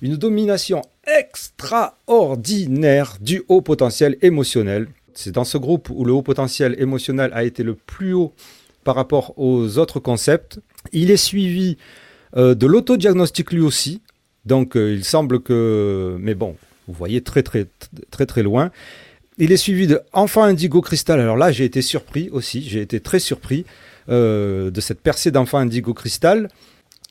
une 0.00 0.16
domination 0.16 0.82
extraordinaire 1.06 3.16
du 3.20 3.42
haut 3.48 3.62
potentiel 3.62 4.16
émotionnel. 4.22 4.88
C'est 5.14 5.32
dans 5.32 5.44
ce 5.44 5.58
groupe 5.58 5.90
où 5.90 6.04
le 6.04 6.12
haut 6.12 6.22
potentiel 6.22 6.74
émotionnel 6.78 7.30
a 7.34 7.44
été 7.44 7.62
le 7.62 7.74
plus 7.74 8.14
haut 8.14 8.32
par 8.82 8.96
rapport 8.96 9.38
aux 9.38 9.78
autres 9.78 10.00
concepts. 10.00 10.58
Il 10.92 11.10
est 11.10 11.16
suivi 11.16 11.76
euh, 12.36 12.54
de 12.54 12.66
l'autodiagnostic 12.66 13.52
lui 13.52 13.60
aussi. 13.60 14.02
Donc 14.44 14.76
euh, 14.76 14.94
il 14.94 15.04
semble 15.04 15.40
que... 15.40 16.16
Mais 16.20 16.34
bon, 16.34 16.56
vous 16.86 16.94
voyez 16.94 17.22
très 17.22 17.42
très 17.42 17.66
très 18.10 18.26
très 18.26 18.42
loin. 18.42 18.70
Il 19.38 19.50
est 19.50 19.56
suivi 19.56 19.86
de 19.86 20.00
Enfant 20.12 20.44
Indigo 20.44 20.80
Cristal. 20.80 21.20
Alors 21.20 21.36
là, 21.36 21.50
j'ai 21.50 21.64
été 21.64 21.82
surpris 21.82 22.28
aussi. 22.30 22.62
J'ai 22.62 22.80
été 22.80 23.00
très 23.00 23.18
surpris 23.18 23.64
euh, 24.08 24.70
de 24.70 24.80
cette 24.80 25.00
percée 25.00 25.30
d'Enfant 25.30 25.58
Indigo 25.58 25.94
Cristal 25.94 26.48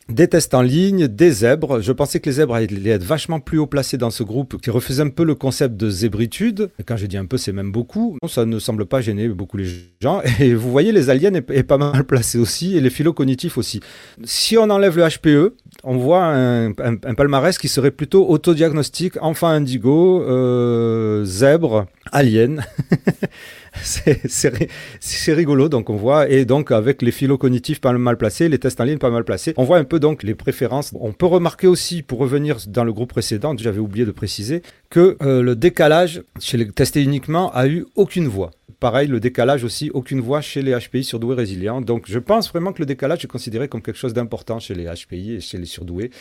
des 0.10 0.28
tests 0.28 0.54
en 0.54 0.62
ligne, 0.62 1.08
des 1.08 1.32
zèbres. 1.32 1.82
Je 1.82 1.92
pensais 1.92 2.20
que 2.20 2.26
les 2.26 2.34
zèbres 2.34 2.56
allaient 2.56 2.90
être 2.90 3.04
vachement 3.04 3.40
plus 3.40 3.58
haut 3.58 3.68
placés 3.68 3.98
dans 3.98 4.10
ce 4.10 4.24
groupe 4.24 4.62
qui 4.62 4.70
refusait 4.70 5.04
un 5.04 5.10
peu 5.10 5.24
le 5.24 5.36
concept 5.36 5.76
de 5.78 5.90
zébritude. 5.90 6.70
Et 6.80 6.84
quand 6.84 6.98
j'ai 6.98 7.08
dit 7.08 7.18
un 7.18 7.26
peu, 7.26 7.38
c'est 7.38 7.52
même 7.54 7.72
beaucoup. 7.72 8.18
Ça 8.28 8.46
ne 8.46 8.60
semble 8.60 8.86
pas 8.86 9.02
gêner 9.02 9.28
beaucoup 9.30 9.58
les 9.58 9.68
gens. 10.02 10.22
Et 10.40 10.54
vous 10.54 10.72
voyez, 10.72 10.92
les 10.92 11.10
aliens 11.10 11.34
est, 11.34 11.64
pas 11.64 11.78
mal 11.78 12.04
placés 12.04 12.38
aussi 12.38 12.76
et 12.76 12.82
les 12.82 12.90
phylocognitifs 12.90 13.58
aussi. 13.58 13.80
Si 14.24 14.58
on 14.58 14.70
enlève 14.70 14.98
le 14.98 15.08
HPE, 15.08 15.56
on 15.84 15.98
voit 15.98 16.26
un, 16.26 16.74
palmarès 16.74 17.58
qui 17.58 17.68
serait 17.68 17.92
plutôt 17.92 18.30
autodiagnostique, 18.30 19.22
enfant 19.22 19.48
indigo, 19.48 20.22
euh, 20.24 21.24
zèbre, 21.26 21.86
alien. 22.12 22.66
c'est 25.00 25.34
rigolo, 25.34 25.70
donc 25.70 25.90
on 25.90 25.96
voit, 25.96 26.30
et 26.30 26.46
donc 26.46 26.72
avec 26.72 27.02
les 27.02 27.12
philo 27.12 27.38
cognitifs 27.38 27.82
pas 27.82 27.92
mal 27.94 28.18
placés, 28.18 28.50
les 28.50 28.60
tests 28.60 28.80
en 28.80 28.84
ligne 28.84 28.98
pas 28.98 29.10
mal 29.10 29.24
placés, 29.24 29.54
on 29.58 29.64
voit 29.64 29.78
un 29.78 29.84
peu 29.84 30.00
donc 30.00 30.24
les 30.24 30.36
préférences. 30.36 30.92
On 31.00 31.12
peut 31.12 31.26
remarquer 31.26 31.68
aussi, 31.68 32.02
pour 32.02 32.20
revenir 32.20 32.58
dans 32.68 32.84
le 32.84 32.94
groupe 32.94 33.10
précédent, 33.10 33.56
j'avais 33.58 33.80
oublié 33.80 34.06
de 34.06 34.12
préciser, 34.12 34.62
que 34.90 35.18
euh, 35.22 35.42
le 35.42 35.56
décalage 35.56 36.24
chez 36.40 36.58
les 36.58 36.70
testés 36.70 37.02
uniquement 37.02 37.52
a 37.54 37.68
eu 37.68 37.86
aucune 37.96 38.28
voix. 38.28 38.52
Pareil, 38.80 39.08
le 39.08 39.22
décalage 39.22 39.64
aussi, 39.64 39.90
aucune 39.94 40.20
voix 40.20 40.42
chez 40.42 40.62
les 40.62 40.78
HPI 40.78 41.06
surdoués 41.06 41.36
résilients. 41.36 41.80
Donc 41.80 42.04
je 42.06 42.20
pense 42.20 42.50
vraiment 42.50 42.74
que 42.74 42.80
le 42.80 42.86
décalage 42.86 43.24
est 43.24 43.30
considéré 43.30 43.70
comme 43.70 43.82
quelque 43.82 43.98
chose 43.98 44.14
d'important 44.14 44.60
chez 44.60 44.76
les 44.76 44.86
HPI 44.86 45.36
et 45.36 45.40
chez 45.40 45.58
les 45.58 45.66
surdoués. 45.66 46.12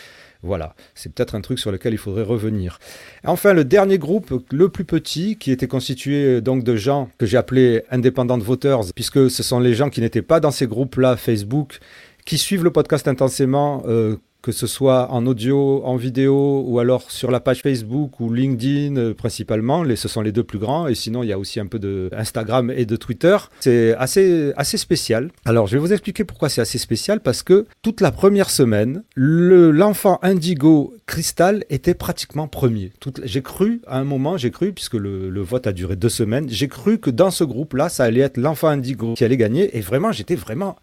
Voilà, 0.42 0.74
c'est 0.94 1.14
peut-être 1.14 1.36
un 1.36 1.40
truc 1.40 1.60
sur 1.60 1.70
lequel 1.70 1.94
il 1.94 1.98
faudrait 1.98 2.24
revenir. 2.24 2.80
Enfin, 3.24 3.52
le 3.52 3.64
dernier 3.64 3.98
groupe, 3.98 4.42
le 4.50 4.68
plus 4.68 4.84
petit, 4.84 5.36
qui 5.36 5.52
était 5.52 5.68
constitué 5.68 6.40
donc 6.40 6.64
de 6.64 6.74
gens 6.74 7.10
que 7.18 7.26
j'ai 7.26 7.36
appelés 7.36 7.84
independent 7.90 8.42
voters, 8.42 8.80
puisque 8.94 9.30
ce 9.30 9.42
sont 9.42 9.60
les 9.60 9.74
gens 9.74 9.88
qui 9.88 10.00
n'étaient 10.00 10.22
pas 10.22 10.40
dans 10.40 10.50
ces 10.50 10.66
groupes-là 10.66 11.16
Facebook, 11.16 11.78
qui 12.24 12.38
suivent 12.38 12.64
le 12.64 12.72
podcast 12.72 13.06
intensément, 13.06 13.84
euh, 13.86 14.16
que 14.42 14.52
ce 14.52 14.66
soit 14.66 15.10
en 15.10 15.26
audio, 15.26 15.82
en 15.84 15.96
vidéo 15.96 16.64
ou 16.66 16.80
alors 16.80 17.10
sur 17.10 17.30
la 17.30 17.40
page 17.40 17.62
Facebook 17.62 18.20
ou 18.20 18.32
LinkedIn 18.32 18.96
euh, 18.96 19.14
principalement. 19.14 19.84
Ce 19.94 20.08
sont 20.08 20.20
les 20.20 20.32
deux 20.32 20.42
plus 20.42 20.58
grands. 20.58 20.88
Et 20.88 20.94
sinon, 20.94 21.22
il 21.22 21.28
y 21.28 21.32
a 21.32 21.38
aussi 21.38 21.60
un 21.60 21.66
peu 21.66 21.78
de 21.78 22.10
Instagram 22.12 22.72
et 22.74 22.84
de 22.84 22.96
Twitter. 22.96 23.36
C'est 23.60 23.94
assez, 23.94 24.52
assez 24.56 24.76
spécial. 24.76 25.30
Alors, 25.44 25.66
je 25.68 25.74
vais 25.74 25.78
vous 25.78 25.92
expliquer 25.92 26.24
pourquoi 26.24 26.48
c'est 26.48 26.60
assez 26.60 26.78
spécial. 26.78 27.20
Parce 27.20 27.42
que 27.42 27.66
toute 27.82 28.00
la 28.00 28.10
première 28.10 28.50
semaine, 28.50 29.04
l'enfant 29.14 30.18
indigo 30.22 30.94
cristal 31.06 31.64
était 31.70 31.94
pratiquement 31.94 32.48
premier. 32.48 32.92
J'ai 33.22 33.42
cru, 33.42 33.80
à 33.86 33.98
un 33.98 34.04
moment, 34.04 34.36
j'ai 34.36 34.50
cru, 34.50 34.72
puisque 34.72 34.94
le 34.94 35.40
vote 35.40 35.66
a 35.66 35.72
duré 35.72 35.94
deux 35.94 36.08
semaines, 36.08 36.48
j'ai 36.48 36.68
cru 36.68 36.98
que 36.98 37.10
dans 37.10 37.30
ce 37.30 37.44
groupe-là, 37.44 37.88
ça 37.88 38.04
allait 38.04 38.20
être 38.20 38.36
l'enfant 38.36 38.68
indigo 38.68 39.14
qui 39.14 39.24
allait 39.24 39.36
gagner. 39.36 39.76
Et 39.76 39.80
vraiment, 39.80 40.10
j'étais 40.10 40.34
vraiment 40.34 40.76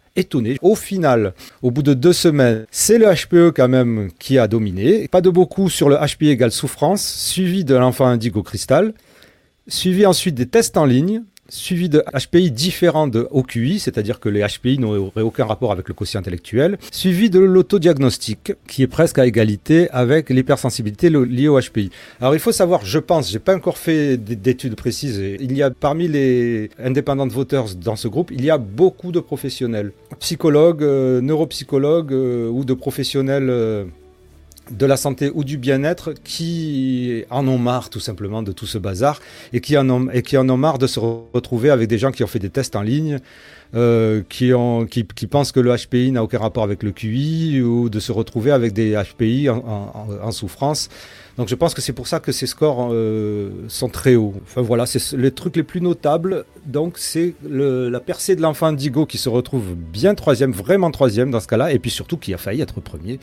Au 0.62 0.74
final, 0.74 1.34
au 1.62 1.70
bout 1.70 1.82
de 1.82 1.94
deux 1.94 2.12
semaines, 2.12 2.66
c'est 2.70 2.98
le 2.98 3.06
HPE 3.06 3.54
quand 3.54 3.68
même 3.68 4.10
qui 4.18 4.38
a 4.38 4.48
dominé. 4.48 5.08
Pas 5.08 5.20
de 5.20 5.30
beaucoup 5.30 5.68
sur 5.68 5.88
le 5.88 5.96
HPE 5.96 6.24
égale 6.24 6.52
souffrance, 6.52 7.02
suivi 7.02 7.64
de 7.64 7.74
l'enfant 7.74 8.06
indigo 8.06 8.42
cristal, 8.42 8.94
suivi 9.68 10.06
ensuite 10.06 10.34
des 10.34 10.46
tests 10.46 10.76
en 10.76 10.84
ligne, 10.84 11.22
suivi 11.50 11.88
de 11.88 12.02
HPI 12.14 12.50
différents 12.50 13.08
de 13.08 13.28
OQI, 13.30 13.78
c'est-à-dire 13.78 14.20
que 14.20 14.28
les 14.28 14.46
HPI 14.46 14.78
n'auraient 14.78 15.22
aucun 15.22 15.44
rapport 15.44 15.72
avec 15.72 15.88
le 15.88 15.94
quotient 15.94 16.20
intellectuel, 16.20 16.78
suivi 16.92 17.28
de 17.28 17.40
l'autodiagnostic, 17.40 18.52
qui 18.66 18.82
est 18.82 18.86
presque 18.86 19.18
à 19.18 19.26
égalité 19.26 19.90
avec 19.90 20.30
l'hypersensibilité 20.30 21.10
liée 21.10 21.48
au 21.48 21.60
HPI. 21.60 21.90
Alors 22.20 22.34
il 22.34 22.40
faut 22.40 22.52
savoir, 22.52 22.84
je 22.84 22.98
pense, 22.98 23.30
j'ai 23.30 23.38
pas 23.38 23.54
encore 23.54 23.78
fait 23.78 24.16
d'études 24.16 24.76
précises, 24.76 25.18
il 25.18 25.56
y 25.56 25.62
a 25.62 25.70
parmi 25.70 26.08
les 26.08 26.70
independent 26.78 27.30
voters 27.30 27.74
dans 27.76 27.96
ce 27.96 28.08
groupe, 28.08 28.30
il 28.30 28.44
y 28.44 28.50
a 28.50 28.58
beaucoup 28.58 29.12
de 29.12 29.20
professionnels, 29.20 29.92
psychologues, 30.18 30.82
euh, 30.82 31.20
neuropsychologues 31.20 32.12
euh, 32.12 32.48
ou 32.48 32.64
de 32.64 32.74
professionnels 32.74 33.50
euh, 33.50 33.84
de 34.70 34.86
la 34.86 34.96
santé 34.96 35.30
ou 35.34 35.44
du 35.44 35.56
bien-être 35.56 36.12
qui 36.24 37.24
en 37.30 37.46
ont 37.48 37.58
marre 37.58 37.90
tout 37.90 38.00
simplement 38.00 38.42
de 38.42 38.52
tout 38.52 38.66
ce 38.66 38.78
bazar 38.78 39.20
et 39.52 39.60
qui 39.60 39.76
en 39.76 39.88
ont, 39.90 40.08
et 40.10 40.22
qui 40.22 40.36
en 40.36 40.48
ont 40.48 40.56
marre 40.56 40.78
de 40.78 40.86
se 40.86 41.00
retrouver 41.00 41.70
avec 41.70 41.88
des 41.88 41.98
gens 41.98 42.12
qui 42.12 42.24
ont 42.24 42.28
fait 42.28 42.38
des 42.38 42.50
tests 42.50 42.76
en 42.76 42.82
ligne, 42.82 43.18
euh, 43.74 44.22
qui, 44.28 44.52
ont, 44.52 44.86
qui, 44.86 45.04
pensent 45.04 45.52
que 45.52 45.60
le 45.60 45.74
HPI 45.76 46.10
n'a 46.12 46.24
aucun 46.24 46.38
rapport 46.38 46.64
avec 46.64 46.82
le 46.82 46.90
QI 46.90 47.62
ou 47.62 47.88
de 47.88 48.00
se 48.00 48.10
retrouver 48.10 48.50
avec 48.50 48.72
des 48.72 48.94
HPI 48.94 49.48
en, 49.48 50.30
souffrance. 50.32 50.88
Donc 51.36 51.48
je 51.48 51.54
pense 51.54 51.74
que 51.74 51.80
c'est 51.80 51.92
pour 51.92 52.08
ça 52.08 52.20
que 52.20 52.32
ces 52.32 52.46
scores 52.46 52.90
euh, 52.92 53.50
sont 53.68 53.88
très 53.88 54.16
hauts. 54.16 54.34
Enfin 54.42 54.60
voilà, 54.60 54.86
c'est 54.86 55.16
les 55.16 55.30
trucs 55.30 55.56
les 55.56 55.62
plus 55.62 55.80
notables. 55.80 56.44
Donc 56.66 56.98
c'est 56.98 57.34
la 57.48 58.00
percée 58.00 58.36
de 58.36 58.42
l'enfant 58.42 58.66
Indigo 58.66 59.06
qui 59.06 59.18
se 59.18 59.28
retrouve 59.28 59.74
bien 59.74 60.14
troisième, 60.14 60.52
vraiment 60.52 60.90
troisième 60.90 61.30
dans 61.30 61.40
ce 61.40 61.46
cas-là, 61.46 61.72
et 61.72 61.78
puis 61.78 61.90
surtout 61.90 62.16
qui 62.16 62.34
a 62.34 62.38
failli 62.38 62.60
être 62.60 62.80
premier. 62.80 63.20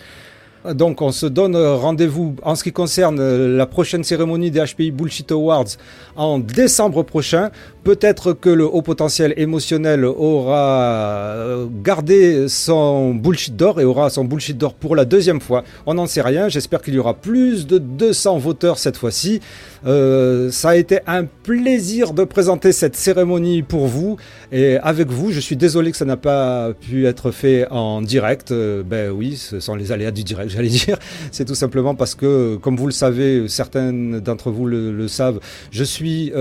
Donc 0.73 1.01
on 1.01 1.11
se 1.11 1.25
donne 1.25 1.55
rendez-vous 1.55 2.35
en 2.43 2.55
ce 2.55 2.63
qui 2.63 2.71
concerne 2.71 3.21
la 3.55 3.65
prochaine 3.65 4.03
cérémonie 4.03 4.51
des 4.51 4.63
HPI 4.63 4.91
Bullshit 4.91 5.31
Awards 5.31 5.77
en 6.15 6.39
décembre 6.39 7.03
prochain. 7.03 7.49
Peut-être 7.83 8.33
que 8.33 8.49
le 8.49 8.65
haut 8.65 8.81
potentiel 8.81 9.33
émotionnel 9.37 10.03
aura 10.03 10.89
euh, 11.37 11.67
gardé 11.83 12.49
son 12.49 13.15
bullshit 13.15 13.55
d'or 13.55 13.79
et 13.79 13.85
aura 13.85 14.09
son 14.09 14.25
bullshit 14.25 14.57
d'or 14.57 14.73
pour 14.73 14.93
la 14.95 15.05
deuxième 15.05 15.39
fois. 15.39 15.63
On 15.85 15.93
n'en 15.93 16.05
sait 16.05 16.21
rien. 16.21 16.49
J'espère 16.49 16.81
qu'il 16.81 16.95
y 16.95 16.99
aura 16.99 17.13
plus 17.13 17.65
de 17.65 17.77
200 17.77 18.39
voteurs 18.39 18.77
cette 18.77 18.97
fois-ci. 18.97 19.39
Euh, 19.85 20.51
ça 20.51 20.69
a 20.69 20.75
été 20.75 20.99
un 21.07 21.23
plaisir 21.25 22.13
de 22.13 22.25
présenter 22.25 22.73
cette 22.73 22.97
cérémonie 22.97 23.61
pour 23.61 23.87
vous 23.87 24.17
et 24.51 24.77
avec 24.77 25.09
vous. 25.09 25.31
Je 25.31 25.39
suis 25.39 25.55
désolé 25.55 25.91
que 25.91 25.97
ça 25.97 26.03
n'a 26.05 26.17
pas 26.17 26.73
pu 26.73 27.05
être 27.05 27.31
fait 27.31 27.67
en 27.71 28.01
direct. 28.01 28.51
Euh, 28.51 28.83
ben 28.83 29.11
oui, 29.11 29.37
ce 29.37 29.61
sont 29.61 29.75
les 29.75 29.93
aléas 29.93 30.11
du 30.11 30.23
direct, 30.23 30.49
j'allais 30.57 30.69
dire. 30.85 30.97
C'est 31.31 31.45
tout 31.45 31.55
simplement 31.55 31.95
parce 31.95 32.15
que, 32.15 32.57
comme 32.57 32.75
vous 32.75 32.87
le 32.87 32.91
savez, 32.91 33.47
certains 33.47 33.93
d'entre 33.93 34.51
vous 34.51 34.65
le, 34.65 35.07
savent, 35.07 35.39
je 35.71 35.83
suis 35.83 36.33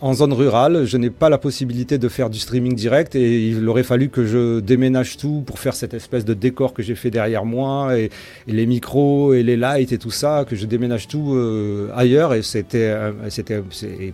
en 0.00 0.14
zone 0.14 0.32
rurale 0.32 0.82
je 0.84 0.96
n'ai 0.96 1.10
pas 1.10 1.28
la 1.28 1.38
possibilité 1.38 1.98
de 1.98 2.08
faire 2.08 2.30
du 2.30 2.38
streaming 2.38 2.74
direct 2.74 3.14
et 3.14 3.48
il 3.48 3.68
aurait 3.68 3.82
fallu 3.82 4.08
que 4.08 4.26
je 4.26 4.60
déménage 4.60 5.16
tout 5.16 5.42
pour 5.46 5.58
faire 5.58 5.74
cette 5.74 5.94
espèce 5.94 6.24
de 6.24 6.34
décor 6.34 6.74
que 6.74 6.82
j'ai 6.82 6.94
fait 6.94 7.10
derrière 7.10 7.44
moi 7.44 7.98
et, 7.98 8.10
les 8.46 8.66
micros 8.66 9.34
et 9.34 9.42
les 9.42 9.56
lights 9.56 9.92
et 9.92 9.98
tout 9.98 10.10
ça, 10.10 10.44
que 10.48 10.56
je 10.56 10.66
déménage 10.66 11.08
tout 11.08 11.34
euh, 11.34 11.90
ailleurs 11.94 12.34
et 12.34 12.42
c'était 12.42 12.94
c'était 13.28 13.62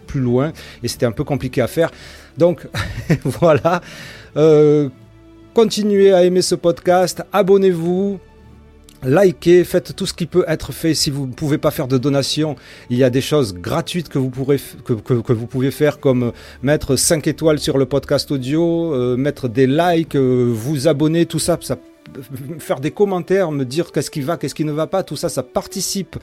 plus 0.07 0.21
loin 0.21 0.53
et 0.83 0.89
c'était 0.89 1.07
un 1.07 1.13
peu 1.13 1.25
compliqué 1.25 1.61
à 1.61 1.67
faire. 1.67 1.91
Donc 2.37 2.67
voilà. 3.25 3.81
Euh, 4.37 4.89
continuez 5.55 6.13
à 6.13 6.25
aimer 6.25 6.43
ce 6.43 6.55
podcast, 6.55 7.23
abonnez-vous, 7.33 8.21
likez, 9.03 9.65
faites 9.65 9.95
tout 9.95 10.07
ce 10.07 10.15
qui 10.15 10.27
peut 10.27 10.45
être 10.49 10.73
fait. 10.73 10.95
Si 10.95 11.11
vous 11.11 11.27
ne 11.27 11.33
pouvez 11.33 11.59
pas 11.59 11.71
faire 11.71 11.89
de 11.89 11.99
donation, 11.99 12.57
il 12.91 12.99
y 12.99 13.05
a 13.05 13.11
des 13.11 13.21
choses 13.21 13.55
gratuites 13.55 14.09
que 14.09 14.19
vous, 14.19 14.31
pourrez, 14.31 14.61
que, 14.85 15.33
vous 15.33 15.47
pouvez 15.47 15.71
faire 15.71 16.01
comme 16.01 16.33
mettre 16.63 16.97
5 16.97 17.27
étoiles 17.27 17.59
sur 17.59 17.79
le 17.79 17.87
podcast 17.87 18.31
audio, 18.31 18.95
euh, 18.95 19.17
mettre 19.17 19.49
des 19.49 19.67
likes, 19.67 20.17
euh, 20.17 20.51
vous 20.53 20.89
abonner, 20.89 21.27
tout 21.27 21.39
ça, 21.39 21.59
ça 21.61 21.77
faire 22.59 22.81
des 22.81 22.91
commentaires, 22.91 23.51
me 23.53 23.65
dire 23.65 23.93
qu'est-ce 23.93 24.11
qui 24.11 24.21
va, 24.21 24.37
qu'est-ce 24.37 24.55
qui 24.55 24.65
ne 24.65 24.73
va 24.73 24.87
pas, 24.87 25.03
tout 25.03 25.17
ça, 25.17 25.29
ça 25.29 25.43
participe 25.43 26.17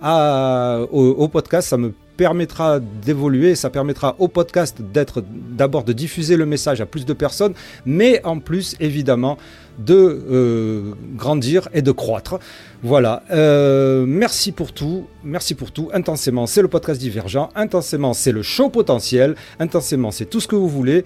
à, 0.00 0.80
au, 0.90 1.28
podcast, 1.28 1.68
ça 1.68 1.76
me 1.76 1.92
permettra 2.16 2.80
d'évoluer, 2.80 3.54
ça 3.54 3.70
permettra 3.70 4.16
au 4.18 4.28
podcast 4.28 4.80
d'être 4.80 5.24
d'abord 5.26 5.84
de 5.84 5.92
diffuser 5.92 6.36
le 6.36 6.46
message 6.46 6.80
à 6.80 6.86
plus 6.86 7.06
de 7.06 7.12
personnes, 7.12 7.54
mais 7.86 8.20
en 8.24 8.38
plus 8.40 8.76
évidemment 8.80 9.38
de 9.78 9.94
euh, 10.30 10.92
grandir 11.16 11.68
et 11.72 11.82
de 11.82 11.92
croître. 11.92 12.38
Voilà. 12.82 13.22
Euh, 13.30 14.04
merci 14.06 14.52
pour 14.52 14.72
tout. 14.72 15.06
Merci 15.24 15.54
pour 15.54 15.72
tout. 15.72 15.90
Intensément, 15.92 16.46
c'est 16.46 16.62
le 16.62 16.68
podcast 16.68 17.00
divergent. 17.00 17.50
Intensément, 17.54 18.14
c'est 18.14 18.32
le 18.32 18.42
show 18.42 18.70
potentiel. 18.70 19.34
Intensément, 19.58 20.10
c'est 20.10 20.26
tout 20.26 20.40
ce 20.40 20.48
que 20.48 20.56
vous 20.56 20.68
voulez. 20.68 21.04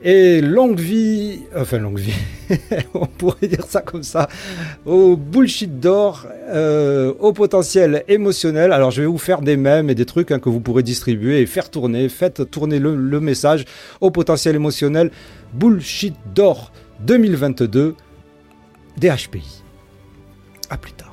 Et 0.00 0.40
longue 0.40 0.78
vie, 0.78 1.40
enfin 1.56 1.78
longue 1.78 1.98
vie, 1.98 2.14
on 2.94 3.06
pourrait 3.06 3.48
dire 3.48 3.64
ça 3.68 3.82
comme 3.82 4.04
ça, 4.04 4.28
au 4.86 5.16
bullshit 5.16 5.80
d'or, 5.80 6.24
euh, 6.50 7.12
au 7.18 7.32
potentiel 7.32 8.04
émotionnel. 8.06 8.70
Alors 8.70 8.92
je 8.92 9.00
vais 9.00 9.08
vous 9.08 9.18
faire 9.18 9.40
des 9.40 9.56
mèmes 9.56 9.90
et 9.90 9.96
des 9.96 10.04
trucs 10.06 10.30
hein, 10.30 10.38
que 10.38 10.48
vous 10.48 10.60
pourrez 10.60 10.84
distribuer 10.84 11.40
et 11.40 11.46
faire 11.46 11.68
tourner. 11.68 12.08
Faites 12.08 12.48
tourner 12.48 12.78
le, 12.78 12.94
le 12.94 13.18
message 13.18 13.64
au 14.00 14.12
potentiel 14.12 14.54
émotionnel. 14.54 15.10
Bullshit 15.52 16.14
d'or 16.32 16.70
2022 17.00 17.96
DHPI. 18.98 19.62
A 20.70 20.76
plus 20.76 20.92
tard. 20.92 21.07